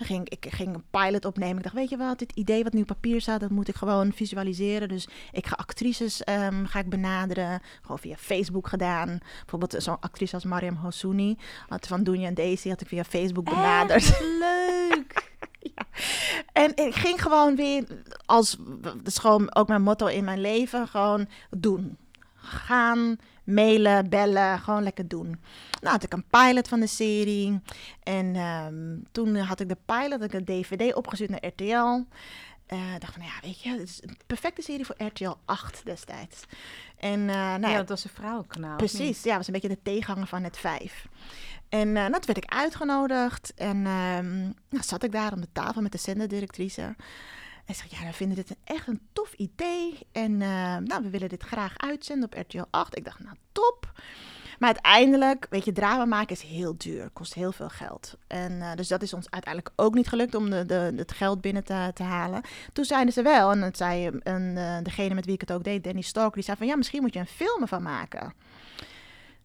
Ging, 0.00 0.28
ik 0.28 0.46
ging 0.50 0.74
een 0.74 0.84
pilot 0.90 1.24
opnemen. 1.24 1.56
Ik 1.56 1.62
dacht, 1.62 1.74
weet 1.74 1.90
je 1.90 1.96
wat, 1.96 2.18
dit 2.18 2.32
idee 2.32 2.64
wat 2.64 2.72
nu 2.72 2.80
op 2.80 2.86
papier 2.86 3.20
staat, 3.20 3.40
dat 3.40 3.50
moet 3.50 3.68
ik 3.68 3.74
gewoon 3.74 4.12
visualiseren. 4.12 4.88
Dus 4.88 5.08
ik 5.32 5.46
ga 5.46 5.54
actrices 5.54 6.24
ehm, 6.24 6.64
ga 6.64 6.78
ik 6.78 6.88
benaderen. 6.88 7.60
Gewoon 7.80 7.98
via 7.98 8.16
Facebook 8.16 8.68
gedaan. 8.68 9.18
Bijvoorbeeld 9.40 9.82
zo'n 9.82 10.00
actrice 10.00 10.34
als 10.34 10.44
Mariam 10.44 10.74
Hossouni. 10.74 11.36
Had 11.68 11.86
van 11.86 12.02
Doenja 12.02 12.26
en 12.26 12.34
Daisy 12.34 12.68
had 12.68 12.80
ik 12.80 12.88
via 12.88 13.04
Facebook 13.04 13.44
benaderd. 13.44 14.04
Echt 14.04 14.20
leuk. 14.20 15.26
En 16.52 16.76
ik 16.76 16.94
ging 16.94 17.22
gewoon 17.22 17.56
weer 17.56 17.84
als, 18.26 18.56
dat 18.80 19.06
is 19.06 19.18
gewoon 19.18 19.54
ook 19.54 19.68
mijn 19.68 19.82
motto 19.82 20.06
in 20.06 20.24
mijn 20.24 20.40
leven, 20.40 20.88
gewoon 20.88 21.28
doen. 21.50 21.96
Gaan, 22.34 23.16
Mailen, 23.48 24.08
bellen, 24.08 24.58
gewoon 24.58 24.82
lekker 24.82 25.08
doen. 25.08 25.40
Nou, 25.80 25.92
had 25.92 26.02
ik 26.02 26.12
een 26.12 26.24
pilot 26.24 26.68
van 26.68 26.80
de 26.80 26.86
serie. 26.86 27.60
En 28.02 28.36
ehm, 28.36 28.96
toen 29.12 29.36
had 29.36 29.60
ik 29.60 29.68
de 29.68 29.76
pilot, 29.86 30.20
had 30.20 30.22
ik 30.22 30.32
een 30.32 30.44
dvd 30.44 30.94
opgestuurd 30.94 31.30
naar 31.30 31.46
RTL. 31.46 32.04
Eh 32.66 32.78
dacht 32.98 33.12
van, 33.12 33.22
ja, 33.22 33.32
weet 33.42 33.60
je, 33.62 33.70
het 33.70 33.80
is 33.80 34.02
een 34.02 34.16
perfecte 34.26 34.62
serie 34.62 34.84
voor 34.84 34.94
RTL 34.98 35.34
8 35.44 35.80
destijds. 35.84 36.44
En 36.98 37.28
eh, 37.28 37.34
nou 37.34 37.60
ja, 37.60 37.68
ja, 37.68 37.76
dat 37.76 37.88
was 37.88 38.04
een 38.04 38.10
vrouwenkanaal. 38.10 38.76
Precies, 38.76 39.22
ja, 39.22 39.36
was 39.36 39.46
een 39.46 39.52
beetje 39.52 39.68
de 39.68 39.82
tegenhanger 39.82 40.26
van 40.26 40.42
net 40.42 40.56
5. 40.56 41.06
En 41.68 41.92
nou, 41.92 42.12
toen 42.12 42.20
werd 42.24 42.44
ik 42.44 42.52
uitgenodigd 42.52 43.52
en 43.54 43.86
ehm 43.86 44.38
nou, 44.68 44.84
zat 44.84 45.02
ik 45.02 45.12
daar 45.12 45.30
aan 45.30 45.40
de 45.40 45.52
tafel 45.52 45.82
met 45.82 45.92
de 45.92 45.98
zenderdirectrice. 45.98 46.94
En 47.68 47.74
ze 47.74 47.84
zei, 47.88 48.00
ja, 48.02 48.06
we 48.08 48.14
vinden 48.14 48.36
dit 48.36 48.50
een- 48.50 48.56
echt 48.64 48.86
een 48.88 49.00
tof 49.12 49.32
idee. 49.32 49.98
En 50.12 50.42
eh, 50.42 50.76
nou, 50.76 51.02
we 51.02 51.10
willen 51.10 51.28
dit 51.28 51.42
graag 51.42 51.74
uitzenden 51.78 52.24
op 52.32 52.38
RTL 52.38 52.64
8. 52.70 52.96
Ik 52.96 53.04
dacht, 53.04 53.18
nou, 53.20 53.36
top. 53.52 53.92
Maar 54.58 54.68
uiteindelijk, 54.72 55.46
weet 55.50 55.64
je, 55.64 55.72
drama 55.72 56.04
maken 56.04 56.36
is 56.36 56.42
heel 56.42 56.74
duur. 56.76 57.10
Kost 57.12 57.34
heel 57.34 57.52
veel 57.52 57.68
geld. 57.68 58.14
En 58.26 58.62
eh, 58.62 58.74
dus 58.74 58.88
dat 58.88 59.02
is 59.02 59.12
ons 59.12 59.30
uiteindelijk 59.30 59.74
ook 59.76 59.94
niet 59.94 60.08
gelukt 60.08 60.34
om 60.34 60.50
de, 60.50 60.66
de, 60.66 60.92
het 60.96 61.12
geld 61.12 61.40
binnen 61.40 61.64
te, 61.64 61.90
te 61.94 62.02
halen. 62.02 62.42
Toen 62.72 62.84
zeiden 62.84 63.12
ze 63.12 63.22
wel, 63.22 63.50
en 63.50 63.60
dat 63.60 63.76
zei 63.76 64.06
eh, 64.08 64.76
degene 64.82 65.14
met 65.14 65.24
wie 65.24 65.34
ik 65.34 65.40
het 65.40 65.52
ook 65.52 65.64
deed, 65.64 65.84
Danny 65.84 66.00
Stalker, 66.00 66.34
die 66.34 66.44
zei 66.44 66.56
van, 66.56 66.66
ja, 66.66 66.76
misschien 66.76 67.02
moet 67.02 67.14
je 67.14 67.20
een 67.20 67.26
film 67.26 67.62
ervan 67.62 67.82
maken. 67.82 68.32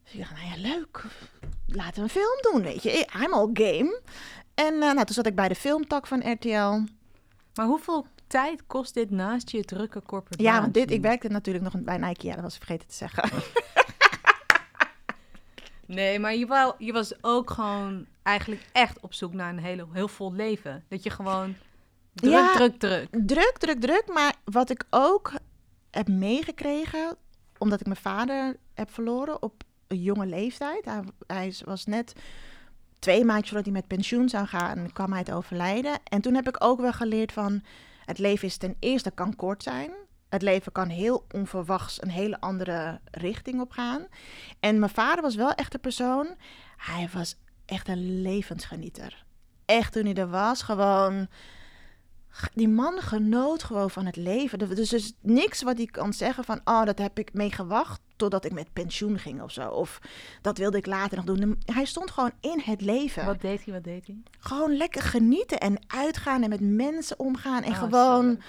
Dus 0.03 0.13
ik 0.13 0.19
dacht, 0.19 0.31
nou 0.31 0.45
ja, 0.47 0.69
leuk. 0.69 1.03
Laten 1.67 1.95
we 1.95 2.01
een 2.01 2.09
film 2.09 2.41
doen, 2.51 2.61
weet 2.61 2.83
je. 2.83 3.07
I'm 3.23 3.33
all 3.33 3.49
game. 3.53 4.01
En 4.53 4.77
nou, 4.77 4.95
toen 4.95 5.15
zat 5.15 5.25
ik 5.27 5.35
bij 5.35 5.47
de 5.47 5.55
filmtak 5.55 6.07
van 6.07 6.31
RTL. 6.31 6.79
Maar 7.55 7.65
hoeveel 7.65 8.05
tijd 8.27 8.63
kost 8.67 8.93
dit 8.93 9.09
naast 9.09 9.49
je 9.49 9.63
drukke 9.63 10.01
corporate 10.01 10.43
Ja, 10.43 10.61
want 10.61 10.73
dit, 10.73 10.91
ik 10.91 11.01
werkte 11.01 11.27
natuurlijk 11.27 11.63
nog 11.63 11.81
bij 11.83 11.97
Nike. 11.97 12.27
Ja, 12.27 12.33
dat 12.33 12.43
was 12.43 12.55
ik 12.55 12.63
vergeten 12.63 12.87
te 12.87 12.95
zeggen. 12.95 13.29
Nee, 15.85 16.19
maar 16.19 16.35
je, 16.35 16.45
wou, 16.45 16.73
je 16.77 16.91
was 16.93 17.23
ook 17.23 17.49
gewoon 17.49 18.05
eigenlijk 18.23 18.65
echt 18.71 18.99
op 18.99 19.13
zoek 19.13 19.33
naar 19.33 19.49
een 19.49 19.59
hele, 19.59 19.85
heel 19.91 20.07
vol 20.07 20.33
leven. 20.33 20.83
Dat 20.87 21.03
je 21.03 21.09
gewoon 21.09 21.55
druk, 22.13 22.31
Ja. 22.31 22.53
druk, 22.53 22.79
druk. 22.79 23.07
druk, 23.11 23.57
druk, 23.57 23.79
druk. 23.81 24.03
Maar 24.13 24.33
wat 24.43 24.69
ik 24.69 24.83
ook 24.89 25.31
heb 25.91 26.07
meegekregen, 26.07 27.15
omdat 27.57 27.79
ik 27.79 27.85
mijn 27.85 27.99
vader 27.99 28.57
heb 28.73 28.91
verloren 28.91 29.41
op 29.41 29.63
een 29.87 30.01
jonge 30.01 30.25
leeftijd. 30.25 30.85
Hij, 30.85 31.03
hij 31.27 31.53
was 31.65 31.85
net 31.85 32.13
twee 33.03 33.25
maandjes 33.25 33.47
voordat 33.47 33.65
hij 33.65 33.73
met 33.73 33.87
pensioen 33.87 34.29
zou 34.29 34.45
gaan, 34.45 34.91
kwam 34.93 35.13
hij 35.13 35.23
te 35.23 35.33
overlijden. 35.33 35.99
En 36.03 36.21
toen 36.21 36.33
heb 36.33 36.47
ik 36.47 36.63
ook 36.63 36.79
wel 36.79 36.93
geleerd 36.93 37.31
van, 37.31 37.63
het 38.05 38.17
leven 38.17 38.47
is 38.47 38.57
ten 38.57 38.75
eerste 38.79 39.11
kan 39.11 39.35
kort 39.35 39.63
zijn. 39.63 39.91
Het 40.29 40.41
leven 40.41 40.71
kan 40.71 40.89
heel 40.89 41.25
onverwachts 41.31 42.01
een 42.01 42.09
hele 42.09 42.39
andere 42.39 42.99
richting 43.11 43.61
op 43.61 43.71
gaan. 43.71 44.07
En 44.59 44.79
mijn 44.79 44.91
vader 44.91 45.21
was 45.21 45.35
wel 45.35 45.51
echt 45.51 45.73
een 45.73 45.79
persoon, 45.79 46.35
hij 46.77 47.09
was 47.13 47.35
echt 47.65 47.87
een 47.87 48.21
levensgenieter. 48.21 49.25
Echt 49.65 49.93
toen 49.93 50.05
hij 50.05 50.15
er 50.15 50.29
was, 50.29 50.61
gewoon 50.61 51.27
die 52.53 52.67
man 52.67 52.99
genoot 53.01 53.63
gewoon 53.63 53.89
van 53.89 54.05
het 54.05 54.15
leven. 54.15 54.59
Dus 54.59 54.91
er 54.91 54.97
is 54.97 55.13
niks 55.21 55.61
wat 55.61 55.77
hij 55.77 55.85
kan 55.85 56.13
zeggen 56.13 56.43
van... 56.43 56.61
oh, 56.63 56.85
dat 56.85 56.97
heb 56.97 57.19
ik 57.19 57.33
mee 57.33 57.51
gewacht 57.51 58.01
totdat 58.15 58.45
ik 58.45 58.51
met 58.51 58.73
pensioen 58.73 59.19
ging 59.19 59.41
of 59.41 59.51
zo. 59.51 59.69
Of 59.69 59.99
dat 60.41 60.57
wilde 60.57 60.77
ik 60.77 60.85
later 60.85 61.17
nog 61.17 61.25
doen. 61.25 61.61
Hij 61.65 61.85
stond 61.85 62.11
gewoon 62.11 62.31
in 62.39 62.61
het 62.63 62.81
leven. 62.81 63.25
Wat 63.25 63.41
deed 63.41 63.65
hij, 63.65 63.73
wat 63.73 63.83
deed 63.83 64.07
hij? 64.07 64.17
Gewoon 64.39 64.77
lekker 64.77 65.01
genieten 65.01 65.59
en 65.59 65.77
uitgaan 65.87 66.43
en 66.43 66.49
met 66.49 66.61
mensen 66.61 67.19
omgaan. 67.19 67.63
En 67.63 67.75
zo 67.75 67.79
gewoon. 67.79 68.41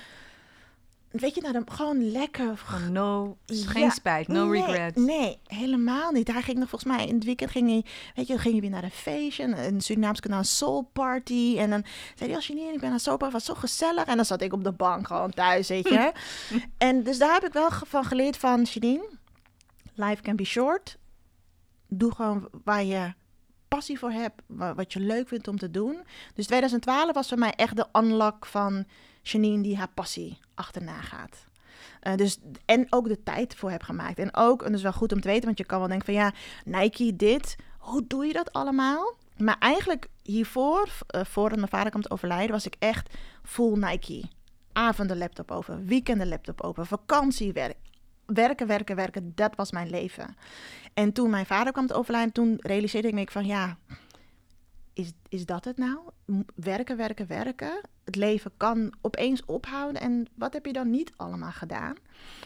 Weet 1.20 1.34
je, 1.34 1.40
nou, 1.40 1.52
dan, 1.52 1.70
gewoon 1.70 2.10
lekker... 2.10 2.58
Gewoon 2.58 2.92
no, 2.92 3.36
Ja, 3.46 3.66
geen 3.70 3.90
spijt, 3.90 4.28
no 4.28 4.46
nee, 4.48 4.62
regrets. 4.64 4.96
Nee, 4.96 5.38
helemaal 5.46 6.12
niet. 6.12 6.32
Hij 6.32 6.42
ging 6.42 6.58
nog 6.58 6.68
volgens 6.68 6.96
mij 6.96 7.06
in 7.06 7.14
het 7.14 7.24
weekend 7.24 7.50
ging 7.50 7.68
hij, 7.68 7.84
weet 8.14 8.26
je, 8.26 8.38
ging 8.38 8.52
hij 8.52 8.60
weer 8.60 8.70
naar 8.70 8.84
een 8.84 8.90
feestje, 8.90 9.44
een- 9.44 9.80
Surinaams 9.80 10.20
kanaal 10.20 10.38
een 10.38 10.44
soul 10.44 10.82
party. 10.92 11.54
En 11.58 11.70
dan 11.70 11.84
zei 12.14 12.28
hij, 12.28 12.34
als 12.38 12.46
je 12.46 12.54
niet, 12.54 12.74
ik 12.74 12.80
ben 12.80 12.90
naar 12.90 13.00
soul 13.00 13.16
party, 13.16 13.34
was 13.34 13.44
zo 13.44 13.54
gezellig. 13.54 14.04
En 14.04 14.16
dan 14.16 14.24
zat 14.24 14.40
ik 14.42 14.52
op 14.52 14.64
de 14.64 14.72
bank 14.72 15.06
gewoon 15.06 15.30
thuis, 15.30 15.68
weet 15.68 15.88
je. 15.88 16.12
en 16.78 17.02
dus 17.02 17.18
daar 17.18 17.32
heb 17.32 17.44
ik 17.44 17.52
wel 17.52 17.68
van 17.70 18.04
geleerd 18.04 18.36
van 18.36 18.62
Janine, 18.62 19.08
life 19.94 20.22
can 20.22 20.36
be 20.36 20.44
short. 20.44 20.96
Doe 21.88 22.14
gewoon 22.14 22.48
waar 22.64 22.84
je 22.84 23.12
passie 23.68 23.98
voor 23.98 24.10
hebt, 24.10 24.42
wa- 24.46 24.74
wat 24.74 24.92
je 24.92 25.00
leuk 25.00 25.28
vindt 25.28 25.48
om 25.48 25.58
te 25.58 25.70
doen. 25.70 25.96
Dus 26.34 26.46
2012 26.46 27.12
was 27.14 27.28
voor 27.28 27.38
mij 27.38 27.52
echt 27.56 27.76
de 27.76 27.86
unlock 27.92 28.46
van 28.46 28.84
Janine 29.24 29.62
die 29.62 29.76
haar 29.76 29.88
passie 29.94 30.38
achterna 30.54 31.00
gaat. 31.00 31.46
Eh, 32.00 32.14
dus, 32.14 32.38
en 32.64 32.86
ook 32.90 33.08
de 33.08 33.22
tijd 33.22 33.54
voor 33.54 33.70
heb 33.70 33.82
gemaakt. 33.82 34.18
En 34.18 34.36
ook, 34.36 34.62
en 34.62 34.68
dat 34.68 34.76
is 34.76 34.82
wel 34.82 34.92
goed 34.92 35.12
om 35.12 35.20
te 35.20 35.28
weten, 35.28 35.44
want 35.44 35.58
je 35.58 35.64
kan 35.64 35.78
wel 35.78 35.88
denken 35.88 36.06
van 36.06 36.14
ja, 36.14 36.32
Nike 36.64 37.16
dit, 37.16 37.56
hoe 37.78 38.04
doe 38.06 38.26
je 38.26 38.32
dat 38.32 38.52
allemaal? 38.52 39.14
Maar 39.36 39.56
eigenlijk 39.58 40.08
hiervoor, 40.22 40.88
eh, 41.06 41.24
voordat 41.24 41.58
mijn 41.58 41.70
vader 41.70 41.90
kwam 41.90 42.02
te 42.02 42.10
overlijden, 42.10 42.50
was 42.50 42.66
ik 42.66 42.76
echt 42.78 43.14
full 43.42 43.78
Nike. 43.78 44.24
Avonden 44.72 45.18
laptop 45.18 45.50
open, 45.50 45.86
weekenden 45.86 46.28
laptop 46.28 46.60
open, 46.60 46.86
vakantiewerk. 46.86 47.76
Werken, 48.26 48.66
werken, 48.66 48.96
werken, 48.96 49.32
dat 49.34 49.56
was 49.56 49.72
mijn 49.72 49.90
leven. 49.90 50.36
En 50.94 51.12
toen 51.12 51.30
mijn 51.30 51.46
vader 51.46 51.72
kwam 51.72 51.86
te 51.86 51.94
overlijden, 51.94 52.32
toen 52.32 52.56
realiseerde 52.60 53.08
ik 53.08 53.14
me 53.14 53.26
van 53.30 53.46
ja, 53.46 53.76
is, 54.94 55.12
is 55.28 55.46
dat 55.46 55.64
het 55.64 55.76
nou? 55.76 55.98
Werken, 56.54 56.96
werken, 56.96 57.26
werken. 57.26 57.80
Het 58.04 58.16
leven 58.16 58.50
kan 58.56 58.94
opeens 59.00 59.44
ophouden. 59.44 60.00
En 60.00 60.26
wat 60.34 60.52
heb 60.52 60.66
je 60.66 60.72
dan 60.72 60.90
niet 60.90 61.12
allemaal 61.16 61.52
gedaan? 61.52 61.94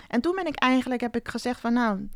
En 0.09 0.21
toen 0.21 0.35
ben 0.35 0.47
ik 0.47 0.57
eigenlijk, 0.57 1.01
heb 1.01 1.17
ik 1.17 1.29
gezegd 1.29 1.61
van 1.61 1.73
nou, 1.73 2.09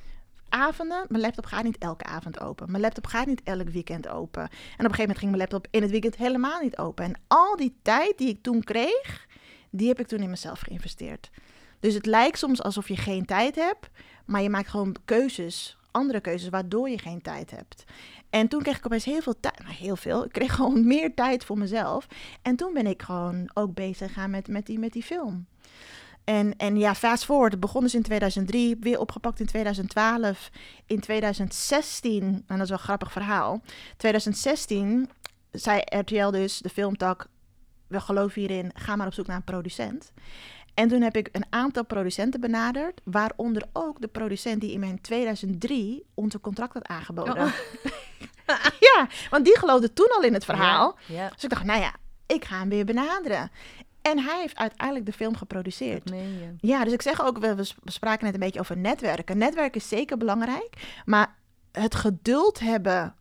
avonden, 0.48 1.04
mijn 1.08 1.22
laptop 1.22 1.44
gaat 1.44 1.64
niet 1.64 1.78
elke 1.78 2.04
avond 2.04 2.40
open. 2.40 2.70
Mijn 2.70 2.82
laptop 2.82 3.06
gaat 3.06 3.26
niet 3.26 3.42
elk 3.44 3.68
weekend 3.68 4.08
open. 4.08 4.42
En 4.42 4.48
op 4.48 4.60
een 4.62 4.76
gegeven 4.76 5.00
moment 5.00 5.18
ging 5.18 5.30
mijn 5.30 5.42
laptop 5.42 5.66
in 5.70 5.82
het 5.82 5.90
weekend 5.90 6.16
helemaal 6.16 6.60
niet 6.60 6.78
open. 6.78 7.04
En 7.04 7.20
al 7.26 7.56
die 7.56 7.74
tijd 7.82 8.18
die 8.18 8.28
ik 8.28 8.42
toen 8.42 8.64
kreeg, 8.64 9.26
die 9.70 9.88
heb 9.88 10.00
ik 10.00 10.06
toen 10.06 10.20
in 10.20 10.30
mezelf 10.30 10.60
geïnvesteerd. 10.60 11.30
Dus 11.80 11.94
het 11.94 12.06
lijkt 12.06 12.38
soms 12.38 12.62
alsof 12.62 12.88
je 12.88 12.96
geen 12.96 13.24
tijd 13.24 13.54
hebt, 13.54 13.90
maar 14.24 14.42
je 14.42 14.50
maakt 14.50 14.68
gewoon 14.68 14.96
keuzes, 15.04 15.76
andere 15.90 16.20
keuzes, 16.20 16.48
waardoor 16.48 16.88
je 16.88 16.98
geen 16.98 17.22
tijd 17.22 17.50
hebt. 17.50 17.84
En 18.32 18.48
toen 18.48 18.62
kreeg 18.62 18.76
ik 18.76 18.86
opeens 18.86 19.04
heel 19.04 19.22
veel 19.22 19.40
tijd, 19.40 19.58
nou 19.58 19.74
heel 19.74 19.96
veel, 19.96 20.24
ik 20.24 20.32
kreeg 20.32 20.54
gewoon 20.56 20.86
meer 20.86 21.14
tijd 21.14 21.44
voor 21.44 21.58
mezelf. 21.58 22.06
En 22.42 22.56
toen 22.56 22.72
ben 22.72 22.86
ik 22.86 23.02
gewoon 23.02 23.50
ook 23.54 23.74
bezig 23.74 24.08
gegaan 24.08 24.30
met, 24.30 24.48
met, 24.48 24.66
die, 24.66 24.78
met 24.78 24.92
die 24.92 25.02
film. 25.02 25.46
En, 26.24 26.56
en 26.56 26.78
ja, 26.78 26.94
fast 26.94 27.24
forward, 27.24 27.52
het 27.52 27.60
begon 27.60 27.82
dus 27.82 27.94
in 27.94 28.02
2003, 28.02 28.76
weer 28.80 28.98
opgepakt 28.98 29.40
in 29.40 29.46
2012. 29.46 30.50
In 30.86 31.00
2016, 31.00 32.22
en 32.22 32.42
dat 32.46 32.60
is 32.60 32.68
wel 32.68 32.78
een 32.78 32.84
grappig 32.84 33.12
verhaal, 33.12 33.62
2016 33.96 35.10
zei 35.50 35.80
RTL 35.84 36.30
dus, 36.30 36.58
de 36.58 36.68
filmtak, 36.68 37.26
we 37.86 38.00
geloven 38.00 38.40
hierin, 38.40 38.70
ga 38.74 38.96
maar 38.96 39.06
op 39.06 39.14
zoek 39.14 39.26
naar 39.26 39.36
een 39.36 39.44
producent. 39.44 40.12
En 40.74 40.88
toen 40.88 41.02
heb 41.02 41.16
ik 41.16 41.28
een 41.32 41.46
aantal 41.50 41.84
producenten 41.84 42.40
benaderd, 42.40 43.00
waaronder 43.04 43.64
ook 43.72 44.00
de 44.00 44.08
producent 44.08 44.60
die 44.60 44.72
in 44.72 44.80
mijn 44.80 45.00
2003 45.00 46.04
onze 46.14 46.40
contract 46.40 46.74
had 46.74 46.86
aangeboden. 46.86 47.36
Oh. 47.36 47.52
ja, 48.90 49.08
want 49.30 49.44
die 49.44 49.58
geloofde 49.58 49.92
toen 49.92 50.08
al 50.16 50.22
in 50.22 50.34
het 50.34 50.44
verhaal. 50.44 50.98
Ja, 51.06 51.14
ja, 51.22 51.28
Dus 51.28 51.44
ik 51.44 51.50
dacht, 51.50 51.64
nou 51.64 51.80
ja, 51.80 51.94
ik 52.26 52.44
ga 52.44 52.58
hem 52.58 52.68
weer 52.68 52.84
benaderen. 52.84 53.50
En 54.02 54.18
hij 54.18 54.40
heeft 54.40 54.56
uiteindelijk 54.56 55.06
de 55.06 55.12
film 55.12 55.36
geproduceerd. 55.36 56.12
Ja, 56.60 56.84
dus 56.84 56.92
ik 56.92 57.02
zeg 57.02 57.22
ook, 57.24 57.38
we, 57.38 57.54
we 57.54 57.90
spraken 57.90 58.24
net 58.24 58.34
een 58.34 58.40
beetje 58.40 58.60
over 58.60 58.76
netwerken. 58.76 59.38
Netwerken 59.38 59.80
is 59.80 59.88
zeker 59.88 60.16
belangrijk, 60.16 61.00
maar 61.04 61.34
het 61.72 61.94
geduld 61.94 62.58
hebben 62.60 63.14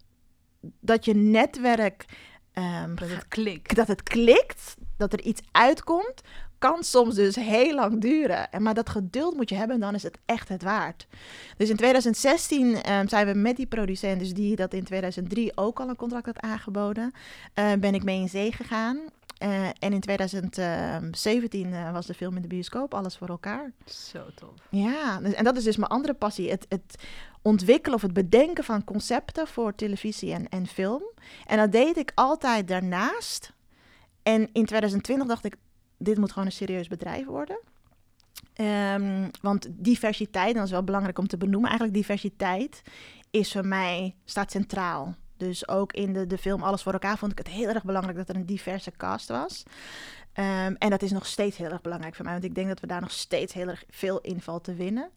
dat 0.80 1.06
je 1.06 1.16
netwerk, 1.16 2.06
ehm, 2.54 2.96
Dat 2.96 3.10
het 3.10 3.28
klikt. 3.28 3.76
dat 3.76 3.88
het 3.88 4.04
klikt, 4.04 4.76
dat 4.98 5.14
er 5.14 5.22
iets 5.22 5.42
uitkomt, 5.52 6.22
kan 6.62 6.84
soms 6.84 7.16
dus 7.16 7.36
heel 7.36 7.76
lang 7.76 8.02
duren. 8.02 8.52
En 8.52 8.62
maar 8.62 8.74
dat 8.74 8.90
geduld 8.90 9.36
moet 9.36 9.50
je 9.50 9.56
hebben, 9.56 9.80
dan 9.80 9.96
is 9.96 10.04
het 10.04 10.18
echt 10.26 10.50
het 10.50 10.64
waard. 10.64 11.08
Dus 11.58 11.70
in 11.70 11.76
2016 11.76 12.76
ehm, 12.76 13.08
zijn 13.08 13.28
we 13.28 13.34
met 13.34 13.56
die 13.56 13.66
producent, 13.66 14.20
dus 14.20 14.34
die 14.34 14.56
dat 14.56 14.74
in 14.74 14.84
2003 14.84 15.58
ook 15.58 15.80
al 15.80 15.90
een 15.90 15.96
contract 15.96 16.26
had 16.26 16.40
aangeboden, 16.40 17.12
eh, 17.54 17.74
ben 17.80 17.94
ik 17.94 18.04
mee 18.04 18.20
in 18.20 18.30
zee 18.30 18.52
gegaan. 18.52 19.00
Eh, 19.38 19.66
en 19.66 19.94
in 19.94 20.00
2017 20.00 21.74
eh, 21.74 21.92
was 21.92 22.06
de 22.06 22.14
film 22.14 22.36
in 22.36 22.42
de 22.42 22.48
bioscoop, 22.48 22.94
alles 22.94 23.18
voor 23.18 23.28
elkaar. 23.28 23.72
Zo 23.86 24.26
tof. 24.36 24.54
Ja, 24.70 25.20
dus- 25.20 25.34
en 25.34 25.44
dat 25.44 25.58
is 25.58 25.64
dus 25.64 25.78
mijn 25.78 25.92
andere 25.92 26.14
passie. 26.14 26.50
Het, 26.50 26.66
het 26.70 26.96
ontwikkelen 27.42 27.96
of 27.96 28.02
het 28.02 28.14
bedenken 28.14 28.64
van 28.64 28.84
concepten 28.84 29.48
voor 29.48 29.76
televisie 29.76 30.34
en, 30.34 30.50
en 30.50 30.68
film. 30.68 31.04
En 31.46 31.58
dat 31.58 31.72
deed 31.72 31.98
ik 31.98 32.12
altijd 32.16 32.68
daarnaast. 32.68 33.54
En 34.24 34.50
in 34.54 34.66
2020 34.66 35.28
dacht 35.28 35.46
ik, 35.46 35.56
dit 36.02 36.18
moet 36.18 36.32
gewoon 36.32 36.48
een 36.48 36.52
serieus 36.52 36.88
bedrijf 36.88 37.26
worden. 37.26 37.60
Ehm, 38.54 39.30
want 39.42 39.68
diversiteit, 39.72 40.56
dat 40.56 40.66
is 40.66 40.72
wel 40.72 40.84
belangrijk 40.84 41.18
om 41.18 41.28
te 41.28 41.38
benoemen, 41.38 41.70
eigenlijk 41.70 41.98
diversiteit 41.98 42.82
is 43.32 43.52
voor 43.52 43.66
mij, 43.66 44.16
staat 44.26 44.52
centraal. 44.52 45.16
Dus 45.38 45.68
ook 45.68 45.94
in 45.94 46.14
de, 46.14 46.28
de 46.28 46.38
film 46.38 46.64
Alles 46.64 46.82
voor 46.82 46.94
elkaar 46.94 47.18
vond 47.18 47.32
ik 47.32 47.38
het 47.38 47.48
heel 47.48 47.68
erg 47.68 47.84
belangrijk 47.84 48.18
dat 48.18 48.30
er 48.30 48.36
een 48.36 48.46
diverse 48.46 48.92
cast 48.98 49.30
was. 49.30 49.64
Ehm, 50.34 50.74
en 50.78 50.90
dat 50.90 51.02
is 51.02 51.12
nog 51.12 51.26
steeds 51.26 51.58
heel 51.58 51.72
erg 51.72 51.82
belangrijk 51.82 52.16
voor 52.16 52.26
mij, 52.26 52.34
want 52.34 52.46
ik 52.46 52.56
denk 52.56 52.68
dat 52.68 52.80
we 52.80 52.88
daar 52.88 53.02
nog 53.02 53.12
steeds 53.12 53.54
heel 53.54 53.68
erg 53.68 53.84
veel 53.90 54.20
in 54.22 54.42
valt 54.42 54.64
te 54.64 54.74
winnen. 54.74 55.12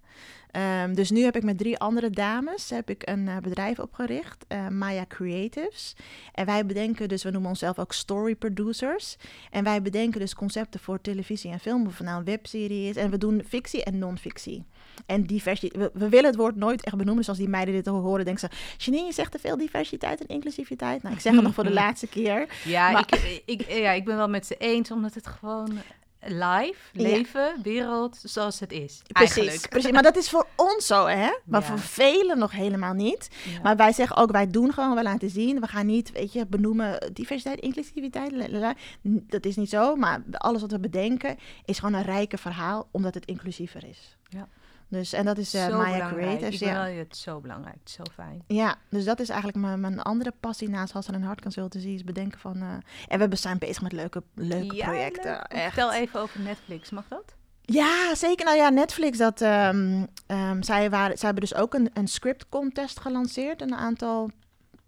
Ehm, 0.50 0.94
dus 0.94 1.10
nu 1.10 1.22
heb 1.22 1.36
ik 1.36 1.42
met 1.42 1.58
drie 1.58 1.78
andere 1.78 2.10
dames 2.10 2.70
heb 2.70 2.90
ik 2.90 3.08
een 3.08 3.28
eh, 3.28 3.36
bedrijf 3.36 3.78
opgericht, 3.78 4.44
eh, 4.48 4.68
Maya 4.68 5.04
Creatives. 5.08 5.96
En 6.32 6.46
wij 6.46 6.66
bedenken 6.66 7.08
dus, 7.08 7.22
we 7.22 7.30
noemen 7.30 7.50
onszelf 7.50 7.78
ook 7.78 7.92
story 7.92 8.34
producers. 8.34 9.16
En 9.50 9.64
wij 9.64 9.82
bedenken 9.82 10.20
dus 10.20 10.34
concepten 10.34 10.80
voor 10.80 11.00
televisie 11.00 11.50
en 11.50 11.60
film, 11.60 11.86
of 11.86 11.98
het 11.98 12.06
nou 12.06 12.18
een 12.18 12.24
webserie 12.24 12.88
is. 12.88 12.96
En 12.96 13.10
we 13.10 13.18
doen 13.18 13.42
fictie 13.46 13.84
en 13.84 13.98
non-fictie. 13.98 14.64
En 15.06 15.22
diversiteit. 15.24 15.82
We, 15.82 15.98
we 15.98 16.08
willen 16.08 16.26
het 16.30 16.36
woord 16.36 16.56
nooit 16.56 16.82
echt 16.84 16.96
benoemen. 16.96 17.16
Dus 17.20 17.28
als 17.28 17.38
die 17.38 17.48
meiden 17.48 17.74
dit 17.74 17.86
horen, 17.86 18.24
denken 18.24 18.50
ze... 18.50 18.56
Janine, 18.84 19.06
je 19.06 19.12
zegt 19.12 19.32
te 19.32 19.38
veel 19.38 19.56
diversiteit 19.56 20.20
en 20.20 20.26
inclusiviteit. 20.26 21.02
Nou, 21.02 21.14
ik 21.14 21.20
zeg 21.20 21.34
het 21.34 21.42
nog 21.42 21.54
voor 21.54 21.64
de 21.64 21.72
laatste 21.82 22.06
keer. 22.06 22.48
Ja, 22.64 22.90
Maar- 22.90 23.06
ik, 23.10 23.42
ik, 23.44 23.68
ja, 23.72 23.90
ik 23.90 24.04
ben 24.04 24.16
wel 24.16 24.28
met 24.28 24.46
ze 24.46 24.56
eens, 24.56 24.90
omdat 24.90 25.14
het 25.14 25.26
gewoon 25.26 25.78
live, 26.26 26.74
Ja. 26.92 27.02
leven, 27.02 27.54
wereld, 27.62 28.18
zoals 28.22 28.60
het 28.60 28.72
is. 28.72 29.02
Precies, 29.12 29.36
Eigenlijk. 29.36 29.68
precies. 29.68 29.90
Maar 29.90 30.02
dat 30.02 30.16
is 30.16 30.30
voor 30.30 30.46
ons 30.56 30.86
zo, 30.86 31.06
hè? 31.06 31.28
Maar 31.44 31.60
Ja. 31.60 31.66
voor 31.66 31.78
velen 31.78 32.38
nog 32.38 32.52
helemaal 32.52 32.92
niet. 32.92 33.28
Ja. 33.54 33.60
Maar 33.62 33.76
wij 33.76 33.92
zeggen 33.92 34.16
ook, 34.16 34.30
wij 34.30 34.46
doen 34.50 34.72
gewoon, 34.72 34.94
we 34.94 35.02
laten 35.02 35.30
zien. 35.30 35.60
We 35.60 35.66
gaan 35.66 35.86
niet, 35.86 36.12
weet 36.12 36.32
je, 36.32 36.46
benoemen 36.46 37.10
diversiteit, 37.12 37.60
inclusiviteit. 37.60 38.32
lalala. 38.32 38.74
Dat 39.02 39.44
is 39.46 39.56
niet 39.56 39.70
zo, 39.70 39.96
maar 39.96 40.22
alles 40.32 40.60
wat 40.60 40.70
we 40.70 40.78
bedenken 40.78 41.36
is 41.64 41.78
gewoon 41.78 41.94
een 41.94 42.04
rijke 42.04 42.38
verhaal, 42.38 42.88
omdat 42.90 43.14
het 43.14 43.24
inclusiever 43.24 43.84
is. 43.88 44.16
Ja. 44.28 44.48
Dus, 44.94 45.12
en 45.12 45.24
dat 45.24 45.38
is 45.38 45.50
zo 45.50 45.58
Maya 45.58 45.92
belangrijk. 45.92 46.12
Creatives, 46.12 46.60
Ik 46.60 46.68
ja. 46.68 46.86
het 46.86 47.16
zo 47.16 47.40
belangrijk, 47.40 47.78
zo 47.84 48.02
fijn. 48.14 48.42
Ja, 48.46 48.76
dus 48.88 49.04
dat 49.04 49.20
is 49.20 49.28
eigenlijk 49.28 49.60
mijn, 49.60 49.80
mijn 49.80 50.00
andere 50.02 50.32
passie 50.40 50.68
naast 50.68 50.92
Hassan 50.92 51.14
en 51.14 51.22
Hart 51.22 51.40
Consultancy, 51.40 51.88
is 51.88 52.04
bedenken 52.04 52.38
van... 52.40 52.56
eh, 52.62 52.68
en 53.08 53.28
we 53.30 53.36
zijn 53.36 53.58
bezig 53.58 53.82
met 53.82 53.92
leuke, 53.92 54.22
leuke 54.34 54.74
Ja, 54.76 54.84
projecten, 54.84 55.30
leuk. 55.32 55.42
echt. 55.42 55.62
Vertel 55.74 55.92
even 55.92 56.20
over 56.20 56.40
Netflix, 56.40 56.90
mag 56.90 57.04
dat? 57.08 57.34
Ja, 57.60 58.14
zeker. 58.14 58.44
Nou 58.44 58.56
ja, 58.56 58.68
Netflix, 58.68 59.18
dat, 59.18 59.40
ehm, 59.40 60.04
ehm, 60.26 60.62
zij, 60.62 60.90
waren, 60.90 61.18
zij 61.18 61.28
hebben 61.28 61.48
dus 61.48 61.58
ook 61.58 61.74
een, 61.74 61.90
een 61.92 62.08
script 62.08 62.48
contest 62.48 63.00
gelanceerd 63.00 63.60
een 63.60 63.74
aantal 63.74 64.30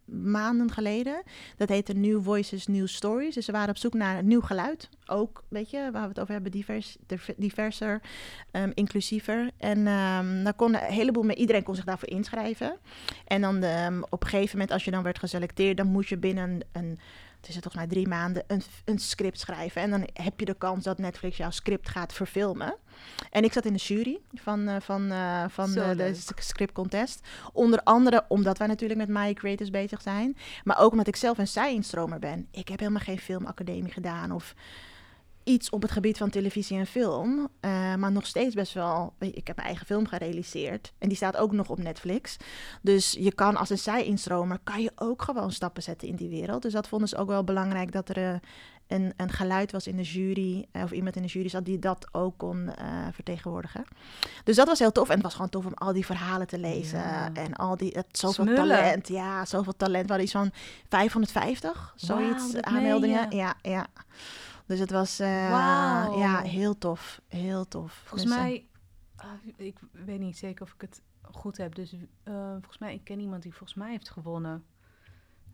maanden 0.07 0.71
geleden. 0.71 1.23
Dat 1.57 1.69
heette 1.69 1.93
New 1.93 2.23
Voices, 2.23 2.67
New 2.67 2.87
Stories. 2.87 3.35
Dus 3.35 3.45
ze 3.45 3.53
waren 3.53 3.69
op 3.69 3.77
zoek 3.77 3.95
naar 3.95 4.19
een 4.19 4.27
nieuw 4.27 4.41
geluid. 4.41 4.89
Ook, 5.07 5.45
weet 5.49 5.71
je, 5.71 5.89
waar 5.93 6.03
we 6.03 6.09
het 6.09 6.21
over 6.21 6.33
hebben, 6.33 6.53
divers, 6.53 6.97
diver- 7.07 7.35
diverser, 7.37 8.01
ehm, 8.51 8.71
inclusiever. 8.75 9.51
En 9.59 9.87
ehm 9.87 10.45
daar 10.45 10.55
kon 10.55 10.75
een 10.75 10.81
heleboel, 10.81 11.31
iedereen 11.31 11.63
kon 11.63 11.75
zich 11.75 11.85
daarvoor 11.85 12.09
inschrijven. 12.09 12.77
En 13.27 13.41
dan 13.41 13.63
ehm, 13.63 14.03
op 14.09 14.23
een 14.23 14.29
gegeven 14.29 14.53
moment, 14.53 14.71
als 14.71 14.85
je 14.85 14.91
dan 14.91 15.03
werd 15.03 15.19
geselecteerd, 15.19 15.77
dan 15.77 15.87
moest 15.87 16.09
je 16.09 16.17
binnen 16.17 16.51
een, 16.51 16.63
een 16.73 16.99
is 17.49 17.55
het 17.55 17.63
volgens 17.65 17.85
mij 17.85 17.93
drie 17.93 18.09
maanden, 18.09 18.45
een, 18.47 18.63
een 18.85 18.99
script 18.99 19.41
schrijven. 19.41 19.83
En 19.83 19.91
dan 19.91 20.09
heb 20.13 20.41
je 20.41 20.47
de 20.47 20.55
kans 20.55 20.85
dat 20.85 20.99
Netflix 20.99 21.37
jouw 21.37 21.51
script 21.51 21.89
gaat 21.89 22.13
verfilmen. 22.13 22.77
En 23.31 23.45
ik 23.45 23.53
zat 23.53 23.65
in 23.65 23.73
de 23.73 23.79
jury 23.79 24.19
van, 24.35 24.69
eh, 24.69 24.77
van, 24.81 25.11
eh, 25.11 25.45
van 25.49 25.69
Zo 25.69 25.81
eh, 25.81 25.97
de 25.97 26.15
script 26.37 26.73
contest. 26.73 27.27
Onder 27.53 27.81
andere 27.83 28.25
omdat 28.29 28.59
wij 28.59 28.67
natuurlijk 28.67 29.01
met 29.01 29.09
My 29.09 29.33
Creators 29.35 29.71
bezig 29.71 30.03
zijn. 30.03 30.37
Maar 30.65 30.79
ook 30.79 30.91
omdat 30.91 31.07
ik 31.07 31.17
zelf 31.17 31.39
een 31.39 31.49
zij-instromer 31.49 32.19
ben. 32.19 32.49
Ik 32.51 32.69
heb 32.69 32.79
helemaal 32.79 33.03
geen 33.03 33.19
filmacademie 33.19 33.93
gedaan 33.93 34.33
of 34.33 34.55
iets 35.47 35.71
op 35.71 35.83
het 35.83 35.91
gebied 35.91 36.19
van 36.19 36.31
televisie 36.31 36.79
en 36.79 36.87
film. 36.87 37.49
eh, 37.61 37.95
maar 37.95 38.13
nog 38.13 38.27
steeds 38.27 38.55
best 38.55 38.73
wel... 38.73 39.15
Ik 39.19 39.47
heb 39.47 39.57
mijn 39.57 39.69
eigen 39.69 39.87
film 39.87 40.07
gerealiseerd. 40.07 40.93
En 40.99 41.09
die 41.09 41.17
staat 41.17 41.37
ook 41.37 41.53
nog 41.53 41.69
op 41.69 41.79
Netflix. 41.79 42.37
Dus 42.83 43.13
je 43.19 43.33
kan 43.33 43.57
als 43.57 43.71
een 43.71 43.79
zij-instromer... 43.79 44.59
kan 44.65 44.83
je 44.83 44.93
ook 44.97 45.23
gewoon 45.23 45.53
stappen 45.53 45.83
zetten 45.83 46.09
in 46.09 46.17
die 46.17 46.29
wereld. 46.29 46.63
Dus 46.63 46.73
dat 46.73 46.89
vonden 46.89 47.09
ze 47.09 47.17
ook 47.17 47.29
wel 47.29 47.45
belangrijk... 47.45 47.93
dat 47.93 48.09
er 48.09 48.17
eh, 48.17 48.35
een, 48.87 49.13
een 49.17 49.31
geluid 49.31 49.73
was 49.73 49.87
in 49.87 49.97
de 49.97 50.03
jury... 50.03 50.67
eh, 50.73 50.83
of 50.83 50.93
iemand 50.93 51.17
in 51.17 51.23
de 51.23 51.29
jury 51.29 51.49
zat 51.49 51.65
die 51.65 51.79
dat 51.79 52.09
ook 52.13 52.39
kon 52.39 52.71
vertegenwoordigen. 53.13 53.85
Dus 54.45 54.57
dat 54.57 54.67
was 54.67 54.79
heel 54.79 54.93
tof. 54.93 55.09
En 55.09 55.15
het 55.15 55.23
was 55.23 55.35
gewoon 55.35 55.51
tof 55.51 55.67
om 55.67 55.75
al 55.75 55.93
die 55.93 56.07
verhalen 56.07 56.47
te 56.47 56.59
lezen. 56.59 56.99
Ja. 56.99 57.31
En 57.33 57.55
al 57.55 57.77
die... 57.77 57.93
Het, 57.93 58.07
zoveel 58.11 58.45
Smullen. 58.45 58.69
talent. 58.69 59.09
Ja, 59.09 59.45
zoveel 59.45 59.77
talent. 59.77 60.03
We 60.07 60.13
hadden 60.13 60.25
iets 60.27 60.33
van 60.33 60.51
550, 60.89 61.93
zoiets 61.97 62.53
meen 62.53 62.67
aanmeldingen. 62.67 63.37
Ja, 63.37 63.55
ja. 63.63 63.87
Dus 64.67 64.79
het 64.79 64.91
was 64.91 65.19
eh, 65.19 65.51
Wauw. 65.51 66.19
ja, 66.19 66.41
heel 66.41 66.79
tof. 66.79 67.21
Heel 67.29 67.69
tof. 67.69 67.93
Volgens 67.93 68.23
Dus, 68.23 68.33
eh, 68.33 68.39
mij, 68.39 68.69
ah, 69.17 69.29
ik 69.57 69.79
weet 69.91 70.19
niet 70.19 70.39
zeker 70.39 70.63
of 70.63 70.73
ik 70.73 70.81
het 70.81 71.03
goed 71.23 71.57
heb. 71.57 71.75
Dus 71.75 71.95
eh, 72.23 72.51
volgens 72.51 72.79
mij, 72.79 72.95
ik 72.95 73.05
ken 73.05 73.21
iemand 73.21 73.43
die 73.43 73.55
volgens 73.55 73.79
mij 73.79 73.91
heeft 73.91 74.11
gewonnen. 74.11 74.65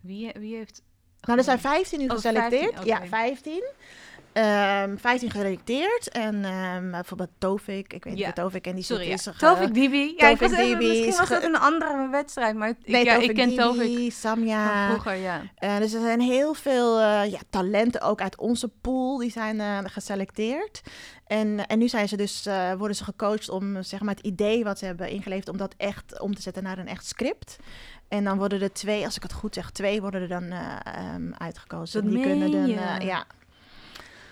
Wie, 0.01 0.33
wie 0.33 0.57
heeft... 0.57 0.83
nou, 1.23 1.39
er 1.39 1.45
zijn 1.45 1.59
gewonnen? 1.59 1.85
15 1.87 1.99
nu 1.99 2.07
Oh, 2.07 2.13
geselecteerd. 2.15 2.63
15, 2.75 2.87
Ja, 2.87 2.97
oké. 2.97 3.07
15. 3.07 3.63
Ehm 4.33 4.97
15 4.97 5.31
geselecteerd. 5.31 6.09
En 6.09 6.45
ehm, 6.45 6.91
bijvoorbeeld 6.91 7.31
Tovik. 7.39 7.93
Ik 7.93 8.05
weet 8.05 8.13
niet 8.15 8.23
Ja. 8.23 8.29
of 8.29 8.35
Tovik 8.35 8.67
en 8.67 8.75
die 8.75 8.85
Sorry, 8.85 9.07
ja. 9.07 9.13
is 9.13 9.29
Tovik 9.39 9.75
Dibi. 9.75 10.15
Ja, 10.17 10.29
ik 10.29 10.39
Tovik 10.39 10.59
even, 10.59 10.65
Dibi 10.65 10.87
misschien 10.89 11.07
is 11.09 11.19
was 11.19 11.29
het 11.29 11.43
een 11.45 11.57
andere 11.59 12.09
wedstrijd, 12.11 12.57
maar 12.57 12.69
ik, 12.69 12.77
Nee, 12.85 13.05
ja, 13.05 13.15
Tovik 13.15 13.31
ik 13.31 13.37
ken 13.37 13.49
Dibi, 13.49 13.63
Tovik 13.63 14.13
Samja. 14.13 14.89
vroeger, 14.89 15.15
ja. 15.15 15.43
Eh, 15.55 15.77
dus 15.79 15.93
er 15.93 16.01
zijn 16.01 16.21
heel 16.21 16.55
veel 16.55 16.99
eh, 17.01 17.31
ja, 17.31 17.39
talenten 17.51 18.01
ook 18.01 18.21
uit 18.21 18.37
onze 18.39 18.69
pool 18.81 19.17
die 19.19 19.31
zijn 19.31 19.61
eh, 19.61 19.79
geselecteerd. 19.85 20.81
En, 21.27 21.67
en 21.67 21.79
nu 21.79 21.89
zijn 21.89 22.09
ze 22.09 22.17
dus, 22.17 22.49
worden 22.79 22.97
ze 22.97 23.05
gecoacht 23.05 23.49
om 23.49 23.83
zeg 23.83 24.01
maar, 24.01 24.15
het 24.15 24.25
idee 24.27 24.65
wat 24.65 24.79
ze 24.79 24.85
hebben 24.85 25.09
ingeleverd, 25.09 25.49
om 25.49 25.57
dat 25.57 25.75
echt 25.77 26.21
om 26.21 26.35
te 26.35 26.43
zetten 26.43 26.63
naar 26.63 26.79
een 26.79 26.89
echt 26.89 27.07
script. 27.07 27.57
En 28.13 28.25
dan 28.25 28.39
worden 28.39 28.61
er 28.63 28.73
twee, 28.73 29.05
als 29.05 29.17
ik 29.17 29.23
het 29.23 29.33
goed 29.33 29.55
zeg, 29.55 29.71
twee 29.71 30.01
worden 30.01 30.21
er 30.21 30.29
dan 30.29 30.43
eh, 30.43 30.77
ehm, 30.85 31.33
uitgekozen. 31.33 32.03
Dat 32.05 32.13
die 32.13 32.23
kunnen 32.23 32.51
dan, 32.51 32.71
eh, 32.71 33.01
ja. 33.07 33.25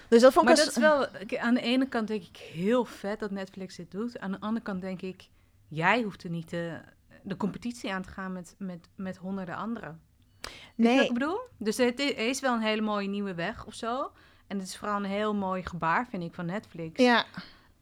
Dus 0.09 0.21
dat 0.23 0.33
vond 0.33 0.45
Maar 0.45 0.55
ik 0.59 0.65
dat 0.65 0.67
als- 0.67 0.77
is 0.77 0.83
wel, 1.31 1.39
aan 1.43 1.55
de 1.55 1.61
ene 1.61 1.89
kant 1.89 2.09
denk 2.09 2.23
ik 2.23 2.37
heel 2.37 2.85
vet 2.85 3.19
dat 3.21 3.31
Netflix 3.31 3.77
dit 3.77 3.91
doet. 3.91 4.19
Aan 4.19 4.31
de 4.31 4.41
andere 4.41 4.65
kant 4.65 4.81
denk 4.81 5.03
ik, 5.03 5.29
jij 5.69 6.03
hoeft 6.03 6.23
er 6.25 6.31
niet 6.31 6.51
de, 6.51 6.81
de 7.23 7.37
competitie 7.37 7.93
aan 7.93 8.03
te 8.03 8.09
gaan 8.11 8.33
met, 8.33 8.55
met, 8.59 8.89
met 8.95 9.17
honderden 9.17 9.57
anderen. 9.57 10.01
Je 10.41 10.49
wat 10.77 10.87
Nee, 10.95 11.05
ik 11.07 11.13
bedoel? 11.13 11.41
Dus 11.59 11.77
het 11.77 11.99
is 12.01 12.41
wel 12.41 12.55
een 12.55 12.61
hele 12.63 12.81
mooie 12.83 13.09
nieuwe 13.09 13.35
weg 13.35 13.67
of 13.67 13.75
zo. 13.75 14.13
En 14.47 14.59
het 14.59 14.67
is 14.69 14.77
vooral 14.77 14.97
een 14.97 15.05
heel 15.11 15.35
mooi 15.35 15.65
gebaar, 15.67 16.07
vind 16.11 16.23
ik, 16.23 16.35
van 16.35 16.47
Netflix. 16.47 17.03
ja. 17.03 17.25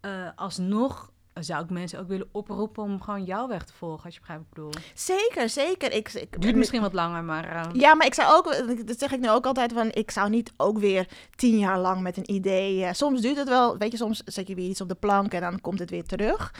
Eh, 0.00 0.28
alsnog 0.36 1.10
zou 1.44 1.64
ik 1.64 1.70
mensen 1.70 1.98
ook 2.00 2.08
willen 2.08 2.28
oproepen 2.32 2.82
om 2.82 3.00
gewoon 3.02 3.24
jouw 3.24 3.48
weg 3.48 3.64
te 3.64 3.72
volgen, 3.72 4.04
als 4.04 4.14
je 4.14 4.20
begrijpt 4.20 4.44
wat 4.48 4.58
ik 4.58 4.64
bedoel. 4.72 4.82
zeker, 4.94 5.48
zeker. 5.48 5.92
Ik, 5.92 6.12
ik, 6.12 6.40
Duurt 6.42 6.56
misschien 6.56 6.80
wat 6.80 6.92
langer, 6.92 7.24
maar... 7.24 7.44
eh, 7.48 7.80
Ja, 7.80 7.94
maar 7.94 8.06
ik 8.06 8.14
zou 8.14 8.36
ook, 8.36 8.76
dat 8.86 8.98
zeg 8.98 9.12
ik 9.12 9.20
nu 9.20 9.30
ook 9.30 9.46
altijd, 9.46 9.72
van 9.72 9.90
ik 9.92 10.10
zou 10.10 10.30
niet 10.30 10.52
ook 10.56 10.78
weer 10.78 11.08
tien 11.36 11.58
jaar 11.58 11.78
lang 11.78 12.00
met 12.00 12.16
een 12.16 12.30
idee. 12.30 12.84
eh, 12.84 12.92
soms 12.92 13.20
duurt 13.20 13.36
het 13.36 13.48
wel, 13.48 13.78
weet 13.78 13.90
je, 13.90 13.96
soms 13.96 14.22
zet 14.24 14.48
je 14.48 14.54
weer 14.54 14.68
iets 14.68 14.80
op 14.80 14.88
de 14.88 14.94
plank 14.94 15.32
en 15.32 15.40
dan 15.40 15.60
komt 15.60 15.78
het 15.78 15.90
weer 15.90 16.04
terug. 16.04 16.54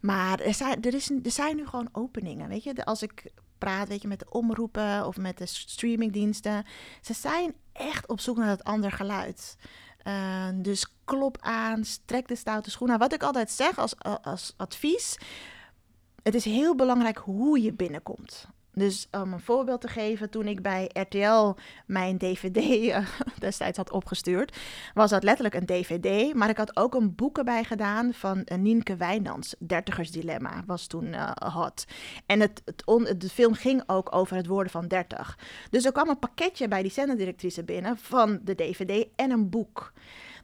Maar 0.00 0.40
er 0.40 0.54
zijn, 0.54 0.82
er 0.82 0.94
is, 0.94 1.10
er 1.10 1.30
zijn 1.30 1.56
nu 1.56 1.66
gewoon 1.66 1.88
openingen, 1.92 2.48
weet 2.48 2.62
je. 2.62 2.74
De- 2.74 2.84
Als 2.84 3.02
ik 3.02 3.30
praat, 3.58 3.88
weet 3.88 4.02
je, 4.02 4.08
met 4.08 4.18
de 4.18 4.30
omroepen 4.30 5.06
of 5.06 5.16
met 5.16 5.38
de 5.38 5.46
streamingdiensten, 5.46 6.64
ze 7.00 7.14
zijn 7.14 7.54
echt 7.72 8.08
op 8.08 8.20
zoek 8.20 8.36
naar 8.36 8.46
dat 8.56 8.64
ander 8.64 8.92
geluid. 8.92 9.56
Eh, 10.06 10.48
dus 10.54 10.86
klop 11.04 11.38
aan, 11.40 11.84
trek 12.04 12.28
de 12.28 12.36
stoute 12.36 12.70
schoen 12.70 12.90
aan. 12.90 12.98
Wat 12.98 13.12
ik 13.12 13.22
altijd 13.22 13.50
zeg 13.50 13.78
als, 13.78 13.94
als 14.22 14.54
advies, 14.56 15.18
het 16.22 16.34
is 16.34 16.44
heel 16.44 16.74
belangrijk 16.74 17.16
hoe 17.16 17.62
je 17.62 17.72
binnenkomt. 17.72 18.48
Dus 18.78 19.08
om 19.10 19.32
een 19.32 19.40
voorbeeld 19.40 19.80
te 19.80 19.88
geven, 19.88 20.30
toen 20.30 20.46
ik 20.46 20.62
bij 20.62 20.90
RTL 20.92 21.54
mijn 21.86 22.18
DVD 22.18 22.56
eh, 22.56 23.06
destijds 23.38 23.76
had 23.76 23.90
opgestuurd, 23.90 24.56
was 24.94 25.10
dat 25.10 25.22
letterlijk 25.22 25.54
een 25.54 25.66
DVD. 25.66 26.34
Maar 26.34 26.48
ik 26.48 26.56
had 26.56 26.76
ook 26.76 26.94
een 26.94 27.14
boek 27.14 27.38
erbij 27.38 27.64
gedaan 27.64 28.14
van 28.14 28.44
eh, 28.44 28.58
Nienke 28.58 28.96
Wijnands. 28.96 29.54
Dertigers 29.58 30.10
Dilemma 30.10 30.62
was 30.66 30.86
toen 30.86 31.12
eh, 31.12 31.30
hot. 31.54 31.84
En 32.26 32.40
het, 32.40 32.62
het 32.64 33.20
de 33.20 33.28
film 33.28 33.54
ging 33.54 33.82
ook 33.86 34.14
over 34.14 34.36
het 34.36 34.46
worden 34.46 34.72
van 34.72 34.88
30. 34.88 35.38
Dus 35.70 35.84
er 35.84 35.92
kwam 35.92 36.08
een 36.08 36.18
pakketje 36.18 36.68
bij 36.68 36.82
die 36.82 36.92
zenderdirectrice 36.92 37.64
binnen 37.64 37.98
van 37.98 38.40
de 38.42 38.54
DVD 38.54 39.06
en 39.14 39.30
een 39.30 39.50
boek. 39.50 39.92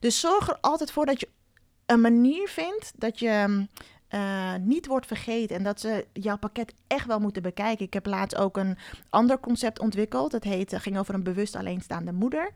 Dus 0.00 0.20
zorg 0.20 0.48
er 0.48 0.58
altijd 0.60 0.90
voor 0.90 1.06
dat 1.06 1.20
je 1.20 1.28
een 1.86 2.00
manier 2.00 2.48
vindt 2.48 2.92
dat 2.96 3.18
je 3.18 3.66
eh, 4.12 4.54
niet 4.60 4.86
wordt 4.86 5.06
vergeten 5.06 5.56
en 5.56 5.62
dat 5.62 5.80
ze 5.80 6.06
jouw 6.12 6.36
pakket 6.36 6.74
echt 6.86 7.06
wel 7.06 7.18
moeten 7.18 7.42
bekijken. 7.42 7.86
Ik 7.86 7.92
heb 7.92 8.06
laatst 8.06 8.36
ook 8.36 8.56
een 8.56 8.76
ander 9.10 9.40
concept 9.40 9.78
ontwikkeld. 9.78 10.30
Dat 10.30 10.44
heet, 10.44 10.72
eh, 10.72 10.80
ging 10.80 10.98
over 10.98 11.14
een 11.14 11.22
bewust 11.22 11.56
alleenstaande 11.56 12.12
moeder. 12.12 12.50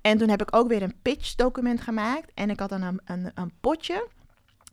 En 0.00 0.18
toen 0.18 0.28
heb 0.28 0.42
ik 0.42 0.56
ook 0.56 0.68
weer 0.68 0.82
een 0.82 0.94
pitch 1.02 1.34
document 1.34 1.80
gemaakt 1.80 2.30
en 2.34 2.50
ik 2.50 2.60
had 2.60 2.68
dan 2.68 2.82
een, 2.82 3.00
een, 3.04 3.30
een 3.34 3.52
potje 3.60 4.08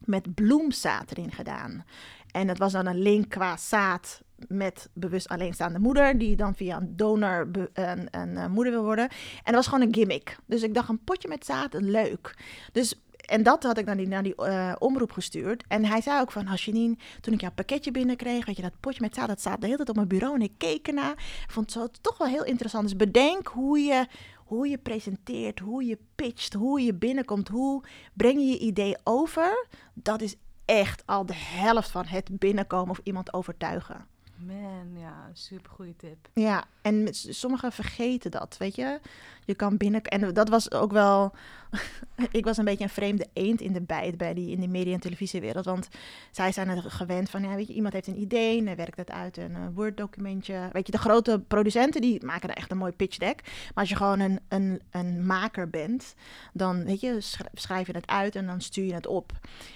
met 0.05 0.36
bloemzaad 0.36 1.11
erin 1.11 1.32
gedaan. 1.32 1.86
En 2.32 2.47
dat 2.47 2.57
was 2.57 2.71
dan 2.71 2.86
een 2.86 3.01
link 3.01 3.30
qua 3.30 3.57
zaad 3.57 4.21
met 4.47 4.89
bewust 4.93 5.27
alleenstaande 5.27 5.80
moeder, 5.80 6.17
die 6.17 6.36
dan 6.36 6.55
via 6.55 6.77
een 6.77 6.95
donor 6.95 7.49
een, 7.73 8.07
een, 8.11 8.38
eh, 8.38 8.47
moeder 8.47 8.73
wil 8.73 8.84
worden. 8.84 9.09
En 9.09 9.43
dat 9.43 9.53
was 9.53 9.67
gewoon 9.67 9.88
een 9.88 9.93
gimmick. 9.93 10.38
Dus 10.45 10.63
ik 10.63 10.73
dacht, 10.73 10.89
een 10.89 11.03
potje 11.03 11.27
met 11.27 11.45
zaad, 11.45 11.73
leuk. 11.73 12.36
Dus, 12.71 13.01
en 13.30 13.43
dat 13.43 13.63
had 13.63 13.77
ik 13.77 13.86
naar 13.86 13.97
die, 13.97 14.07
naar 14.07 14.23
die 14.23 14.36
eh, 14.36 14.75
omroep 14.80 15.11
gestuurd. 15.11 15.63
En 15.67 15.86
hij 15.86 16.01
zei 16.01 16.21
ook 16.21 16.32
van, 16.32 16.47
Janine, 16.55 16.97
toen 17.21 17.34
ik 17.34 17.41
jouw 17.41 17.51
pakketje 17.51 17.91
binnenkreeg, 17.91 18.45
weet 18.45 18.55
je, 18.55 18.61
dat 18.61 18.80
potje 18.80 19.01
met 19.01 19.15
zaad, 19.15 19.27
dat 19.27 19.39
staat 19.39 19.59
de 19.59 19.65
hele 19.65 19.77
tijd 19.77 19.89
op 19.89 19.95
mijn 19.95 20.07
bureau. 20.07 20.36
En 20.36 20.41
ik 20.41 20.53
keek 20.57 20.88
ernaar. 20.88 21.11
Ik 21.43 21.51
vond 21.51 21.73
het 21.73 21.84
zo, 21.84 21.88
toch 22.01 22.17
wel 22.17 22.27
heel 22.27 22.43
interessant. 22.43 22.84
Dus 22.84 22.95
bedenk 22.95 23.47
hoe 23.47 23.80
je, 23.80 24.07
hoe 24.36 24.67
je 24.67 24.77
presenteert, 24.77 25.59
hoe 25.59 25.86
je 25.86 25.97
pitcht, 26.15 26.53
hoe 26.53 26.82
je 26.82 26.93
binnenkomt, 26.93 27.47
hoe 27.47 27.84
breng 28.13 28.39
je 28.39 28.45
je 28.45 28.59
idee 28.59 28.97
over. 29.03 29.67
Dat 29.93 30.21
is 30.21 30.36
echt 30.65 31.03
al 31.05 31.25
de 31.25 31.36
helft 31.36 31.89
van 31.91 32.05
het 32.05 32.39
binnenkomen 32.39 32.89
of 32.89 32.99
iemand 33.03 33.34
overtuigen. 33.34 34.07
Man, 34.45 34.99
ja, 34.99 35.30
super 35.34 35.71
goede 35.71 35.95
tip. 35.95 36.30
Ja, 36.34 36.65
en 36.82 37.07
sommigen 37.11 37.71
vergeten 37.71 38.32
dat, 38.32 38.55
weet 38.59 38.75
je. 38.75 38.99
Je 39.45 39.55
kan 39.55 39.77
binnen... 39.77 40.01
En 40.01 40.34
dat 40.34 40.49
was 40.49 40.71
ook 40.71 40.91
wel... 40.91 41.34
ik 42.32 42.45
was 42.45 42.57
een 42.57 42.65
beetje 42.65 42.84
een 42.84 42.89
vreemde 42.89 43.28
eend 43.34 43.61
in 43.61 43.74
de 43.74 43.82
bijt 43.82 44.17
bij 44.17 44.34
die, 44.34 44.51
in 44.51 44.59
die 44.59 44.70
media- 44.70 44.93
en 44.93 44.99
televisiewereld. 44.99 45.65
Want 45.65 45.88
zij 46.32 46.51
zijn 46.51 46.70
er 46.70 46.82
gewend 46.82 47.30
van, 47.30 47.43
ja, 47.43 47.55
weet 47.55 47.67
je, 47.67 47.74
iemand 47.74 47.93
heeft 47.93 48.07
een 48.07 48.22
idee... 48.22 48.67
en 48.67 48.76
werkt 48.76 48.97
het 48.97 49.11
uit 49.11 49.38
een 49.38 49.74
Word-documentje. 49.74 50.70
Weet 50.72 50.86
je, 50.86 50.91
de 50.91 50.97
grote 50.97 51.43
producenten, 51.47 52.01
die 52.01 52.26
maken 52.26 52.49
er 52.49 52.55
echt 52.55 52.72
een 52.72 52.78
mooi 52.78 52.91
pitch 52.91 53.17
deck. 53.17 53.41
Maar 53.43 53.74
als 53.74 53.89
je 53.89 53.95
gewoon 53.95 54.20
een, 54.20 54.39
een, 54.47 54.82
een 54.91 55.26
maker 55.26 55.70
bent, 55.70 56.15
dan, 56.53 56.86
weet 56.86 56.99
je, 57.01 57.22
sch- 57.22 57.39
schrijf 57.53 57.88
je 57.88 57.93
het 57.93 58.07
uit 58.07 58.36
en 58.36 58.45
dan 58.45 58.61
stuur 58.61 58.86
je 58.86 58.93
het 58.93 59.07
op. 59.07 59.32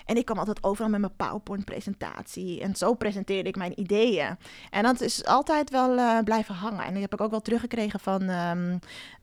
En 0.06 0.18
ik 0.18 0.26
kwam 0.26 0.38
altijd 0.38 0.64
overal 0.64 0.89
met 0.89 1.00
mijn 1.00 1.16
PowerPoint-presentatie. 1.16 2.62
En 2.62 2.76
zo 2.76 2.94
presenteerde 2.94 3.50
ik 3.50 3.56
mijn 3.56 3.80
ideeën. 3.80 4.38
En 4.70 4.84
dat 4.84 5.02
is 5.02 5.26
altijd 5.26 5.70
wel 5.70 5.98
eh, 5.98 6.20
blijven 6.24 6.56
hangen. 6.56 6.86
En 6.86 6.94
die 6.94 7.02
heb 7.02 7.14
ik 7.14 7.22
ook 7.22 7.32
wel 7.32 7.41
teruggekregen 7.41 8.00
van 8.00 8.22
ehm, 8.22 8.78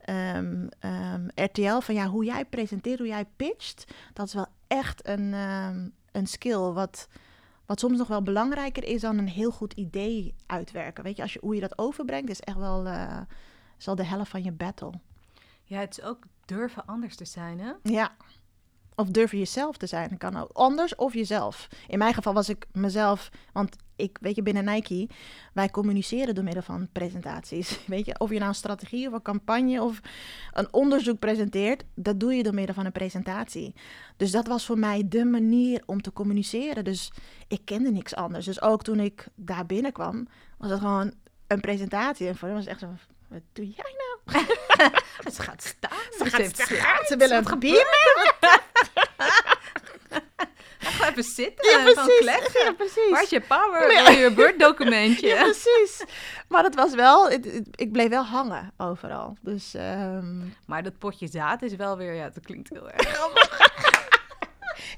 ehm, 0.04 0.66
ehm, 0.78 1.28
RTL. 1.34 1.80
Van 1.80 1.94
ja, 1.94 2.06
hoe 2.06 2.24
jij 2.24 2.44
presenteert, 2.44 2.98
hoe 2.98 3.08
jij 3.08 3.24
pitcht. 3.36 3.92
Dat 4.12 4.26
is 4.26 4.34
wel 4.34 4.46
echt 4.66 5.08
een, 5.08 5.34
ehm, 5.34 5.88
een 6.12 6.26
skill. 6.26 6.58
Wat, 6.58 7.08
wat 7.66 7.80
soms 7.80 7.98
nog 7.98 8.08
wel 8.08 8.22
belangrijker 8.22 8.84
is 8.84 9.00
dan 9.00 9.18
een 9.18 9.28
heel 9.28 9.50
goed 9.50 9.72
idee 9.72 10.34
uitwerken. 10.46 11.04
Weet 11.04 11.16
je, 11.16 11.22
als 11.22 11.32
je, 11.32 11.40
hoe 11.42 11.54
je 11.54 11.60
dat 11.60 11.78
overbrengt, 11.78 12.30
is 12.30 12.40
echt 12.40 12.56
wel, 12.56 12.86
is 13.78 13.88
al 13.88 13.94
de 13.94 14.04
helft 14.04 14.30
van 14.30 14.42
je 14.42 14.52
battle. 14.52 14.92
Ja, 15.64 15.80
het 15.80 15.98
is 15.98 16.04
ook 16.04 16.24
durven 16.44 16.86
anders 16.86 17.16
te 17.16 17.24
zijn, 17.24 17.60
hè? 17.60 17.72
Ja. 17.82 18.16
Of 19.00 19.08
durven 19.08 19.38
jezelf 19.38 19.76
te 19.76 19.86
zijn. 19.86 20.18
Kan 20.18 20.36
ook 20.36 20.50
anders 20.52 20.94
of 20.94 21.14
jezelf. 21.14 21.68
In 21.88 21.98
mijn 21.98 22.14
geval 22.14 22.32
was 22.32 22.48
ik 22.48 22.66
mezelf. 22.72 23.30
Want 23.52 23.76
ik, 23.96 24.18
weet 24.20 24.36
je, 24.36 24.42
binnen 24.42 24.64
Nike, 24.64 25.08
wij 25.52 25.70
communiceren 25.70 26.34
door 26.34 26.44
middel 26.44 26.62
van 26.62 26.88
presentaties. 26.92 27.80
Weet 27.86 28.06
je, 28.06 28.18
of 28.18 28.30
je 28.30 28.36
nou 28.36 28.48
een 28.48 28.54
strategie 28.54 29.06
of 29.06 29.12
een 29.12 29.22
campagne 29.22 29.82
of 29.82 30.00
een 30.52 30.72
onderzoek 30.72 31.18
presenteert, 31.18 31.84
dat 31.94 32.20
doe 32.20 32.34
je 32.34 32.42
door 32.42 32.54
middel 32.54 32.74
van 32.74 32.84
een 32.84 32.92
presentatie. 32.92 33.74
Dus 34.16 34.30
dat 34.30 34.46
was 34.46 34.66
voor 34.66 34.78
mij 34.78 35.08
de 35.08 35.24
manier 35.24 35.82
om 35.86 36.02
te 36.02 36.12
communiceren. 36.12 36.84
Dus 36.84 37.12
ik 37.48 37.64
kende 37.64 37.90
niks 37.90 38.14
anders. 38.14 38.44
Dus 38.44 38.62
ook 38.62 38.82
toen 38.82 39.00
ik 39.00 39.28
daar 39.34 39.66
binnenkwam, 39.66 40.28
was 40.58 40.70
het 40.70 40.80
gewoon 40.80 41.12
een 41.46 41.60
presentatie. 41.60 42.28
En 42.28 42.36
voor 42.36 42.48
hem 42.48 42.56
was 42.56 42.66
het 42.66 42.72
echt 42.72 42.82
zo, 42.82 42.94
wat 43.30 43.40
doe 43.52 43.66
jij 43.70 43.94
nou? 43.96 44.44
Ze 45.34 45.42
gaat 45.42 45.62
staan. 45.62 45.98
Ze, 46.18 46.24
gaat, 46.24 46.40
heeft 46.40 46.56
slaap. 46.56 46.68
gaat, 46.68 47.06
ze 47.06 47.16
willen 47.16 47.42
Wat 47.42 47.52
een 47.52 47.58
bier. 47.58 47.86
Ga 50.78 51.08
even 51.10 51.22
zitten 51.22 51.70
Ja, 51.70 51.82
precies. 51.92 52.18
kletsen. 52.18 52.64
Ja, 52.64 52.72
precies. 52.72 53.10
Waar 53.10 53.22
is 53.22 53.28
je 53.30 53.40
power? 53.40 53.92
Ja. 53.92 54.04
Wil 54.04 54.18
je 54.18 54.34
Word-documentje? 54.34 55.26
Ja, 55.26 55.42
precies. 55.42 56.04
Maar 56.48 56.62
dat 56.62 56.74
was 56.74 56.94
wel, 56.94 57.30
het- 57.30 57.44
het- 57.44 57.68
ik 57.70 57.92
bleef 57.92 58.08
wel 58.08 58.24
hangen 58.24 58.72
overal. 58.76 59.36
Dus 59.40 59.74
ehm, 59.74 60.38
Maar 60.66 60.82
dat 60.82 60.98
potje 60.98 61.26
zaad 61.26 61.62
is 61.62 61.74
wel 61.76 61.96
weer, 61.96 62.12
ja, 62.14 62.28
dat 62.30 62.44
klinkt 62.44 62.68
heel 62.68 62.90
erg. 62.90 63.18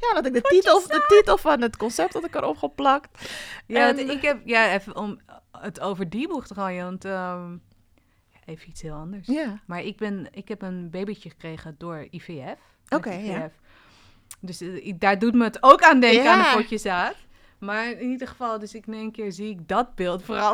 ja, 0.00 0.14
dat 0.14 0.26
ik 0.26 0.32
de 0.32 0.40
titel, 0.40 0.80
de 0.86 1.04
titel 1.08 1.38
van 1.38 1.60
het 1.60 1.76
concept 1.76 2.12
had 2.12 2.24
ik 2.24 2.34
erop 2.34 2.56
geplakt. 2.56 3.28
Ja, 3.66 3.88
En- 3.88 4.10
ik 4.10 4.22
heb, 4.22 4.40
ja, 4.44 4.72
even 4.72 4.96
om 4.96 5.20
het 5.58 5.80
over 5.80 6.08
die 6.10 6.28
boeg 6.28 6.46
te 6.46 6.54
gooien, 6.54 6.84
want 6.84 7.04
ehm, 7.04 7.56
even 8.44 8.68
iets 8.68 8.82
heel 8.82 8.94
anders. 8.94 9.26
Ja. 9.26 9.60
Maar 9.66 9.82
ik, 9.82 9.96
ben, 9.96 10.28
ik 10.30 10.48
heb 10.48 10.62
een 10.62 10.90
babytje 10.90 11.30
gekregen 11.30 11.74
door 11.78 12.06
IVF. 12.10 12.58
Oké, 12.88 13.12
ja. 13.12 13.50
Dus 14.40 14.60
eh, 14.60 14.94
daar 14.98 15.18
doet 15.18 15.34
me 15.34 15.44
het 15.44 15.62
ook 15.62 15.82
aan 15.82 16.00
denken, 16.00 16.30
aan 16.30 16.38
een 16.38 16.62
potje 16.62 16.78
zaad. 16.78 17.14
Maar 17.62 17.90
in 17.90 18.10
ieder 18.10 18.28
geval, 18.28 18.58
dus 18.58 18.74
ik 18.74 18.86
in 18.86 18.92
één 18.92 19.12
keer 19.12 19.32
zie 19.32 19.50
ik 19.50 19.68
dat 19.68 19.94
beeld 19.94 20.22
voor. 20.22 20.36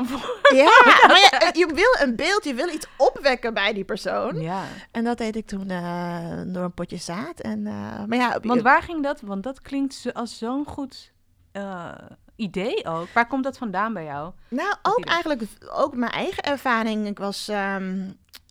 Ja, 0.54 0.70
maar 1.06 1.28
ja, 1.30 1.50
je 1.52 1.66
wil 1.74 2.06
een 2.06 2.16
beeld, 2.16 2.44
je 2.44 2.54
wil 2.54 2.68
iets 2.68 2.86
opwekken 2.96 3.54
bij 3.54 3.72
die 3.72 3.84
persoon. 3.84 4.40
Ja. 4.40 4.64
En 4.90 5.04
dat 5.04 5.18
deed 5.18 5.36
ik 5.36 5.46
toen 5.46 5.70
eh, 5.70 6.40
door 6.46 6.64
een 6.64 6.74
potje 6.74 6.96
zaad. 6.96 7.40
En, 7.40 7.66
eh, 7.66 8.04
maar 8.06 8.18
ja, 8.18 8.38
Want 8.42 8.62
waar 8.62 8.82
ging 8.82 9.02
dat? 9.02 9.20
Want 9.20 9.42
dat 9.42 9.60
klinkt 9.60 10.10
als 10.12 10.38
zo'n 10.38 10.66
goed 10.66 11.12
eh, 11.52 11.94
idee 12.38 12.84
ook. 12.84 13.08
Waar 13.14 13.26
komt 13.26 13.44
dat 13.44 13.58
vandaan 13.58 13.92
bij 13.92 14.04
jou? 14.04 14.32
Nou, 14.48 14.74
ook 14.82 15.04
eigenlijk 15.04 15.42
ook 15.72 15.96
mijn 15.96 16.12
eigen 16.12 16.42
ervaring. 16.42 17.06
Ik 17.06 17.18
was 17.18 17.48
ehm, 17.48 18.00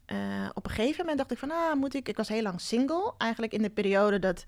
eh, 0.05 0.17
op 0.53 0.65
een 0.65 0.71
gegeven 0.71 0.97
moment 0.99 1.17
dacht 1.17 1.31
ik 1.31 1.37
van, 1.37 1.51
ah, 1.51 1.73
moet 1.73 1.93
ik? 1.95 2.07
Ik 2.09 2.17
was 2.17 2.27
heel 2.27 2.41
lang 2.41 2.61
single. 2.61 3.13
Eigenlijk 3.17 3.53
in 3.53 3.61
de 3.61 3.69
periode 3.69 4.19
dat, 4.19 4.45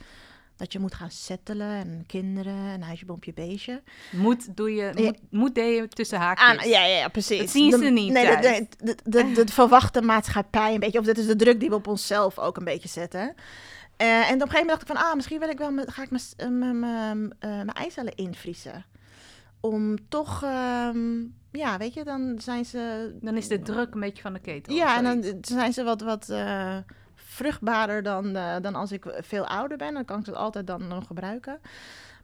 dat 0.55 0.73
je 0.73 0.79
moet 0.79 0.93
gaan 0.93 1.11
settelen 1.11 1.67
en 1.67 2.03
kinderen, 2.07 2.53
een 2.53 2.83
huisje, 2.83 3.05
boompje, 3.05 3.33
beestje. 3.33 3.81
Moet 4.11 4.55
doe 4.57 4.73
je, 4.73 4.91
Ja. 4.95 5.03
moet, 5.03 5.17
moet 5.29 5.55
deed 5.55 5.77
je 5.77 5.87
tussen 5.87 6.19
haakjes. 6.19 6.47
Aan, 6.47 6.69
ja, 6.69 6.85
ja, 6.85 6.97
ja, 6.97 7.07
precies. 7.07 7.39
Dat 7.39 7.49
zien 7.49 7.71
ze 7.71 7.79
De- 7.79 7.89
niet 7.89 8.11
Nee, 8.13 8.25
de, 8.77 8.95
de, 9.03 9.31
de, 9.31 9.47
verwachte 9.51 10.01
maatschappij 10.01 10.73
een 10.73 10.79
beetje. 10.79 10.99
Of 10.99 11.05
dit 11.05 11.17
is 11.17 11.25
de 11.27 11.35
druk 11.35 11.59
die 11.59 11.69
we 11.69 11.75
op 11.75 11.87
onszelf 11.87 12.39
ook 12.39 12.57
een 12.57 12.63
beetje 12.63 12.89
zetten. 12.89 13.35
Eh, 13.97 14.07
en 14.07 14.17
op 14.17 14.27
een 14.27 14.29
gegeven 14.39 14.49
moment 14.59 14.67
dacht 14.69 14.81
ik 14.81 14.87
van, 14.87 14.97
ah, 14.97 15.15
misschien 15.15 15.39
wil 15.39 15.49
ik 15.49 15.57
wel, 15.57 15.71
ga 15.85 16.03
ik 16.03 16.09
mijn 16.09 16.83
eh, 17.39 17.49
mijn 17.49 17.69
eicellen 17.73 18.15
invriezen. 18.15 18.85
Om 19.60 20.10
toch, 20.10 20.43
ehm, 20.43 21.20
ja, 21.51 21.78
weet 21.78 21.93
je, 21.93 22.03
dan 22.03 22.36
zijn 22.41 22.66
ze... 22.66 23.14
Dan 23.22 23.38
is 23.38 23.47
de 23.47 23.62
druk 23.62 23.93
een 23.93 23.99
beetje 23.99 24.22
van 24.22 24.34
de 24.34 24.39
ketel. 24.39 24.76
Ja, 24.76 24.97
en 24.97 25.03
dan 25.03 25.38
zijn 25.41 25.74
ze 25.74 25.84
wat, 25.84 26.01
wat 26.01 26.30
eh, 26.30 26.78
vruchtbaarder 27.16 28.03
dan, 28.03 28.36
eh, 28.36 28.55
dan 28.62 28.76
als 28.76 28.91
ik 28.91 29.03
veel 29.20 29.47
ouder 29.47 29.78
ben. 29.78 29.93
Dan 29.93 30.05
kan 30.05 30.20
ik 30.20 30.26
ze 30.26 30.36
altijd 30.36 30.68
dan 30.68 30.88
nog 30.88 31.07
gebruiken. 31.07 31.60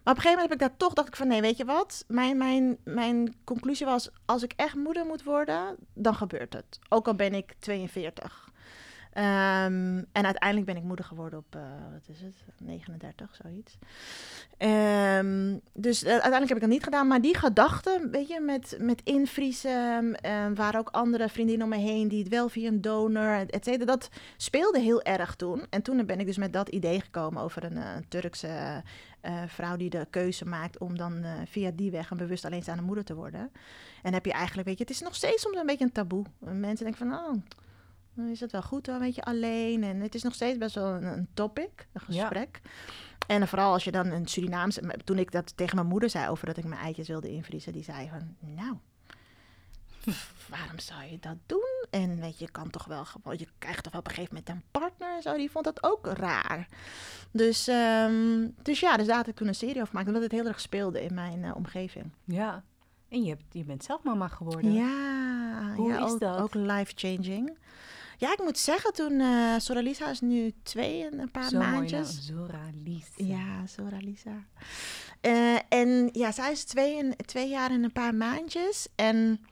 Maar 0.05 0.13
op 0.13 0.19
een 0.19 0.29
gegeven 0.29 0.43
moment 0.43 0.49
heb 0.49 0.71
ik 0.71 0.77
daar 0.77 0.87
toch, 0.87 0.93
dacht 0.93 1.07
ik 1.07 1.15
van 1.15 1.27
nee, 1.27 1.41
weet 1.41 1.57
je 1.57 1.65
wat? 1.65 2.03
Mijn, 2.07 2.37
mijn, 2.37 2.77
mijn 2.83 3.35
conclusie 3.43 3.85
was, 3.85 4.09
als 4.25 4.43
ik 4.43 4.53
echt 4.55 4.75
moeder 4.75 5.05
moet 5.05 5.23
worden, 5.23 5.75
dan 5.93 6.15
gebeurt 6.15 6.53
het. 6.53 6.79
Ook 6.89 7.07
al 7.07 7.15
ben 7.15 7.33
ik 7.33 7.55
42. 7.59 8.44
Ehm, 9.15 10.03
en 10.11 10.25
uiteindelijk 10.25 10.65
ben 10.65 10.75
ik 10.75 10.83
moeder 10.83 11.05
geworden 11.05 11.39
op, 11.39 11.55
eh, 11.55 11.61
wat 11.91 12.07
is 12.07 12.21
het, 12.21 12.35
39, 12.57 13.35
zoiets. 13.43 13.77
Ehm, 14.57 15.57
dus 15.73 16.03
eh, 16.03 16.11
uiteindelijk 16.11 16.47
heb 16.47 16.57
ik 16.57 16.63
dat 16.63 16.73
niet 16.73 16.83
gedaan. 16.83 17.07
Maar 17.07 17.21
die 17.21 17.37
gedachte, 17.37 18.07
weet 18.11 18.27
je, 18.27 18.39
met, 18.39 18.77
met 18.79 19.01
invriezen, 19.03 20.15
eh, 20.21 20.45
waren 20.55 20.79
ook 20.79 20.89
andere 20.89 21.29
vriendinnen 21.29 21.63
om 21.63 21.73
me 21.73 21.79
heen 21.79 22.07
die 22.07 22.19
het 22.19 22.29
wel 22.29 22.49
via 22.49 22.67
een 22.67 22.81
donor, 22.81 23.49
et 23.49 23.63
cetera, 23.63 23.85
dat 23.85 24.09
speelde 24.37 24.79
heel 24.79 25.01
erg 25.01 25.35
toen. 25.35 25.63
En 25.69 25.81
toen 25.81 26.05
ben 26.05 26.19
ik 26.19 26.25
dus 26.25 26.37
met 26.37 26.53
dat 26.53 26.69
idee 26.69 27.01
gekomen 27.01 27.41
over 27.41 27.63
een 27.63 27.77
eh, 27.77 27.95
Turkse 28.07 28.83
vrouw 29.47 29.75
die 29.75 29.89
de 29.89 30.07
keuze 30.09 30.45
maakt 30.45 30.77
om 30.77 30.97
dan 30.97 31.25
via 31.45 31.71
die 31.71 31.91
weg 31.91 32.09
een 32.09 32.17
bewust 32.17 32.45
alleenstaande 32.45 32.83
moeder 32.83 33.03
te 33.03 33.15
worden. 33.15 33.51
En 34.03 34.13
heb 34.13 34.25
je 34.25 34.31
eigenlijk, 34.31 34.67
weet 34.67 34.77
je, 34.77 34.83
het 34.83 34.93
is 34.93 35.01
nog 35.01 35.15
steeds 35.15 35.41
soms 35.41 35.57
een 35.57 35.65
beetje 35.65 35.85
een 35.85 35.91
taboe. 35.91 36.25
Mensen 36.39 36.85
denken 36.85 37.07
van, 37.07 37.13
oh, 37.13 37.33
dan 38.15 38.27
is 38.27 38.39
het 38.39 38.51
wel 38.51 38.61
goed, 38.61 38.85
dan 38.85 38.99
weet 38.99 39.15
je 39.15 39.23
alleen. 39.23 39.83
En 39.83 39.99
het 39.99 40.15
is 40.15 40.23
nog 40.23 40.33
steeds 40.33 40.57
best 40.57 40.75
wel 40.75 40.87
een, 40.87 41.03
een 41.03 41.27
topic, 41.33 41.87
een 41.93 42.01
Ja. 42.07 42.21
gesprek. 42.21 42.61
En 43.27 43.47
vooral 43.47 43.73
als 43.73 43.83
je 43.83 43.91
dan 43.91 44.05
een 44.05 44.27
Surinaamse... 44.27 44.95
Toen 45.03 45.17
ik 45.17 45.31
dat 45.31 45.57
tegen 45.57 45.75
mijn 45.75 45.87
moeder 45.87 46.09
zei 46.09 46.29
over 46.29 46.45
dat 46.45 46.57
ik 46.57 46.63
mijn 46.63 46.81
eitjes 46.81 47.07
wilde 47.07 47.31
invriezen... 47.31 47.73
die 47.73 47.83
zei 47.83 48.09
van, 48.09 48.35
nou, 48.55 48.75
waarom 50.49 50.79
zou 50.79 51.03
je 51.03 51.19
dat 51.19 51.37
doen? 51.45 51.85
En 51.89 52.19
weet 52.19 52.39
je, 52.39 52.51
kan 52.51 52.69
toch 52.69 52.85
wel 52.85 53.05
gewoon... 53.05 53.37
Je 53.37 53.47
krijgt 53.57 53.83
toch 53.83 53.91
wel 53.91 54.01
op 54.01 54.07
een 54.07 54.13
gegeven 54.13 54.35
moment 54.35 54.53
een 54.55 54.69
partner 54.71 55.15
en 55.15 55.21
zo. 55.21 55.37
Die 55.37 55.51
vond 55.51 55.65
dat 55.65 55.83
ook 55.83 56.05
raar. 56.07 56.67
Dus, 57.31 57.67
ehm, 57.67 58.47
dus 58.61 58.79
ja, 58.79 58.97
dus 58.97 59.07
daar 59.07 59.15
had 59.15 59.27
ik 59.27 59.35
toen 59.35 59.47
een 59.47 59.55
serie 59.55 59.75
over 59.75 59.87
gemaakt... 59.87 60.07
omdat 60.07 60.21
het 60.23 60.31
heel 60.31 60.45
erg 60.47 60.59
speelde 60.59 61.03
in 61.03 61.13
mijn 61.13 61.43
eh, 61.43 61.55
omgeving. 61.55 62.11
Ja. 62.23 62.63
En 63.09 63.23
je, 63.23 63.29
hebt, 63.29 63.43
je 63.51 63.63
bent 63.63 63.83
zelf 63.83 64.03
mama 64.03 64.27
geworden. 64.27 64.73
Ja, 64.73 65.73
Hoe 65.75 65.89
ja 65.91 66.05
is 66.05 66.11
ook, 66.11 66.19
dat? 66.19 66.39
ook 66.39 66.53
life-changing. 66.53 67.57
Ja, 68.17 68.31
ik 68.31 68.43
moet 68.43 68.57
zeggen, 68.57 68.93
toen 68.93 69.21
Soralisa 69.57 70.09
is 70.09 70.21
nu 70.21 70.53
twee 70.63 71.05
en 71.05 71.19
een 71.19 71.31
paar 71.31 71.49
Zo 71.49 71.57
mooi 71.57 71.69
maandjes. 71.69 72.25
Zora 72.25 72.69
Lies. 72.83 73.07
Ja, 73.15 73.65
Soralisa. 73.65 74.45
Eh 75.21 75.59
en 75.69 76.09
ja, 76.11 76.31
zij 76.31 76.51
is 76.51 76.63
twee, 76.63 76.97
en, 76.97 77.15
twee 77.25 77.49
jaar 77.49 77.71
en 77.71 77.83
een 77.83 77.91
paar 77.91 78.15
maandjes. 78.15 78.87
En 78.95 79.45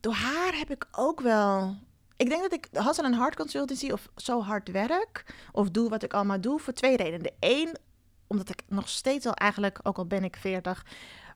door 0.00 0.12
haar 0.12 0.58
heb 0.58 0.70
ik 0.70 0.86
ook 0.92 1.20
wel... 1.20 1.76
Ik 2.16 2.28
denk 2.28 2.42
dat 2.42 2.52
ik 2.52 2.68
Hassan 2.72 3.04
en 3.04 3.12
Hart 3.12 3.36
Consultancy 3.36 3.90
of 3.90 4.08
zo 4.16 4.42
hard 4.42 4.70
werk... 4.70 5.34
of 5.52 5.70
doe 5.70 5.88
wat 5.88 6.02
ik 6.02 6.14
allemaal 6.14 6.40
doe 6.40 6.58
voor 6.58 6.72
twee 6.72 6.96
redenen. 6.96 7.22
De 7.22 7.32
één, 7.38 7.80
omdat 8.26 8.48
ik 8.48 8.62
nog 8.68 8.88
steeds 8.88 9.26
al 9.26 9.34
eigenlijk, 9.34 9.78
ook 9.82 9.96
al 9.96 10.06
ben 10.06 10.24
ik 10.24 10.36
40... 10.36 10.86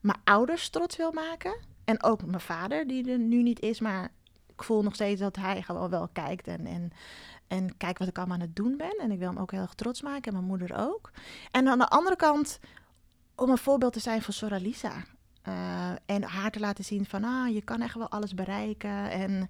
mijn 0.00 0.18
ouders 0.24 0.68
trots 0.68 0.96
wil 0.96 1.12
maken. 1.12 1.56
En 1.84 2.02
ook 2.02 2.24
mijn 2.24 2.40
vader, 2.40 2.86
die 2.86 3.10
er 3.10 3.18
nu 3.18 3.42
niet 3.42 3.60
is, 3.60 3.80
maar 3.80 4.10
ik 4.56 4.62
voel 4.62 4.82
nog 4.82 4.94
steeds 4.94 5.20
dat 5.20 5.36
hij 5.36 5.62
gewoon 5.62 5.90
wel 5.90 6.08
kijkt 6.12 6.46
en, 6.46 6.66
en, 6.66 6.90
en 7.46 7.76
kijkt 7.76 7.98
wat 7.98 8.08
ik 8.08 8.16
allemaal 8.16 8.34
aan 8.34 8.40
het 8.42 8.56
doen 8.56 8.76
ben. 8.76 8.96
En 9.00 9.10
ik 9.10 9.18
wil 9.18 9.28
hem 9.28 9.38
ook 9.38 9.50
heel 9.50 9.60
erg 9.60 9.74
trots 9.74 10.02
maken 10.02 10.24
en 10.24 10.32
mijn 10.32 10.44
moeder 10.48 10.76
ook. 10.76 11.10
En 11.50 11.68
aan 11.68 11.78
de 11.78 11.88
andere 11.88 12.16
kant, 12.16 12.58
om 13.34 13.50
een 13.50 13.58
voorbeeld 13.58 13.92
te 13.92 14.00
zijn 14.00 14.22
voor 14.22 14.34
Soralisa. 14.34 14.92
Eh, 15.42 15.90
en 16.06 16.22
haar 16.22 16.50
te 16.50 16.60
laten 16.60 16.84
zien 16.84 17.06
van, 17.06 17.24
ah, 17.24 17.54
je 17.54 17.62
kan 17.62 17.80
echt 17.82 17.94
wel 17.94 18.10
alles 18.10 18.34
bereiken. 18.34 19.10
En 19.10 19.48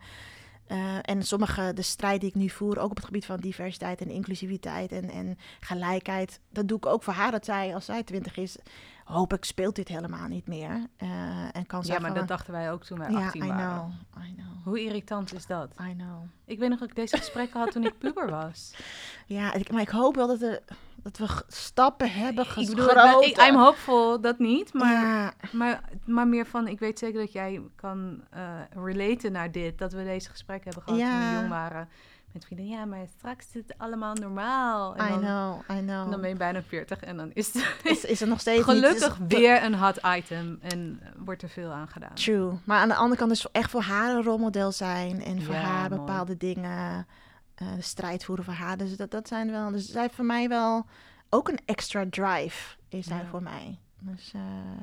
Eh, 0.67 0.99
en 1.03 1.23
sommige, 1.23 1.73
de 1.75 1.83
strijd 1.83 2.21
die 2.21 2.29
ik 2.29 2.35
nu 2.35 2.49
voer, 2.49 2.79
ook 2.79 2.91
op 2.91 2.97
het 2.97 3.05
gebied 3.05 3.25
van 3.27 3.37
diversiteit 3.41 4.01
en 4.01 4.11
inclusiviteit 4.11 4.93
en, 4.93 5.11
en 5.11 5.39
gelijkheid, 5.61 6.41
dat 6.51 6.69
doe 6.69 6.77
ik 6.77 6.87
ook 6.87 7.03
voor 7.03 7.13
haar. 7.13 7.31
Dat 7.31 7.45
zij, 7.45 7.75
als 7.75 7.85
zij 7.85 8.03
twintig 8.03 8.37
is, 8.37 8.57
hoop 9.05 9.33
ik, 9.33 9.45
speelt 9.45 9.75
dit 9.75 9.89
helemaal 9.89 10.29
niet 10.29 10.47
meer. 10.47 10.87
Eh, 10.97 11.09
en 11.57 11.67
kan 11.67 11.83
Ja, 11.85 11.99
maar 11.99 12.15
dat 12.15 12.29
dachten 12.29 12.53
wij 12.53 12.73
ook 12.73 12.85
toen 12.85 12.99
wij 12.99 13.11
ja, 13.11 13.25
18 13.25 13.45
I 13.45 13.47
waren. 13.47 13.99
know, 14.13 14.25
I 14.25 14.35
know, 14.35 14.45
Hoe 14.67 14.81
irritant 14.85 15.35
is 15.35 15.47
dat? 15.47 15.69
I 15.91 15.95
know. 15.95 16.23
Ik 16.45 16.59
weet 16.59 16.69
nog 16.69 16.79
dat 16.79 16.89
ik 16.89 16.95
deze 16.97 17.17
gesprekken 17.17 17.61
had 17.61 17.71
toen 17.73 17.85
ik 17.85 17.99
puber 17.99 18.31
was. 18.31 18.71
Ja, 19.27 19.53
ik, 19.55 19.71
maar 19.73 19.81
ik 19.81 19.89
hoop 19.89 20.14
wel 20.14 20.27
dat, 20.27 20.43
er, 20.43 20.61
dat 20.97 21.19
we 21.19 21.27
stappen 21.49 22.11
hebben 22.12 22.45
ik 22.57 22.69
bedoel, 22.69 22.89
ik 22.89 22.95
ben- 22.95 23.23
ik. 23.23 23.51
I'm 23.51 23.57
hopeful, 23.57 24.21
dat 24.21 24.39
niet. 24.39 24.73
Maar, 24.73 24.93
Ja, 24.93 25.33
maar, 25.53 25.81
maar 26.05 26.29
meer 26.29 26.47
van, 26.47 26.69
ik 26.69 26.79
weet 26.79 26.99
zeker 26.99 27.21
dat 27.21 27.33
jij 27.33 27.61
kan 27.77 28.25
eh 28.31 28.61
relaten 28.85 29.33
naar 29.33 29.53
dit. 29.53 29.79
Dat 29.79 29.93
we 29.93 30.05
deze 30.05 30.31
gesprekken 30.31 30.73
hebben 30.73 30.83
gehad 30.95 31.11
toen 31.11 31.21
Ja. 31.21 31.31
we 31.31 31.37
jong 31.37 31.49
waren. 31.49 31.89
Met 32.37 32.45
vrienden, 32.45 32.66
ja, 32.68 32.84
maar 32.84 33.07
straks 33.18 33.47
is 33.47 33.55
het 33.55 33.74
allemaal 33.78 34.14
normaal. 34.14 34.97
En 34.97 35.07
I 35.07 35.09
dan, 35.09 35.18
know, 35.20 35.78
I 35.78 35.80
know. 35.80 36.11
dan 36.11 36.20
ben 36.20 36.28
je 36.30 36.37
bijna 36.37 36.62
40 36.62 37.01
en 37.01 37.16
dan 37.16 37.30
is 37.34 37.55
het 37.55 37.80
is, 37.84 38.05
is 38.05 38.20
er 38.20 38.28
nog 38.28 38.41
steeds 38.41 38.62
gelukkig 38.64 39.18
niet... 39.20 39.32
is- 39.32 39.39
weer 39.39 39.62
een 39.64 39.74
hot 39.74 39.99
item. 40.16 40.59
En 40.62 40.99
eh, 41.03 41.09
wordt 41.16 41.43
er 41.43 41.49
veel 41.49 41.70
aan 41.70 41.89
gedaan. 41.89 42.14
True. 42.14 42.53
Maar 42.64 42.78
aan 42.80 42.89
de 42.89 42.95
andere 42.95 43.20
kant 43.20 43.30
is 43.32 43.47
echt 43.53 43.70
voor 43.70 43.80
haar 43.82 44.14
een 44.16 44.22
rolmodel 44.22 44.72
zijn. 44.72 45.24
En 45.24 45.43
voor 45.43 45.55
Ja, 45.55 45.61
haar 45.61 45.89
mooi. 45.91 46.01
bepaalde 46.01 46.37
dingen, 46.37 47.07
eh, 47.55 47.74
de 47.76 47.82
strijd 47.82 48.24
voeren 48.24 48.45
voor 48.45 48.55
haar. 48.55 48.76
Dus 48.76 48.97
dat, 48.97 49.11
dat 49.11 49.28
zijn 49.28 49.51
wel... 49.51 49.70
Dus 49.70 49.87
zij 49.91 50.11
voor 50.11 50.24
mij 50.24 50.49
wel 50.49 50.87
ook 51.30 51.49
een 51.49 51.59
extra 51.64 52.05
drive, 52.11 52.76
is 52.89 53.07
zij 53.07 53.16
Ja. 53.16 53.24
voor 53.30 53.43
mij. 53.43 53.78
Dus 54.01 54.32
eh, 54.34 54.41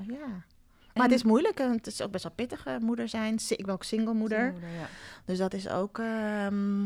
ja. 0.08 0.28
Maar 0.28 1.06
En- 1.06 1.12
het 1.12 1.20
is 1.20 1.24
moeilijk. 1.24 1.60
en 1.60 1.72
Het 1.72 1.88
is 1.88 2.02
ook 2.02 2.12
best 2.12 2.24
wel 2.24 2.34
pittig 2.34 2.66
moeder 2.80 3.08
zijn. 3.10 3.40
Ik 3.50 3.66
ben 3.66 3.74
ook 3.74 3.84
single 3.84 4.14
moeder. 4.14 4.52
Moeder, 4.52 4.70
ja. 4.70 4.88
Dus 5.26 5.38
dat 5.38 5.54
is 5.54 5.70
ook... 5.70 6.00
ehm, 6.00 6.86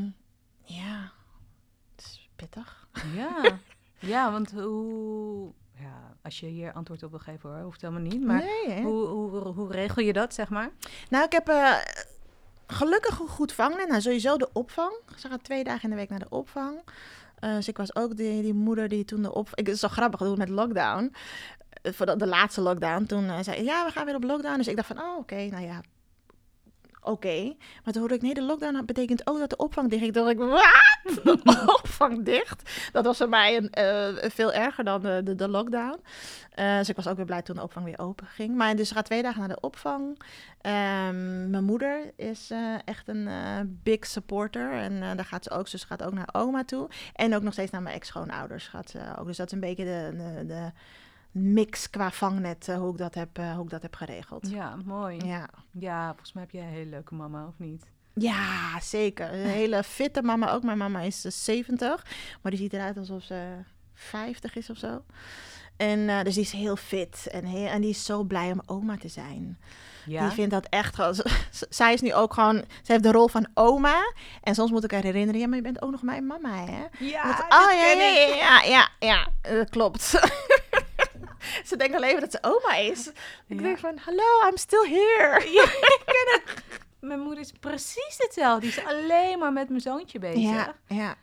ja, 0.67 1.11
het 1.95 2.05
is 2.05 2.29
pittig. 2.35 2.87
Ja. 3.15 3.59
ja, 4.13 4.31
want 4.31 4.51
hoe... 4.51 5.53
Ja, 5.79 6.15
als 6.21 6.39
je 6.39 6.45
hier 6.45 6.73
antwoord 6.73 7.03
op 7.03 7.09
wil 7.09 7.19
geven 7.19 7.49
hoor, 7.49 7.59
hoeft 7.59 7.81
helemaal 7.81 8.01
niet. 8.01 8.23
Maar 8.23 8.43
nee, 8.43 8.81
hoe, 8.81 9.07
hoe, 9.07 9.37
hoe 9.37 9.71
regel 9.71 10.01
je 10.01 10.13
dat, 10.13 10.33
zeg 10.33 10.49
maar? 10.49 10.69
Nou, 11.09 11.25
ik 11.25 11.31
heb 11.31 11.47
eh, 11.47 11.75
gelukkig 12.67 13.19
een 13.19 13.27
goed 13.27 13.51
vangnet. 13.51 13.87
Nou, 13.87 14.01
sowieso 14.01 14.37
de 14.37 14.49
opvang. 14.53 14.93
Ze 15.17 15.27
gaat 15.27 15.43
twee 15.43 15.63
dagen 15.63 15.83
in 15.83 15.89
de 15.89 15.95
week 15.95 16.09
naar 16.09 16.19
de 16.19 16.29
opvang. 16.29 16.79
Eh, 17.39 17.53
dus 17.53 17.67
ik 17.67 17.77
was 17.77 17.95
ook 17.95 18.17
die, 18.17 18.41
die 18.41 18.53
moeder 18.53 18.87
die 18.87 19.05
toen 19.05 19.21
de 19.21 19.33
opvang... 19.33 19.57
Ik, 19.57 19.65
het 19.65 19.75
is 19.75 19.81
zo 19.81 19.87
grappig, 19.87 20.19
dat 20.19 20.37
met 20.37 20.49
lockdown. 20.49 21.13
Eh, 21.81 21.93
voor 21.93 22.05
de, 22.05 22.15
de 22.15 22.27
laatste 22.27 22.61
lockdown. 22.61 23.05
Toen 23.05 23.43
zei 23.43 23.63
ja, 23.63 23.85
we 23.85 23.91
gaan 23.91 24.05
weer 24.05 24.15
op 24.15 24.23
lockdown. 24.23 24.57
Dus 24.57 24.67
ik 24.67 24.75
dacht 24.75 24.87
van, 24.87 25.01
oh, 25.01 25.17
oké, 25.17 25.45
nou 25.45 25.63
ja, 25.63 25.81
oké. 27.07 27.55
Maar 27.83 27.93
toen 27.93 27.99
hoorde 27.99 28.15
ik, 28.15 28.21
nee, 28.21 28.33
de 28.33 28.41
lockdown 28.41 28.85
betekent 28.85 29.27
ook 29.27 29.39
dat 29.39 29.49
de 29.49 29.57
opvang 29.57 29.89
dicht. 29.89 30.03
Toen 30.03 30.11
dacht 30.11 30.29
ik, 30.29 30.37
wat? 30.37 30.85
De 31.25 31.63
opvang 31.81 32.25
dicht? 32.25 32.89
Dat 32.91 33.05
was 33.05 33.17
voor 33.17 33.29
mij 33.29 33.57
een, 33.57 33.69
eh, 33.69 34.29
veel 34.29 34.53
erger 34.53 34.83
dan 34.83 35.01
de, 35.01 35.21
de, 35.23 35.35
de 35.35 35.47
lockdown. 35.47 35.99
Eh, 36.51 36.77
dus 36.77 36.89
ik 36.89 36.95
was 36.95 37.07
ook 37.07 37.15
weer 37.15 37.25
blij 37.25 37.41
toen 37.41 37.55
de 37.55 37.61
opvang 37.61 37.85
weer 37.85 37.99
open 37.99 38.27
ging. 38.27 38.55
Maar 38.55 38.75
dus 38.75 38.91
gaat 38.91 39.05
twee 39.05 39.21
dagen 39.21 39.39
naar 39.39 39.49
de 39.49 39.59
opvang. 39.59 40.21
Ehm, 40.61 41.49
mijn 41.49 41.63
moeder 41.63 42.13
is 42.15 42.51
eh, 42.51 42.75
echt 42.85 43.07
een 43.07 43.29
big 43.83 44.05
supporter. 44.05 44.71
En 44.71 44.99
daar 44.99 45.25
gaat 45.25 45.43
ze 45.43 45.49
ook. 45.49 45.71
Dus 45.71 45.81
ze 45.81 45.87
gaat 45.87 46.03
ook 46.03 46.13
naar 46.13 46.29
oma 46.31 46.63
toe. 46.63 46.89
En 47.13 47.35
ook 47.35 47.41
nog 47.41 47.53
steeds 47.53 47.71
naar 47.71 47.81
mijn 47.81 47.95
ex-schoonouders 47.95 48.67
gaat 48.67 48.89
ze 48.89 48.99
ook. 49.19 49.25
Dus 49.25 49.37
dat 49.37 49.45
is 49.45 49.53
een 49.53 49.59
beetje 49.59 49.85
de, 49.85 50.13
de, 50.17 50.45
de 50.45 50.71
mix 51.31 51.89
qua 51.89 52.11
vangnet, 52.11 52.67
eh, 52.67 52.77
hoe, 52.77 52.91
ik 52.91 52.97
dat 52.97 53.13
heb, 53.13 53.37
eh, 53.37 53.53
hoe 53.53 53.63
ik 53.63 53.69
dat 53.69 53.81
heb 53.81 53.95
geregeld. 53.95 54.49
Ja, 54.49 54.75
mooi. 54.85 55.25
Ja. 55.25 55.49
Ja. 55.71 56.07
volgens 56.07 56.33
mij 56.33 56.43
heb 56.43 56.51
jij 56.51 56.63
een 56.63 56.73
hele 56.73 56.89
leuke 56.89 57.15
mama, 57.15 57.47
of 57.47 57.53
niet? 57.57 57.85
Ja, 58.19 58.79
zeker. 58.81 59.33
Een 59.33 59.47
hele 59.47 59.83
fitte 59.83 60.21
mama 60.21 60.51
ook. 60.51 60.63
Mijn 60.63 60.77
mama 60.77 60.99
is 61.01 61.25
eh, 61.25 61.31
70, 61.31 62.05
maar 62.41 62.51
die 62.51 62.61
ziet 62.61 62.73
eruit 62.73 62.97
alsof 62.97 63.23
ze 63.23 63.57
50 63.93 64.55
is 64.55 64.69
of 64.69 64.77
zo. 64.77 65.01
En 65.77 66.09
eh, 66.09 66.23
dus 66.23 66.33
die 66.33 66.43
is 66.43 66.51
heel 66.51 66.75
fit 66.75 67.27
en, 67.31 67.45
heel, 67.45 67.67
en 67.67 67.81
die 67.81 67.89
is 67.89 68.05
zo 68.05 68.23
blij 68.23 68.51
om 68.51 68.61
oma 68.65 68.97
te 68.97 69.07
zijn. 69.07 69.57
Ja? 70.05 70.21
Die 70.21 70.31
vindt 70.31 70.51
dat 70.51 70.67
echt 70.69 70.97
Zij 71.69 71.93
is 71.93 72.01
nu 72.01 72.13
ook 72.13 72.33
gewoon. 72.33 72.63
Ze 72.83 72.91
heeft 72.91 73.03
de 73.03 73.11
rol 73.11 73.27
van 73.27 73.47
oma. 73.53 74.13
En 74.43 74.55
soms 74.55 74.71
moet 74.71 74.83
ik 74.83 74.91
haar 74.91 75.03
herinneren. 75.03 75.41
Ja, 75.41 75.47
maar 75.47 75.57
je 75.57 75.63
bent 75.63 75.81
ook 75.81 75.91
nog 75.91 76.01
mijn 76.01 76.27
mama, 76.27 76.65
hè? 76.65 76.85
Ja, 76.99 77.45
oh 77.49 77.71
ja, 77.71 77.91
ja, 77.91 78.09
ja, 78.09 78.35
ja, 78.35 78.63
ja, 78.63 78.89
ja, 78.99 79.27
dat 79.41 79.69
klopt. 79.69 80.11
ze 81.65 81.75
denkt 81.77 81.95
alleen 81.95 82.11
maar 82.11 82.21
dat 82.21 82.31
ze 82.31 82.37
oma 82.41 82.75
is. 82.75 83.09
Ik 83.47 83.61
denk 83.61 83.77
van, 83.77 83.97
hallo, 84.05 84.47
I'm 84.49 84.57
still 84.57 84.87
here. 84.89 85.45
Ja, 85.57 85.63
ik 85.63 86.01
ken 86.05 86.41
het. 86.41 86.63
Mijn 86.99 87.19
moeder 87.19 87.39
is 87.39 87.51
precies 87.59 88.15
hetzelfde. 88.17 88.61
Die 88.67 88.69
is 88.77 88.85
alleen 88.85 89.39
maar 89.39 89.53
met 89.53 89.69
mijn 89.69 89.81
zoontje 89.81 90.19
bezig. 90.19 90.41
Ja, 90.41 90.75
Ja. 90.87 91.15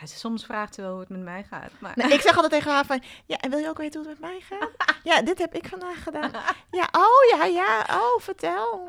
Ja. 0.00 0.06
soms 0.06 0.44
vraagt 0.44 0.74
ze 0.74 0.80
wel 0.80 0.90
hoe 0.90 1.00
het 1.00 1.08
met 1.08 1.20
mij 1.22 1.44
gaat. 1.50 1.70
Maar 1.78 1.92
Nou, 1.96 2.12
ik 2.12 2.20
zeg 2.20 2.34
altijd 2.36 2.52
tegen 2.52 2.72
haar 2.72 2.84
van, 2.86 3.02
ja, 3.26 3.36
en 3.36 3.50
wil 3.50 3.58
je 3.58 3.68
ook 3.68 3.78
weten 3.78 4.00
hoe 4.00 4.10
het 4.10 4.20
met 4.20 4.30
mij 4.30 4.40
gaat? 4.40 4.70
Ja, 5.04 5.22
dit 5.22 5.38
heb 5.38 5.54
ik 5.54 5.68
vandaag 5.68 6.02
gedaan. 6.02 6.30
Ja, 6.70 6.88
oh 6.92 7.38
ja, 7.38 7.44
ja, 7.44 7.86
oh, 7.90 8.20
vertel. 8.20 8.88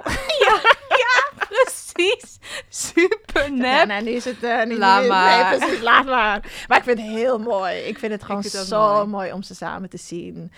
precies. 1.35 2.39
Super 2.69 3.51
nep. 3.51 3.65
Ja, 3.65 3.83
nou, 3.85 4.03
nu 4.03 4.09
is 4.11 4.25
het 4.25 4.43
eh 4.43 4.63
niet 4.65 4.77
Laat 4.77 5.01
nu- 5.01 5.07
maar. 5.07 5.49
Nee, 5.49 5.57
precies, 5.59 5.81
laat 5.81 6.05
maar. 6.05 6.65
Maar 6.67 6.77
ik 6.77 6.83
vind 6.83 6.97
het 6.97 7.07
heel 7.07 7.39
mooi. 7.39 7.75
Ik 7.75 7.97
vind 7.99 8.11
het 8.11 8.23
gewoon 8.23 8.41
vind 8.41 8.53
het 8.53 8.61
ook 8.61 8.67
zo 8.67 8.93
mooi. 8.95 9.07
mooi. 9.07 9.31
om 9.31 9.43
ze 9.43 9.55
samen 9.55 9.89
te 9.89 9.97
zien. 9.97 10.51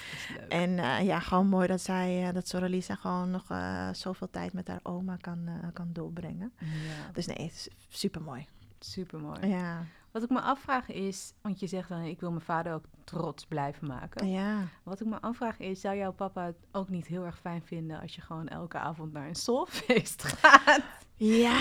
En 0.50 0.80
eh, 0.80 1.06
ja, 1.06 1.20
gewoon 1.20 1.48
mooi 1.48 1.68
dat 1.68 1.82
zij, 1.82 2.24
eh, 2.28 2.34
dat 2.34 2.48
Soralisa 2.48 2.96
gewoon 2.96 3.32
nog 3.32 3.44
zoveel 3.92 4.30
tijd 4.32 4.54
met 4.54 4.68
haar 4.68 4.80
oma 4.84 5.18
kan, 5.22 5.50
kan 5.74 5.90
doorbrengen. 5.94 6.54
Ja, 6.60 6.68
Dus 7.14 7.26
nee, 7.26 7.38
het 7.46 7.54
is 7.54 7.68
super 7.90 8.22
mooi. 8.22 8.46
super 8.80 9.20
mooi. 9.20 9.48
Ja, 9.48 9.84
Wat 10.20 10.30
ik 10.30 10.36
me 10.36 10.42
afvraag 10.42 10.90
is, 10.92 11.34
want 11.42 11.60
je 11.60 11.68
zegt 11.68 11.90
dan, 11.90 12.02
ik 12.02 12.20
wil 12.20 12.30
mijn 12.30 12.42
vader 12.42 12.74
ook 12.74 12.84
trots 13.04 13.46
blijven 13.46 13.88
maken. 13.88 14.28
ja. 14.30 14.68
Wat 14.84 15.00
ik 15.00 15.08
me 15.08 15.22
afvraag 15.22 15.60
is, 15.60 15.82
zou 15.82 15.96
jouw 15.98 16.12
papa 16.12 16.46
het 16.46 16.56
ook 16.72 16.90
niet 16.90 17.08
heel 17.08 17.24
erg 17.26 17.40
fijn 17.40 17.62
vinden 17.66 18.02
als 18.02 18.16
je 18.16 18.22
gewoon 18.22 18.48
elke 18.48 18.78
avond 18.78 19.14
naar 19.14 19.28
een 19.28 19.36
soulfeest 19.36 20.24
gaat? 20.42 20.82
Ja! 21.16 21.60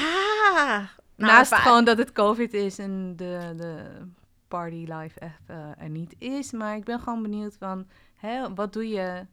Nou, 1.17 1.33
Naast 1.33 1.55
gewoon 1.55 1.85
dat 1.85 1.99
het 1.99 2.13
COVID 2.13 2.53
is 2.55 2.79
en 2.79 3.17
de, 3.17 3.55
de 3.57 3.85
party 4.49 4.85
life 4.89 5.21
echt 5.21 5.43
eh, 5.47 5.71
er 5.83 5.89
niet 5.89 6.15
is. 6.19 6.53
Maar 6.53 6.77
ik 6.77 6.85
ben 6.85 7.01
gewoon 7.01 7.23
benieuwd 7.23 7.57
van, 7.59 7.87
hè, 8.15 8.55
wat 8.55 8.73
doe 8.73 8.89
je... 8.89 9.27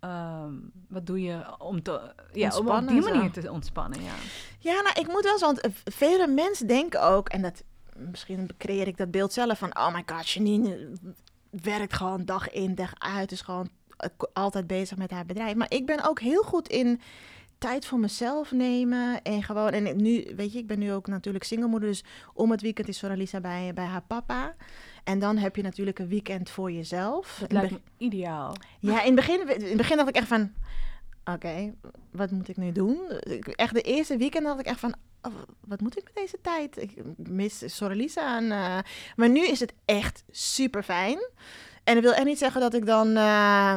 ehm, 0.00 0.54
wat 0.88 1.06
doe 1.06 1.22
je 1.22 1.58
om, 1.58 1.82
te, 1.82 2.14
ja, 2.32 2.56
om 2.58 2.68
op 2.68 2.88
die 2.88 3.02
zo. 3.02 3.12
manier 3.14 3.32
te 3.32 3.50
ontspannen? 3.52 4.02
Ja. 4.02 4.12
Ja, 4.58 4.80
nou, 4.82 5.00
ik 5.00 5.06
moet 5.06 5.24
wel 5.24 5.38
want 5.38 5.68
vele 5.84 6.26
mensen 6.26 6.66
denken 6.66 7.02
ook, 7.02 7.28
en 7.28 7.42
dat 7.42 7.62
misschien 8.10 8.48
creëer 8.58 8.86
ik 8.86 8.96
dat 8.96 9.10
beeld 9.10 9.32
zelf 9.32 9.58
van, 9.58 9.76
oh 9.76 9.94
my 9.94 10.02
god, 10.06 10.28
Janine 10.28 10.92
werkt 11.50 11.94
gewoon 11.94 12.24
dag 12.24 12.50
in, 12.50 12.74
dag 12.74 12.92
uit, 12.98 13.32
is 13.32 13.40
gewoon 13.40 13.68
eh, 13.96 14.08
altijd 14.32 14.66
bezig 14.66 14.96
met 14.96 15.10
haar 15.10 15.26
bedrijf. 15.26 15.54
Maar 15.54 15.70
ik 15.72 15.86
ben 15.86 16.04
ook 16.08 16.20
heel 16.20 16.42
goed 16.42 16.68
in 16.68 17.00
tijd 17.58 17.86
voor 17.86 17.98
mezelf 17.98 18.52
nemen 18.52 19.22
en 19.22 19.42
gewoon, 19.42 19.70
en 19.70 19.86
ik- 19.86 19.94
nu, 19.96 20.32
weet 20.36 20.52
je, 20.52 20.58
ik 20.58 20.66
ben 20.66 20.78
nu 20.78 20.92
ook 20.92 21.06
natuurlijk 21.06 21.44
singlemoeder, 21.44 21.88
dus 21.88 22.04
om 22.34 22.50
het 22.50 22.60
weekend 22.60 22.88
is 22.88 22.98
Soralisa 22.98 23.40
bij, 23.40 23.70
bij 23.74 23.84
haar 23.84 24.02
papa. 24.02 24.54
En 25.04 25.18
dan 25.18 25.36
heb 25.36 25.56
je 25.56 25.62
natuurlijk 25.62 25.98
een 25.98 26.08
weekend 26.08 26.50
voor 26.50 26.72
jezelf. 26.72 27.36
Dat 27.40 27.52
lijkt 27.52 27.70
me 27.70 27.80
ideaal. 27.96 28.56
ja, 28.80 28.98
in 29.02 29.06
het 29.06 29.14
begin, 29.26 29.40
in 29.60 29.66
het 29.68 29.76
begin 29.76 29.96
dacht 29.96 30.08
ik 30.08 30.16
echt 30.16 30.28
van... 30.28 30.52
Oké, 31.34 31.74
wat 32.10 32.30
moet 32.30 32.48
ik 32.48 32.56
nu 32.56 32.72
doen? 32.72 32.98
Echt 33.42 33.74
de 33.74 33.80
eerste 33.80 34.16
weekend 34.16 34.44
dacht 34.44 34.60
ik 34.60 34.66
echt 34.66 34.80
van... 34.80 34.94
oh, 35.26 35.34
wat 35.60 35.80
moet 35.80 35.98
ik 35.98 36.04
met 36.04 36.14
deze 36.14 36.38
tijd? 36.42 36.76
Ik 36.76 36.92
mis 37.16 37.76
Sorelisa. 37.76 38.36
En, 38.36 38.52
eh, 38.52 38.78
maar 39.16 39.28
nu 39.28 39.46
is 39.46 39.60
het 39.60 39.74
echt 39.84 40.24
super 40.30 40.82
fijn. 40.82 41.18
En 41.86 41.94
dat 41.94 42.02
wil 42.02 42.12
echt 42.12 42.24
niet 42.24 42.38
zeggen 42.38 42.60
dat 42.60 42.74
ik 42.74 42.86
dan... 42.86 43.16
eh, 43.16 43.76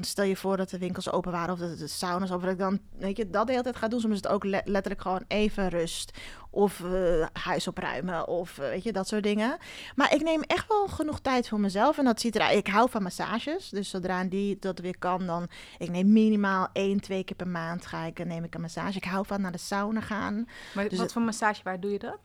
stel 0.00 0.24
je 0.24 0.36
voor 0.36 0.56
dat 0.56 0.70
de 0.70 0.78
winkels 0.78 1.10
open 1.10 1.32
waren 1.32 1.52
of 1.52 1.58
de, 1.58 1.76
de 1.76 1.86
sauna's 1.86 2.30
open... 2.30 2.42
dat 2.44 2.52
ik 2.52 2.58
dan 2.58 2.78
weet 2.98 3.16
je, 3.16 3.30
dat 3.30 3.46
de 3.46 3.52
hele 3.52 3.64
tijd 3.64 3.76
ga 3.76 3.88
doen. 3.88 4.00
Soms 4.00 4.14
is 4.14 4.20
het 4.22 4.28
ook 4.32 4.44
le- 4.44 4.60
letterlijk 4.64 5.02
gewoon 5.02 5.24
even 5.28 5.68
rust. 5.68 6.18
Of 6.50 6.80
eh, 6.84 7.26
huis 7.32 7.68
opruimen 7.68 8.28
of 8.28 8.58
eh, 8.58 8.68
weet 8.68 8.82
je, 8.82 8.92
dat 8.92 9.08
soort 9.08 9.22
dingen. 9.22 9.56
Maar 9.94 10.14
ik 10.14 10.22
neem 10.22 10.42
echt 10.42 10.68
wel 10.68 10.86
genoeg 10.88 11.20
tijd 11.20 11.48
voor 11.48 11.60
mezelf. 11.60 11.98
En 11.98 12.04
dat 12.04 12.20
ziet 12.20 12.34
eruit. 12.34 12.56
Ik 12.58 12.66
hou 12.66 12.90
van 12.90 13.02
massages. 13.02 13.68
Dus 13.68 13.90
zodra 13.90 14.24
die 14.24 14.56
dat 14.60 14.78
weer 14.78 14.98
kan, 14.98 15.26
dan. 15.26 15.48
Ik 15.78 15.90
neem 15.90 16.12
minimaal 16.12 16.68
één, 16.72 17.00
twee 17.00 17.24
keer 17.24 17.36
per 17.36 17.48
maand 17.48 17.86
ga 17.86 18.04
ik, 18.04 18.24
neem 18.24 18.44
ik 18.44 18.54
een 18.54 18.60
massage. 18.60 18.96
Ik 18.96 19.04
hou 19.04 19.26
van 19.26 19.40
naar 19.40 19.52
de 19.52 19.58
sauna 19.58 20.00
gaan. 20.00 20.48
Maar 20.74 20.88
Dus 20.88 20.98
wat 20.98 21.12
voor 21.12 21.22
massage, 21.22 21.60
waar 21.64 21.80
doe 21.80 21.90
je 21.90 21.98
dat? 21.98 22.18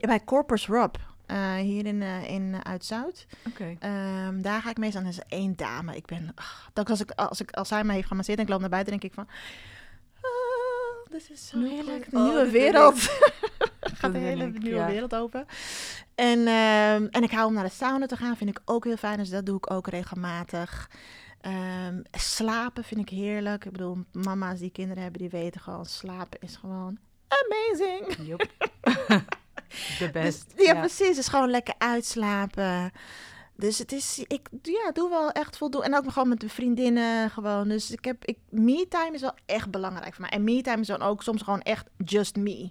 Bij 0.00 0.24
Corpus 0.24 0.66
Rob. 0.66 0.94
Eh, 1.30 1.54
hier 1.54 1.86
in, 1.86 2.02
eh, 2.02 2.30
in 2.30 2.54
eh, 2.54 2.60
Uit-Zout. 2.60 3.26
Oké. 3.48 3.76
Ehm, 3.78 4.40
daar 4.40 4.62
ga 4.62 4.70
ik 4.70 4.78
meestal. 4.78 5.00
En 5.00 5.06
er 5.06 5.12
is 5.12 5.22
één 5.28 5.56
dame. 5.56 5.96
Ik 5.96 6.06
ben. 6.06 6.32
ach, 6.34 6.70
dat 6.72 6.90
als, 6.90 7.00
ik, 7.00 7.10
als, 7.10 7.40
ik, 7.40 7.50
als 7.50 7.70
hij 7.70 7.84
me 7.84 7.92
heeft 7.92 8.06
gemasseerd 8.06 8.38
en 8.38 8.44
ik 8.44 8.50
loop 8.50 8.60
naar 8.60 8.68
buiten, 8.68 8.90
denk 8.90 9.04
ik 9.04 9.14
van. 9.14 9.26
ah, 10.20 11.10
dit 11.10 11.30
is 11.30 11.48
zo 11.48 11.62
heerlijk. 11.62 12.06
Oh, 12.10 12.22
nieuwe 12.22 12.42
wil 12.42 12.50
wereld. 12.50 12.98
Gaat 13.98 14.12
de 14.12 14.18
hele 14.18 14.46
ik, 14.46 14.62
nieuwe 14.62 14.78
ja. 14.78 14.86
wereld 14.86 15.14
open. 15.14 15.46
En, 16.14 16.38
ehm, 16.38 17.06
en 17.10 17.22
ik 17.22 17.30
hou 17.30 17.46
om 17.46 17.54
naar 17.54 17.64
de 17.64 17.70
sauna 17.70 18.06
te 18.06 18.16
gaan, 18.16 18.36
vind 18.36 18.50
ik 18.50 18.60
ook 18.64 18.84
heel 18.84 18.96
fijn. 18.96 19.18
Dus 19.18 19.30
dat 19.30 19.46
doe 19.46 19.56
ik 19.56 19.70
ook 19.70 19.88
regelmatig. 19.88 20.90
Ehm, 21.40 22.00
slapen 22.10 22.84
vind 22.84 23.00
ik 23.00 23.08
heerlijk. 23.08 23.64
Ik 23.64 23.72
bedoel, 23.72 23.98
mama's 24.12 24.58
die 24.58 24.70
kinderen 24.70 25.02
hebben, 25.02 25.20
die 25.20 25.30
weten 25.30 25.60
gewoon, 25.60 25.86
slapen 25.86 26.40
is 26.40 26.56
gewoon 26.56 26.98
amazing. 27.28 28.16
De 29.98 30.10
best. 30.12 30.52
Dus, 30.56 30.66
ja, 30.66 30.74
precies. 30.74 31.16
Dus 31.16 31.28
gewoon 31.28 31.50
lekker 31.50 31.74
uitslapen. 31.78 32.92
Dus 33.56 33.78
het 33.78 33.92
is, 33.92 34.24
ik 34.26 34.48
ja, 34.62 34.90
doe 34.92 35.08
wel 35.08 35.30
echt 35.30 35.56
voldoende. 35.56 35.86
En 35.86 35.96
ook 35.96 36.12
gewoon 36.12 36.28
met 36.28 36.40
de 36.40 36.48
vriendinnen 36.48 37.30
gewoon. 37.30 37.68
Dus 37.68 37.90
ik 37.90 38.04
heb, 38.04 38.24
ik, 38.24 38.38
me-time 38.48 39.10
is 39.12 39.20
wel 39.20 39.34
echt 39.46 39.70
belangrijk 39.70 40.14
voor 40.14 40.20
mij. 40.22 40.30
En 40.30 40.44
me-time 40.44 40.80
is 40.80 40.86
dan 40.86 41.02
ook 41.02 41.22
soms 41.22 41.42
gewoon 41.42 41.60
echt 41.60 41.86
just 41.96 42.36
me. 42.36 42.70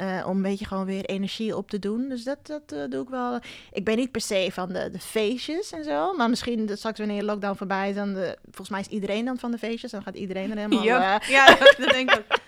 Eh, 0.00 0.24
om 0.26 0.36
een 0.36 0.42
beetje 0.42 0.64
gewoon 0.64 0.84
weer 0.84 1.04
energie 1.04 1.56
op 1.56 1.70
te 1.70 1.78
doen. 1.78 2.08
Dus 2.08 2.24
dat, 2.24 2.46
dat 2.46 2.72
eh, 2.72 2.78
doe 2.88 3.02
ik 3.02 3.08
wel. 3.08 3.38
Ik 3.72 3.84
ben 3.84 3.96
niet 3.96 4.10
per 4.10 4.20
se 4.20 4.48
van 4.52 4.72
de, 4.72 4.90
de 4.90 4.98
feestjes 4.98 5.72
en 5.72 5.84
zo. 5.84 6.12
Maar 6.12 6.28
misschien 6.28 6.70
straks 6.72 6.98
wanneer 6.98 7.20
de 7.20 7.24
lockdown 7.24 7.56
voorbij 7.56 7.88
is... 7.88 7.94
Dan 7.94 8.14
de, 8.14 8.36
volgens 8.44 8.68
mij 8.68 8.80
is 8.80 8.86
iedereen 8.86 9.24
dan 9.24 9.38
van 9.38 9.50
de 9.50 9.58
feestjes. 9.58 9.90
Dan 9.90 10.02
gaat 10.02 10.14
iedereen 10.14 10.50
er 10.50 10.56
helemaal... 10.56 10.82
Ja, 10.90 11.20
eh, 11.20 11.28
ja 11.28 11.46
dat 11.78 11.90
denk 11.90 12.10
ik 12.10 12.18
ook. 12.18 12.38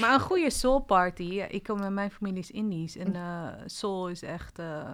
Maar 0.00 0.14
een 0.14 0.20
goede 0.20 0.50
soul 0.50 0.80
party. 0.80 1.42
Ik 1.48 1.62
kom 1.62 1.80
met 1.80 1.90
mijn 1.90 2.10
familie 2.10 2.38
is 2.40 2.50
Indisch. 2.50 2.96
En 2.96 3.14
eh, 3.16 3.46
soul 3.66 4.08
is 4.08 4.22
echt... 4.22 4.58
eh, 4.58 4.84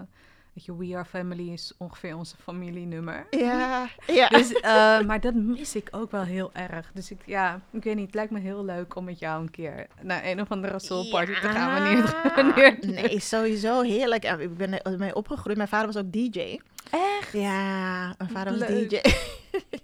weet 0.53 0.65
je, 0.65 0.77
We 0.77 0.95
Are 0.95 1.05
Family 1.05 1.51
is 1.51 1.73
ongeveer 1.77 2.15
onze 2.15 2.35
familienummer. 2.43 3.27
ja, 3.29 3.89
ja. 4.07 4.27
Dus, 4.37 4.51
eh, 4.53 5.01
maar 5.01 5.19
dat 5.19 5.33
mis 5.33 5.75
ik 5.75 5.87
ook 5.91 6.11
wel 6.11 6.23
heel 6.23 6.49
erg. 6.53 6.91
Dus 6.93 7.11
ik, 7.11 7.19
ja, 7.25 7.61
ik 7.71 7.83
weet 7.83 7.95
niet. 7.95 8.05
Het 8.05 8.15
lijkt 8.15 8.31
me 8.31 8.39
heel 8.39 8.65
leuk 8.65 8.95
om 8.95 9.03
met 9.03 9.19
jou 9.19 9.41
een 9.41 9.51
keer 9.51 9.87
naar 10.01 10.25
een 10.25 10.41
of 10.41 10.51
andere 10.51 10.79
soul 10.79 11.09
party 11.09 11.31
te 11.33 11.47
gaan. 11.47 11.83
Wanneer, 11.83 12.31
wanneer 12.35 12.77
Nee, 12.81 13.19
sowieso 13.19 13.81
heerlijk. 13.81 14.23
Ja, 14.23 14.37
Ik 14.37 14.57
ben 14.57 14.81
ermee 14.81 15.15
opgegroeid. 15.15 15.57
Mijn 15.57 15.69
vader 15.69 15.85
was 15.85 15.97
ook 15.97 16.11
DJ. 16.11 16.59
Echt 16.91 17.31
Ja, 17.33 18.13
mijn 18.17 18.29
vader 18.29 18.59
was 18.59 18.69
Leuk. 18.69 18.89
DJ. 18.89 18.99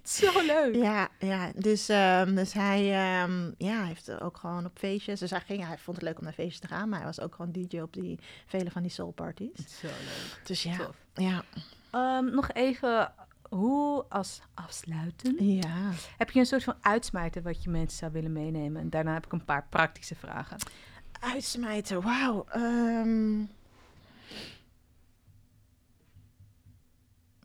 zo 0.19 0.45
leuk. 0.45 0.75
Ja, 0.75 1.09
ja. 1.19 1.51
Dus, 1.55 1.89
ehm, 1.89 2.35
dus 2.35 2.53
hij 2.53 2.93
ehm, 2.93 3.51
ja, 3.57 3.83
heeft 3.83 4.21
ook 4.21 4.37
gewoon 4.37 4.65
op 4.65 4.77
feestjes. 4.77 5.19
Dus 5.19 5.29
hij, 5.29 5.39
ging, 5.39 5.65
hij 5.65 5.77
vond 5.77 5.97
het 5.97 6.05
leuk 6.05 6.17
om 6.17 6.23
naar 6.23 6.33
feestjes 6.33 6.59
te 6.59 6.67
gaan. 6.67 6.89
Maar 6.89 6.97
hij 6.97 7.07
was 7.07 7.19
ook 7.19 7.35
gewoon 7.35 7.51
DJ 7.51 7.79
op 7.79 7.93
die, 7.93 8.19
vele 8.45 8.71
van 8.71 8.81
die 8.81 8.91
soul 8.91 9.11
parties. 9.11 9.79
Zo 9.79 9.87
leuk. 9.87 10.41
Dus 10.43 10.63
ja, 10.63 10.75
Tof. 10.77 10.95
ja. 11.13 11.43
Ehm, 11.91 12.25
nog 12.25 12.51
even, 12.51 13.13
hoe 13.49 14.05
als 14.09 14.41
afsluiten? 14.53 15.45
ja. 15.45 15.91
Heb 16.17 16.31
je 16.31 16.39
een 16.39 16.45
soort 16.45 16.63
van 16.63 16.75
uitsmijter 16.81 17.41
wat 17.41 17.63
je 17.63 17.69
mensen 17.69 17.97
zou 17.97 18.11
willen 18.11 18.31
meenemen? 18.31 18.81
En 18.81 18.89
daarna 18.89 19.13
heb 19.13 19.25
ik 19.25 19.31
een 19.31 19.45
paar 19.45 19.67
praktische 19.69 20.15
vragen. 20.15 20.57
Uitsmijten, 21.19 22.01
wauw. 22.01 22.45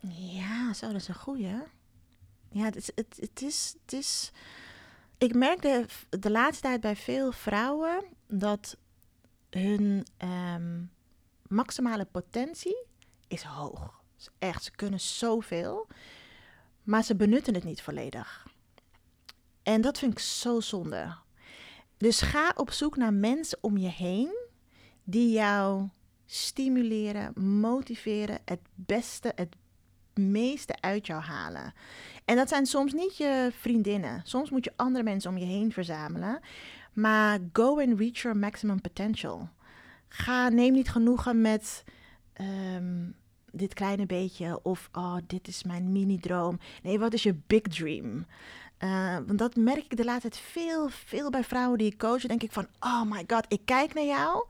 Ja, 0.08 0.72
zo, 0.72 0.86
dat 0.86 1.00
is 1.00 1.08
een 1.08 1.14
goeie. 1.14 1.56
Ja, 2.50 2.64
het 2.64 2.76
is, 2.76 2.90
het, 2.94 3.42
is, 3.42 3.74
het 3.82 3.92
is... 3.92 4.32
Ik 5.18 5.34
merkte 5.34 5.86
de 6.08 6.30
laatste 6.30 6.62
tijd 6.62 6.80
bij 6.80 6.96
veel 6.96 7.32
vrouwen 7.32 8.04
dat 8.26 8.76
hun 9.50 10.06
ehm, 10.16 10.82
maximale 11.48 12.04
potentie 12.04 12.84
is 13.28 13.42
hoog. 13.42 14.02
Is 14.18 14.28
echt, 14.38 14.64
ze 14.64 14.70
kunnen 14.70 15.00
zoveel, 15.00 15.86
maar 16.82 17.04
ze 17.04 17.16
benutten 17.16 17.54
het 17.54 17.64
niet 17.64 17.82
volledig. 17.82 18.46
En 19.62 19.80
dat 19.80 19.98
vind 19.98 20.12
ik 20.12 20.18
zo 20.18 20.60
zonde. 20.60 21.14
Dus 21.96 22.20
ga 22.20 22.52
op 22.56 22.70
zoek 22.70 22.96
naar 22.96 23.14
mensen 23.14 23.58
om 23.60 23.76
je 23.76 23.88
heen 23.88 24.48
die 25.04 25.32
jou 25.32 25.88
stimuleren, 26.26 27.58
motiveren, 27.60 28.38
het 28.44 28.60
beste, 28.74 29.32
het 29.34 29.56
meeste 30.14 30.80
uit 30.80 31.06
jou 31.06 31.22
halen. 31.22 31.74
En 32.30 32.36
dat 32.36 32.48
zijn 32.48 32.66
soms 32.66 32.92
niet 32.92 33.16
je 33.16 33.50
vriendinnen. 33.58 34.20
Soms 34.24 34.50
moet 34.50 34.64
je 34.64 34.72
andere 34.76 35.04
mensen 35.04 35.30
om 35.30 35.38
je 35.38 35.44
heen 35.44 35.72
verzamelen. 35.72 36.40
Maar 36.92 37.38
go 37.52 37.80
and 37.80 37.98
reach 37.98 38.22
your 38.22 38.36
maximum 38.36 38.80
potential. 38.80 39.48
Ga, 40.08 40.48
neem 40.48 40.72
niet 40.72 40.90
genoegen 40.90 41.40
met 41.40 41.84
ehm, 42.32 43.08
dit 43.52 43.74
kleine 43.74 44.06
beetje 44.06 44.60
of 44.62 44.88
oh, 44.92 45.16
dit 45.26 45.48
is 45.48 45.64
mijn 45.64 45.92
mini-droom. 45.92 46.58
Nee, 46.82 46.98
wat 46.98 47.12
is 47.12 47.22
je 47.22 47.34
big 47.46 47.62
dream? 47.62 48.26
Eh, 48.78 49.16
want 49.26 49.38
dat 49.38 49.56
merk 49.56 49.84
ik 49.84 49.96
de 49.96 50.04
laatste 50.04 50.28
tijd 50.28 50.42
veel, 50.42 50.88
veel 50.88 51.30
bij 51.30 51.44
vrouwen 51.44 51.78
die 51.78 51.92
ik 51.92 51.98
coach. 51.98 52.26
Denk 52.26 52.42
ik 52.42 52.52
van, 52.52 52.66
oh 52.80 53.02
my 53.02 53.24
god, 53.26 53.44
ik 53.48 53.60
kijk 53.64 53.94
naar 53.94 54.04
jou 54.04 54.46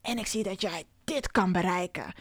en 0.00 0.18
ik 0.18 0.26
zie 0.26 0.42
dat 0.42 0.60
jij 0.60 0.84
dit 1.04 1.30
kan 1.30 1.52
bereiken. 1.52 2.12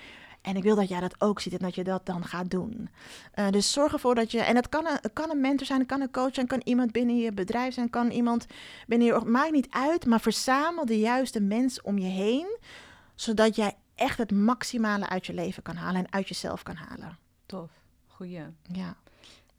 En 0.43 0.55
ik 0.55 0.63
wil 0.63 0.75
dat 0.75 0.87
jij 0.87 0.99
dat 0.99 1.21
ook 1.21 1.39
ziet 1.39 1.53
en 1.53 1.59
dat 1.59 1.75
je 1.75 1.83
dat 1.83 2.05
dan 2.05 2.25
gaat 2.25 2.51
doen. 2.51 2.89
Eh, 3.31 3.49
dus 3.49 3.73
zorg 3.73 3.93
ervoor 3.93 4.15
dat 4.15 4.31
je, 4.31 4.41
en 4.41 4.55
het 4.55 4.69
kan, 4.69 4.85
een, 4.85 4.97
het 5.01 5.13
kan 5.13 5.29
een 5.29 5.41
mentor 5.41 5.65
zijn, 5.65 5.79
het 5.79 5.87
kan 5.87 6.01
een 6.01 6.11
coach 6.11 6.33
zijn, 6.33 6.47
kan 6.47 6.61
iemand 6.63 6.91
binnen 6.91 7.17
je 7.17 7.31
bedrijf 7.31 7.73
zijn, 7.73 7.89
kan 7.89 8.11
iemand 8.11 8.45
binnen 8.87 9.07
je, 9.07 9.21
maakt 9.25 9.51
niet 9.51 9.67
uit, 9.69 10.05
maar 10.05 10.21
verzamel 10.21 10.85
de 10.85 10.99
juiste 10.99 11.41
mensen 11.41 11.85
om 11.85 11.97
je 11.97 12.09
heen, 12.09 12.57
zodat 13.15 13.55
jij 13.55 13.75
echt 13.95 14.17
het 14.17 14.31
maximale 14.31 15.09
uit 15.09 15.25
je 15.25 15.33
leven 15.33 15.63
kan 15.63 15.75
halen 15.75 16.05
en 16.05 16.11
uit 16.11 16.27
jezelf 16.27 16.63
kan 16.63 16.75
halen. 16.75 17.17
Tof. 17.45 17.71
Goeie. 18.07 18.45
Ja. 18.61 18.95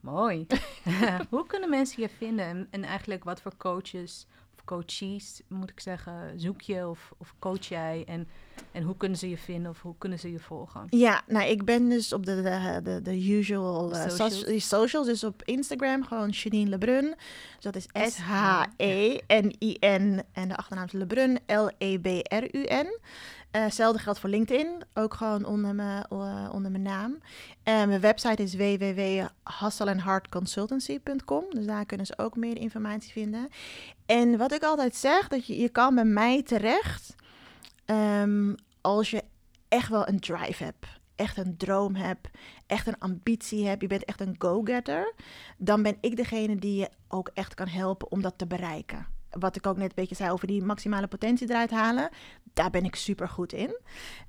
Mooi. 0.01 0.47
Hoe 1.31 1.47
kunnen 1.47 1.71
mensen 1.71 2.03
je 2.03 2.09
vinden? 2.09 2.47
En, 2.47 2.69
en 2.71 2.85
eigenlijk 2.85 3.25
wat 3.25 3.41
voor 3.41 3.57
coaches 3.57 4.27
coaches, 4.65 5.41
moet 5.49 5.71
ik 5.71 5.81
zeggen, 5.81 6.41
zoek 6.41 6.61
je 6.61 6.89
of, 6.89 7.13
of 7.19 7.35
coach 7.39 7.67
jij? 7.67 8.05
En, 8.07 8.29
en 8.73 8.83
hoe 8.83 8.97
kunnen 8.97 9.19
ze 9.19 9.29
je 9.29 9.39
vinden 9.39 9.71
of 9.71 9.83
hoe 9.83 9.95
kunnen 9.99 10.19
ze 10.19 10.33
je 10.33 10.39
volgen? 10.39 10.87
Ja, 10.91 11.23
nou, 11.27 11.49
ik 11.51 11.65
ben 11.65 11.89
dus 11.89 12.13
op 12.13 12.27
de, 12.27 12.43
de, 12.43 12.81
de, 12.83 13.03
de 13.03 13.29
usual 13.31 13.93
eh, 13.95 14.03
socials. 14.09 14.39
soci- 14.41 14.61
socials. 14.61 15.07
Dus 15.07 15.25
op 15.25 15.43
Instagram 15.43 16.05
gewoon 16.05 16.29
Janine 16.31 16.71
Lebrun. 16.71 17.15
Dus 17.55 17.73
dat 17.73 17.77
is 17.77 17.87
S-H-E-N-I-N 19.05 20.23
en 20.33 20.49
de 20.49 20.57
achternaam 20.57 20.85
is 20.85 20.93
Lebrun, 20.93 21.39
L-E-B-R-U-N. 21.47 22.99
Eh, 23.55 23.63
Hetzelfde 23.63 23.99
geldt 23.99 24.19
voor 24.19 24.31
LinkedIn, 24.31 24.83
ook 24.95 25.15
gewoon 25.15 25.45
onder 25.45 25.75
mijn, 25.75 26.05
eh, 26.11 26.49
onder 26.53 26.71
mijn 26.71 26.83
naam. 26.83 27.19
En 27.63 27.89
mijn 27.89 28.01
website 28.01 28.43
is 28.43 28.55
www.hustleandheartconsultancy.com. 28.55 31.45
Dus 31.51 31.67
daar 31.67 31.87
kunnen 31.87 32.07
ze 32.07 32.19
ook 32.19 32.37
meer 32.37 32.57
informatie 32.57 33.13
vinden. 33.13 33.49
En 34.07 34.37
wat 34.37 34.53
ik 34.53 34.63
altijd 34.63 34.97
zeg, 34.97 35.29
dat 35.29 35.47
je, 35.47 35.59
je 35.59 35.69
kan 35.69 35.95
bij 35.95 36.05
mij 36.05 36.43
terecht 36.43 37.15
ehm, 37.85 38.55
als 38.81 39.11
je 39.11 39.23
echt 39.69 39.89
wel 39.89 40.09
een 40.09 40.21
drive 40.21 40.65
hebt. 40.65 40.87
Echt 41.15 41.37
een 41.37 41.57
droom 41.57 41.95
hebt, 41.95 42.29
echt 42.67 42.87
een 42.87 42.99
ambitie 42.99 43.67
hebt, 43.67 43.81
je 43.81 43.89
bent 43.89 44.05
echt 44.05 44.21
een 44.21 44.35
go-getter, 44.39 45.15
dan 45.59 45.83
ben 45.83 45.97
ik 46.01 46.17
degene 46.17 46.57
die 46.57 46.81
je 46.81 46.89
ook 47.09 47.31
echt 47.35 47.55
kan 47.55 47.69
helpen 47.69 48.11
om 48.11 48.23
dat 48.23 48.35
te 48.37 48.47
bereiken. 48.47 49.14
Wat 49.39 49.57
ik 49.57 49.67
ook 49.67 49.77
net 49.77 49.89
een 49.89 49.93
beetje 49.95 50.15
zei 50.15 50.31
over 50.31 50.47
die 50.47 50.63
maximale 50.63 51.07
potentie 51.07 51.51
eruit 51.51 51.71
halen, 51.71 52.09
daar 52.53 52.71
ben 52.71 52.85
ik 52.85 52.95
super 52.95 53.29
goed 53.29 53.53
in. 53.53 53.77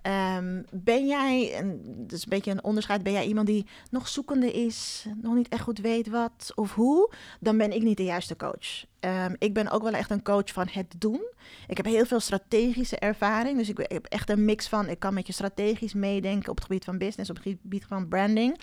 Ehm, 0.01 0.62
ben 0.72 1.08
jij, 1.08 1.53
en 1.53 1.82
dat 1.84 2.12
is 2.12 2.24
een 2.24 2.30
beetje 2.30 2.51
een 2.51 2.64
onderscheid, 2.64 3.03
ben 3.03 3.14
jij 3.14 3.26
iemand 3.26 3.47
die 3.47 3.66
nog 3.89 4.08
zoekende 4.08 4.51
is, 4.51 5.06
nog 5.22 5.34
niet 5.34 5.49
echt 5.49 5.62
goed 5.62 5.80
weet 5.80 6.10
wat 6.10 6.51
of 6.56 6.74
hoe, 6.74 7.12
dan 7.39 7.58
ben 7.58 7.72
ik 7.72 7.84
niet 7.84 7.97
de 7.97 8.03
juiste 8.03 8.36
coach. 8.36 8.86
Ehm, 8.99 9.34
ik 9.38 9.53
ben 9.53 9.70
ook 9.70 9.84
wel 9.84 9.93
echt 9.93 10.12
een 10.12 10.24
coach 10.24 10.53
van 10.53 10.68
het 10.72 10.95
doen. 10.97 11.22
Ik 11.68 11.78
heb 11.78 11.86
heel 11.86 12.06
veel 12.06 12.20
strategische 12.20 12.99
ervaring. 12.99 13.58
Dus 13.58 13.70
ik 13.70 13.80
ik 13.80 13.91
heb 13.91 14.06
echt 14.06 14.30
een 14.30 14.45
mix 14.45 14.68
van. 14.68 14.89
Ik 14.89 14.99
kan 14.99 15.14
met 15.14 15.28
je 15.28 15.34
strategisch 15.34 15.93
meedenken 15.93 16.49
op 16.49 16.56
het 16.56 16.66
gebied 16.66 16.84
van 16.84 16.97
business, 16.97 17.30
op 17.30 17.36
het 17.36 17.58
gebied 17.62 17.86
van 17.86 18.08
branding. 18.08 18.60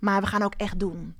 Maar 0.00 0.20
we 0.20 0.26
gaan 0.26 0.42
ook 0.42 0.54
echt 0.56 0.78
doen. 0.78 1.14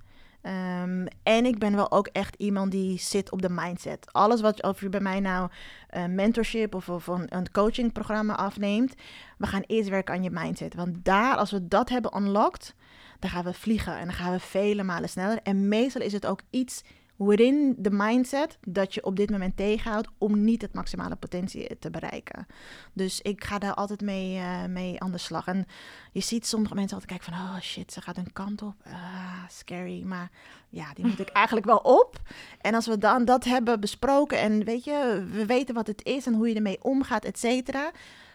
Ehm, 0.46 1.06
en 1.22 1.46
ik 1.46 1.58
ben 1.58 1.76
wel 1.76 1.90
ook 1.90 2.06
echt 2.06 2.34
iemand 2.34 2.70
die 2.70 2.98
zit 2.98 3.30
op 3.30 3.42
de 3.42 3.50
mindset. 3.50 4.12
Alles 4.12 4.40
wat 4.40 4.62
of 4.62 4.80
je 4.80 4.88
bij 4.88 5.00
mij 5.00 5.20
nou 5.20 5.50
een 5.90 6.14
mentorship 6.14 6.74
of, 6.74 6.88
of 6.88 7.06
een, 7.06 7.36
een 7.36 7.50
coachingprogramma 7.50 8.34
afneemt, 8.34 8.94
we 9.38 9.46
gaan 9.46 9.62
eerst 9.66 9.88
werken 9.88 10.14
aan 10.14 10.22
je 10.22 10.30
mindset. 10.30 10.74
Want 10.74 11.04
daar, 11.04 11.36
als 11.36 11.50
we 11.50 11.68
dat 11.68 11.88
hebben 11.88 12.16
unlocked, 12.16 12.74
dan 13.18 13.30
gaan 13.30 13.44
we 13.44 13.52
vliegen 13.52 13.98
en 13.98 14.04
dan 14.04 14.14
gaan 14.14 14.32
we 14.32 14.40
vele 14.40 14.82
malen 14.82 15.08
sneller. 15.08 15.38
En 15.42 15.68
meestal 15.68 16.02
is 16.02 16.12
het 16.12 16.26
ook 16.26 16.40
iets 16.50 16.82
within 17.16 17.74
de 17.78 17.90
mindset 17.90 18.58
dat 18.60 18.94
je 18.94 19.04
op 19.04 19.16
dit 19.16 19.30
moment 19.30 19.56
tegenhoudt 19.56 20.08
om 20.18 20.44
niet 20.44 20.62
het 20.62 20.74
maximale 20.74 21.16
potentie 21.16 21.78
te 21.78 21.90
bereiken. 21.90 22.46
Dus 22.92 23.20
ik 23.20 23.44
ga 23.44 23.58
daar 23.58 23.74
altijd 23.74 24.00
mee, 24.00 24.38
eh, 24.38 24.64
mee 24.64 25.00
aan 25.00 25.12
de 25.12 25.18
slag. 25.18 25.46
En 25.46 25.66
je 26.12 26.20
ziet 26.20 26.46
sommige 26.46 26.74
mensen 26.74 26.98
altijd 26.98 27.18
kijken 27.18 27.34
van, 27.34 27.46
oh 27.46 27.60
shit, 27.60 27.92
ze 27.92 28.00
gaat 28.00 28.16
een 28.16 28.32
kant 28.32 28.62
op. 28.62 28.74
Ah, 28.84 29.48
scary. 29.48 30.02
Maar 30.02 30.30
ja, 30.68 30.92
die 30.94 31.06
moet 31.06 31.20
ik 31.20 31.28
eigenlijk 31.42 31.66
wel 31.66 31.78
op. 31.78 32.20
En 32.60 32.74
als 32.74 32.86
we 32.86 32.98
dan 32.98 33.24
dat 33.24 33.44
hebben 33.44 33.80
besproken 33.80 34.38
en 34.38 34.64
weet 34.64 34.84
je, 34.84 35.26
we 35.30 35.46
weten 35.46 35.74
wat 35.74 35.86
het 35.86 36.04
is 36.04 36.26
en 36.26 36.34
hoe 36.34 36.48
je 36.48 36.54
ermee 36.54 36.82
omgaat, 36.82 37.24
et 37.24 37.38
cetera, 37.38 37.90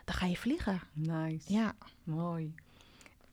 dan 0.05 0.15
ga 0.15 0.25
je 0.25 0.37
vliegen. 0.37 0.81
Nice. 0.93 1.53
Ja. 1.53 1.73
Mooi. 2.03 2.55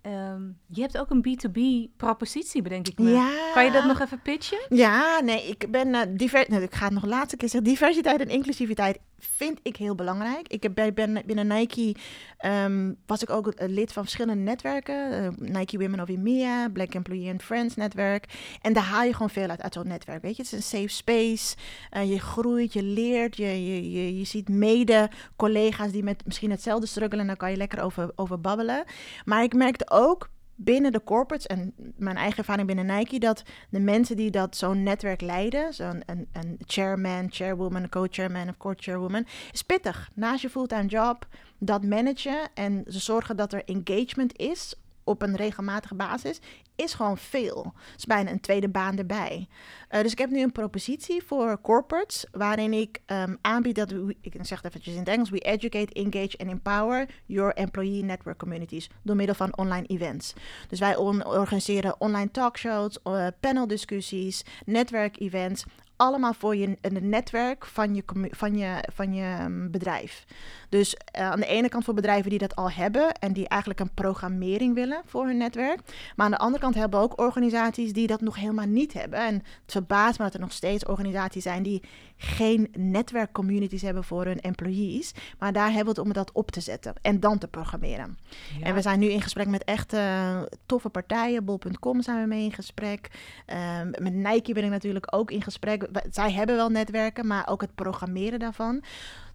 Ehm, 0.08 0.42
je 0.66 0.80
hebt 0.80 0.98
ook 0.98 1.10
een 1.10 1.26
B2B 1.28 1.60
propositie, 1.96 2.62
bedenk 2.62 2.88
ik 2.88 2.98
me. 2.98 3.10
Ja. 3.10 3.30
Kan 3.54 3.64
je 3.64 3.70
dat 3.70 3.84
nog 3.84 4.00
even 4.00 4.22
pitchen? 4.22 4.58
Ja, 4.68 5.20
nee, 5.20 5.48
ik 5.48 5.70
ben 5.70 5.88
uh, 5.88 6.00
diver 6.10 6.44
nee, 6.48 6.62
ik 6.62 6.74
ga 6.74 6.84
het 6.84 6.94
nog 6.94 7.02
een 7.02 7.08
laatste 7.08 7.36
keer 7.36 7.48
zeggen. 7.48 7.70
Diversiteit 7.70 8.20
en 8.20 8.28
inclusiviteit 8.28 8.98
vind 9.18 9.60
ik 9.62 9.76
heel 9.76 9.94
belangrijk. 9.94 10.48
Ik 10.48 10.62
heb 10.62 10.74
bij, 10.74 10.92
ben, 10.92 11.22
binnen 11.26 11.46
Nike 11.46 11.94
ehm, 12.38 12.92
was 13.06 13.22
ik 13.22 13.30
ook 13.30 13.46
eh, 13.46 13.68
lid 13.68 13.92
van 13.92 14.02
verschillende 14.02 14.42
netwerken. 14.42 15.12
Eh, 15.12 15.28
Nike 15.36 15.78
Women 15.78 16.00
of 16.00 16.08
EMEA, 16.08 16.68
Black 16.68 16.94
Employee 16.94 17.32
and 17.32 17.42
Friends 17.42 17.74
netwerk. 17.74 18.24
En 18.62 18.72
daar 18.72 18.82
haal 18.82 19.02
je 19.02 19.12
gewoon 19.12 19.30
veel 19.30 19.48
uit, 19.48 19.62
uit 19.62 19.72
zo'n 19.72 19.88
netwerk. 19.88 20.22
Weet 20.22 20.36
je, 20.36 20.42
het 20.42 20.52
is 20.52 20.58
een 20.58 20.78
safe 20.80 20.88
space. 20.88 21.56
Eh, 21.90 22.10
je 22.10 22.20
groeit, 22.20 22.72
je 22.72 22.82
leert, 22.82 23.36
je, 23.36 23.66
je, 23.66 23.90
je, 23.90 24.18
je 24.18 24.24
ziet 24.24 24.48
mede 24.48 25.10
collega's 25.36 25.92
die 25.92 26.02
met 26.02 26.24
misschien 26.24 26.50
hetzelfde 26.50 26.86
struggelen. 26.86 27.20
En 27.20 27.26
daar 27.26 27.36
kan 27.36 27.50
je 27.50 27.56
lekker 27.56 27.82
over, 27.82 28.12
over 28.14 28.40
babbelen. 28.40 28.84
Maar 29.24 29.42
ik 29.42 29.54
merkte 29.54 29.90
ook 29.90 30.28
binnen 30.60 30.92
de 30.92 31.04
corporates 31.04 31.46
en 31.46 31.72
mijn 31.96 32.16
eigen 32.16 32.38
ervaring 32.38 32.66
binnen 32.66 32.96
Nike, 32.96 33.18
dat 33.18 33.42
de 33.70 33.80
mensen 33.80 34.16
die 34.16 34.30
dat 34.30 34.56
zo'n 34.56 34.82
netwerk 34.82 35.20
leiden, 35.20 35.74
zo'n 35.74 36.02
een, 36.06 36.28
een 36.32 36.58
chairman, 36.66 37.26
chairwoman, 37.30 37.88
co-chairman 37.88 38.48
of 38.48 38.56
co-chairwoman, 38.56 39.26
is 39.52 39.62
pittig. 39.62 40.10
Naast 40.14 40.42
je 40.42 40.50
fulltime 40.50 40.86
job, 40.86 41.26
dat 41.58 41.84
managen 41.84 42.48
en 42.54 42.84
ze 42.86 42.98
zorgen 42.98 43.36
dat 43.36 43.52
er 43.52 43.64
engagement 43.64 44.36
is 44.38 44.74
op 45.08 45.22
een 45.22 45.36
regelmatige 45.36 45.94
basis, 45.94 46.40
is 46.76 46.94
gewoon 46.94 47.18
veel. 47.18 47.72
Het 47.74 47.98
is 47.98 48.04
bijna 48.04 48.30
een 48.30 48.40
tweede 48.40 48.68
baan 48.68 48.98
erbij. 48.98 49.48
Uh, 49.90 50.02
dus 50.02 50.12
ik 50.12 50.18
heb 50.18 50.30
nu 50.30 50.42
een 50.42 50.52
propositie 50.52 51.22
voor 51.22 51.60
corporates, 51.60 52.26
waarin 52.32 52.72
ik 52.72 53.00
um, 53.06 53.38
aanbied 53.40 53.74
dat 53.74 53.90
we, 53.90 54.16
ik 54.20 54.32
zeg 54.40 54.62
het 54.62 54.66
eventjes 54.66 54.94
in 54.94 55.00
het 55.00 55.08
Engels, 55.08 55.30
we 55.30 55.38
educate, 55.38 55.92
engage 55.92 56.38
and 56.38 56.50
empower 56.50 57.08
your 57.26 57.54
employee 57.54 58.02
network 58.02 58.38
communities 58.38 58.90
door 59.02 59.16
middel 59.16 59.34
van 59.34 59.56
online 59.56 59.86
events. 59.86 60.34
Dus 60.68 60.78
wij 60.78 60.96
organiseren 60.96 62.00
online 62.00 62.30
talkshows, 62.30 62.98
uh, 63.04 63.26
paneldiscussies, 63.40 64.44
netwerkevents, 64.64 65.64
allemaal 65.98 66.34
voor 66.34 66.56
je 66.56 66.76
het 66.80 67.02
netwerk 67.02 67.66
van 67.66 67.94
je, 67.94 68.02
van 68.30 68.56
je, 68.56 68.84
van 68.92 69.14
je 69.14 69.36
um, 69.42 69.70
bedrijf. 69.70 70.24
Dus 70.68 70.94
uh, 70.94 71.30
aan 71.30 71.40
de 71.40 71.46
ene 71.46 71.68
kant 71.68 71.84
voor 71.84 71.94
bedrijven 71.94 72.30
die 72.30 72.38
dat 72.38 72.56
al 72.56 72.70
hebben 72.70 73.12
en 73.12 73.32
die 73.32 73.48
eigenlijk 73.48 73.80
een 73.80 73.94
programmering 73.94 74.74
willen 74.74 75.02
voor 75.06 75.26
hun 75.26 75.36
netwerk. 75.36 75.80
Maar 76.16 76.26
aan 76.26 76.32
de 76.32 76.38
andere 76.38 76.62
kant 76.62 76.74
hebben 76.74 76.98
we 76.98 77.04
ook 77.04 77.20
organisaties 77.20 77.92
die 77.92 78.06
dat 78.06 78.20
nog 78.20 78.36
helemaal 78.36 78.66
niet 78.66 78.92
hebben. 78.92 79.18
En 79.18 79.34
het 79.34 79.72
verbaast 79.72 80.18
me 80.18 80.24
dat 80.24 80.34
er 80.34 80.40
nog 80.40 80.52
steeds 80.52 80.84
organisaties 80.84 81.42
zijn 81.42 81.62
die 81.62 81.82
geen 82.16 82.68
netwerkcommunities 82.76 83.82
hebben 83.82 84.04
voor 84.04 84.24
hun 84.24 84.40
employees. 84.40 85.12
Maar 85.38 85.52
daar 85.52 85.66
hebben 85.66 85.94
we 85.94 86.00
het 86.00 86.08
om 86.08 86.12
dat 86.12 86.32
op 86.32 86.50
te 86.50 86.60
zetten 86.60 86.94
en 87.02 87.20
dan 87.20 87.38
te 87.38 87.48
programmeren. 87.48 88.18
Ja. 88.58 88.66
En 88.66 88.74
we 88.74 88.82
zijn 88.82 88.98
nu 88.98 89.06
in 89.06 89.22
gesprek 89.22 89.46
met 89.46 89.64
echt 89.64 89.94
uh, 89.94 90.42
toffe 90.66 90.88
partijen. 90.88 91.44
Bol.com 91.44 92.02
zijn 92.02 92.20
we 92.20 92.26
mee 92.26 92.44
in 92.44 92.52
gesprek. 92.52 93.10
Uh, 93.46 93.80
met 93.98 94.14
Nike 94.14 94.52
ben 94.52 94.64
ik 94.64 94.70
natuurlijk 94.70 95.14
ook 95.14 95.30
in 95.30 95.42
gesprek. 95.42 95.87
Zij 96.10 96.32
hebben 96.32 96.56
wel 96.56 96.68
netwerken, 96.68 97.26
maar 97.26 97.48
ook 97.48 97.60
het 97.60 97.74
programmeren 97.74 98.38
daarvan. 98.38 98.82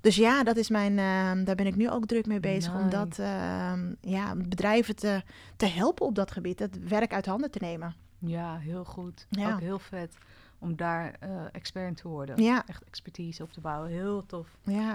Dus 0.02 0.16
ja, 0.16 0.44
dat 0.44 0.58
is 0.58 0.70
mijn, 0.70 0.92
uh, 0.92 1.46
daar 1.46 1.56
ben 1.56 1.68
ik 1.68 1.76
nu 1.76 1.90
ook 1.90 2.06
druk 2.06 2.26
mee 2.26 2.40
bezig. 2.40 2.74
Nice. 2.74 2.84
Om 2.84 2.90
dat, 2.90 3.18
uh, 3.20 3.74
ja, 4.02 4.36
bedrijven 4.36 4.96
te, 4.96 5.22
te 5.56 5.66
helpen 5.66 6.06
op 6.06 6.16
dat 6.16 6.32
gebied. 6.32 6.60
Het 6.60 6.88
werk 6.88 7.14
uit 7.14 7.26
handen 7.26 7.52
te 7.52 7.60
nemen. 7.62 7.96
Ja, 8.20 8.58
heel 8.58 8.84
goed. 8.84 9.28
Ja. 9.30 9.54
Ook 9.54 9.60
heel 9.60 9.80
vet 9.80 10.18
om 10.60 10.76
daar 10.76 11.16
uh, 11.24 11.30
expert 11.52 11.88
in 11.88 11.96
te 11.96 12.08
worden. 12.08 12.44
Ja. 12.44 12.64
Echt 12.68 12.84
expertise 12.84 13.44
op 13.44 13.52
te 13.52 13.62
bouwen. 13.62 13.92
Heel 13.92 14.26
tof. 14.26 14.48
Ja. 14.64 14.92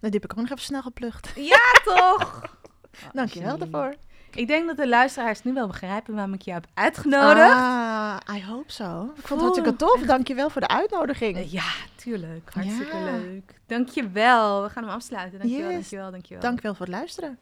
Nou, 0.00 0.12
die 0.12 0.20
heb 0.20 0.24
ik 0.24 0.30
ook 0.30 0.40
nog 0.40 0.50
even 0.50 0.64
snel 0.64 0.82
geplucht. 0.82 1.32
Ja, 1.36 1.72
toch? 1.84 2.56
Dankjewel 3.12 3.58
daarvoor. 3.58 3.94
Ik 4.34 4.46
denk 4.46 4.66
dat 4.66 4.76
de 4.76 4.88
luisteraars 4.88 5.42
nu 5.42 5.52
wel 5.52 5.66
begrijpen 5.66 6.14
waarom 6.14 6.34
ik 6.34 6.42
je 6.42 6.52
heb 6.52 6.66
uitgenodigd. 6.74 7.50
Ah, 7.50 8.16
I 8.36 8.44
hope 8.44 8.72
so. 8.72 9.12
Ik 9.16 9.26
vond 9.26 9.40
het 9.40 9.40
hartstikke 9.40 9.76
tof. 9.76 10.00
Dankjewel 10.00 10.50
voor 10.50 10.60
de 10.60 10.68
uitnodiging. 10.68 11.36
Uh, 11.36 11.52
ja, 11.52 11.72
tuurlijk. 11.94 12.50
Hartstikke 12.52 12.96
ja. 12.96 13.04
leuk. 13.04 13.54
Dankjewel. 13.66 14.62
We 14.62 14.68
gaan 14.70 14.84
hem 14.84 14.92
afsluiten. 14.92 15.38
Dankjewel, 15.38 15.66
yes. 15.66 15.74
dankjewel, 15.74 16.10
dankjewel. 16.10 16.42
Dankjewel 16.42 16.74
voor 16.74 16.86
het 16.86 16.94
luisteren. 16.94 17.38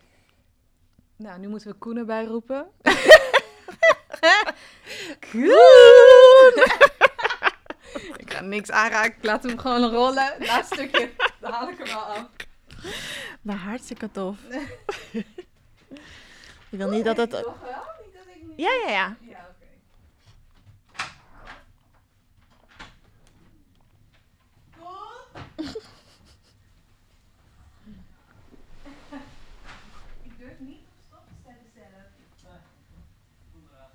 Nou, 1.17 1.39
nu 1.39 1.49
moeten 1.49 1.69
we 1.69 1.75
Koen 1.83 1.97
erbij 1.97 2.25
roepen. 2.25 2.67
Koen! 5.31 6.65
ik 8.17 8.33
ga 8.33 8.41
niks 8.41 8.71
aanraken. 8.71 9.17
Ik 9.17 9.25
laat 9.25 9.43
hem 9.43 9.59
gewoon 9.59 9.91
rollen. 9.91 10.33
Laatste 10.39 10.75
stukje, 10.75 11.11
dan 11.41 11.53
haal 11.53 11.69
ik 11.69 11.79
hem 11.79 11.87
wel 11.87 12.03
af. 12.03 12.27
Maar 13.43 13.57
hartstikke 13.57 14.11
tof. 14.11 14.37
Je 16.73 16.79
wil 16.79 16.91
niet 16.91 17.05
dat 17.05 17.17
het... 17.17 17.31
Toch 17.31 17.61
wel? 17.61 17.83
Niet 18.05 18.15
dat 18.15 18.27
ik 18.35 18.43
niet... 18.43 18.59
Ja, 18.59 18.71
ja, 18.85 18.91
ja. 18.91 19.17
Ja, 19.21 19.49
oké. 19.51 19.67
Okay. 25.57 25.69
ik 30.23 30.39
durf 30.39 30.59
niet 30.59 30.81
op 30.81 31.03
stop 31.07 31.25
te 31.29 31.53
zetten 31.75 32.07
zelf. 32.37 32.55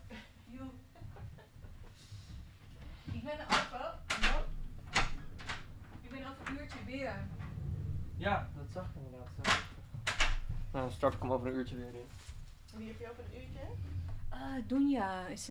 Nee. 0.08 0.20
Ik 3.12 3.24
ben 3.24 3.40
er 3.40 3.46
over. 3.48 3.94
Ik 6.02 6.10
ben 6.10 6.20
over 6.20 6.48
een 6.48 6.60
uurtje 6.60 6.84
weer. 6.86 7.28
Ja, 8.18 8.50
dat 8.56 8.66
zag 8.74 8.86
ik 8.86 8.96
inderdaad. 8.96 9.30
Nou, 10.72 10.92
start 10.92 11.14
ik 11.14 11.20
hem 11.20 11.32
over 11.32 11.48
een 11.48 11.56
uurtje 11.56 11.76
weer 11.76 11.94
in. 11.94 12.17
Wie 12.78 12.88
heb 12.88 13.00
je 13.00 13.10
over 13.12 13.24
een 13.24 13.42
uurtje? 13.42 13.60
Uh, 14.34 14.68
Dunja 14.68 15.28
is 15.28 15.48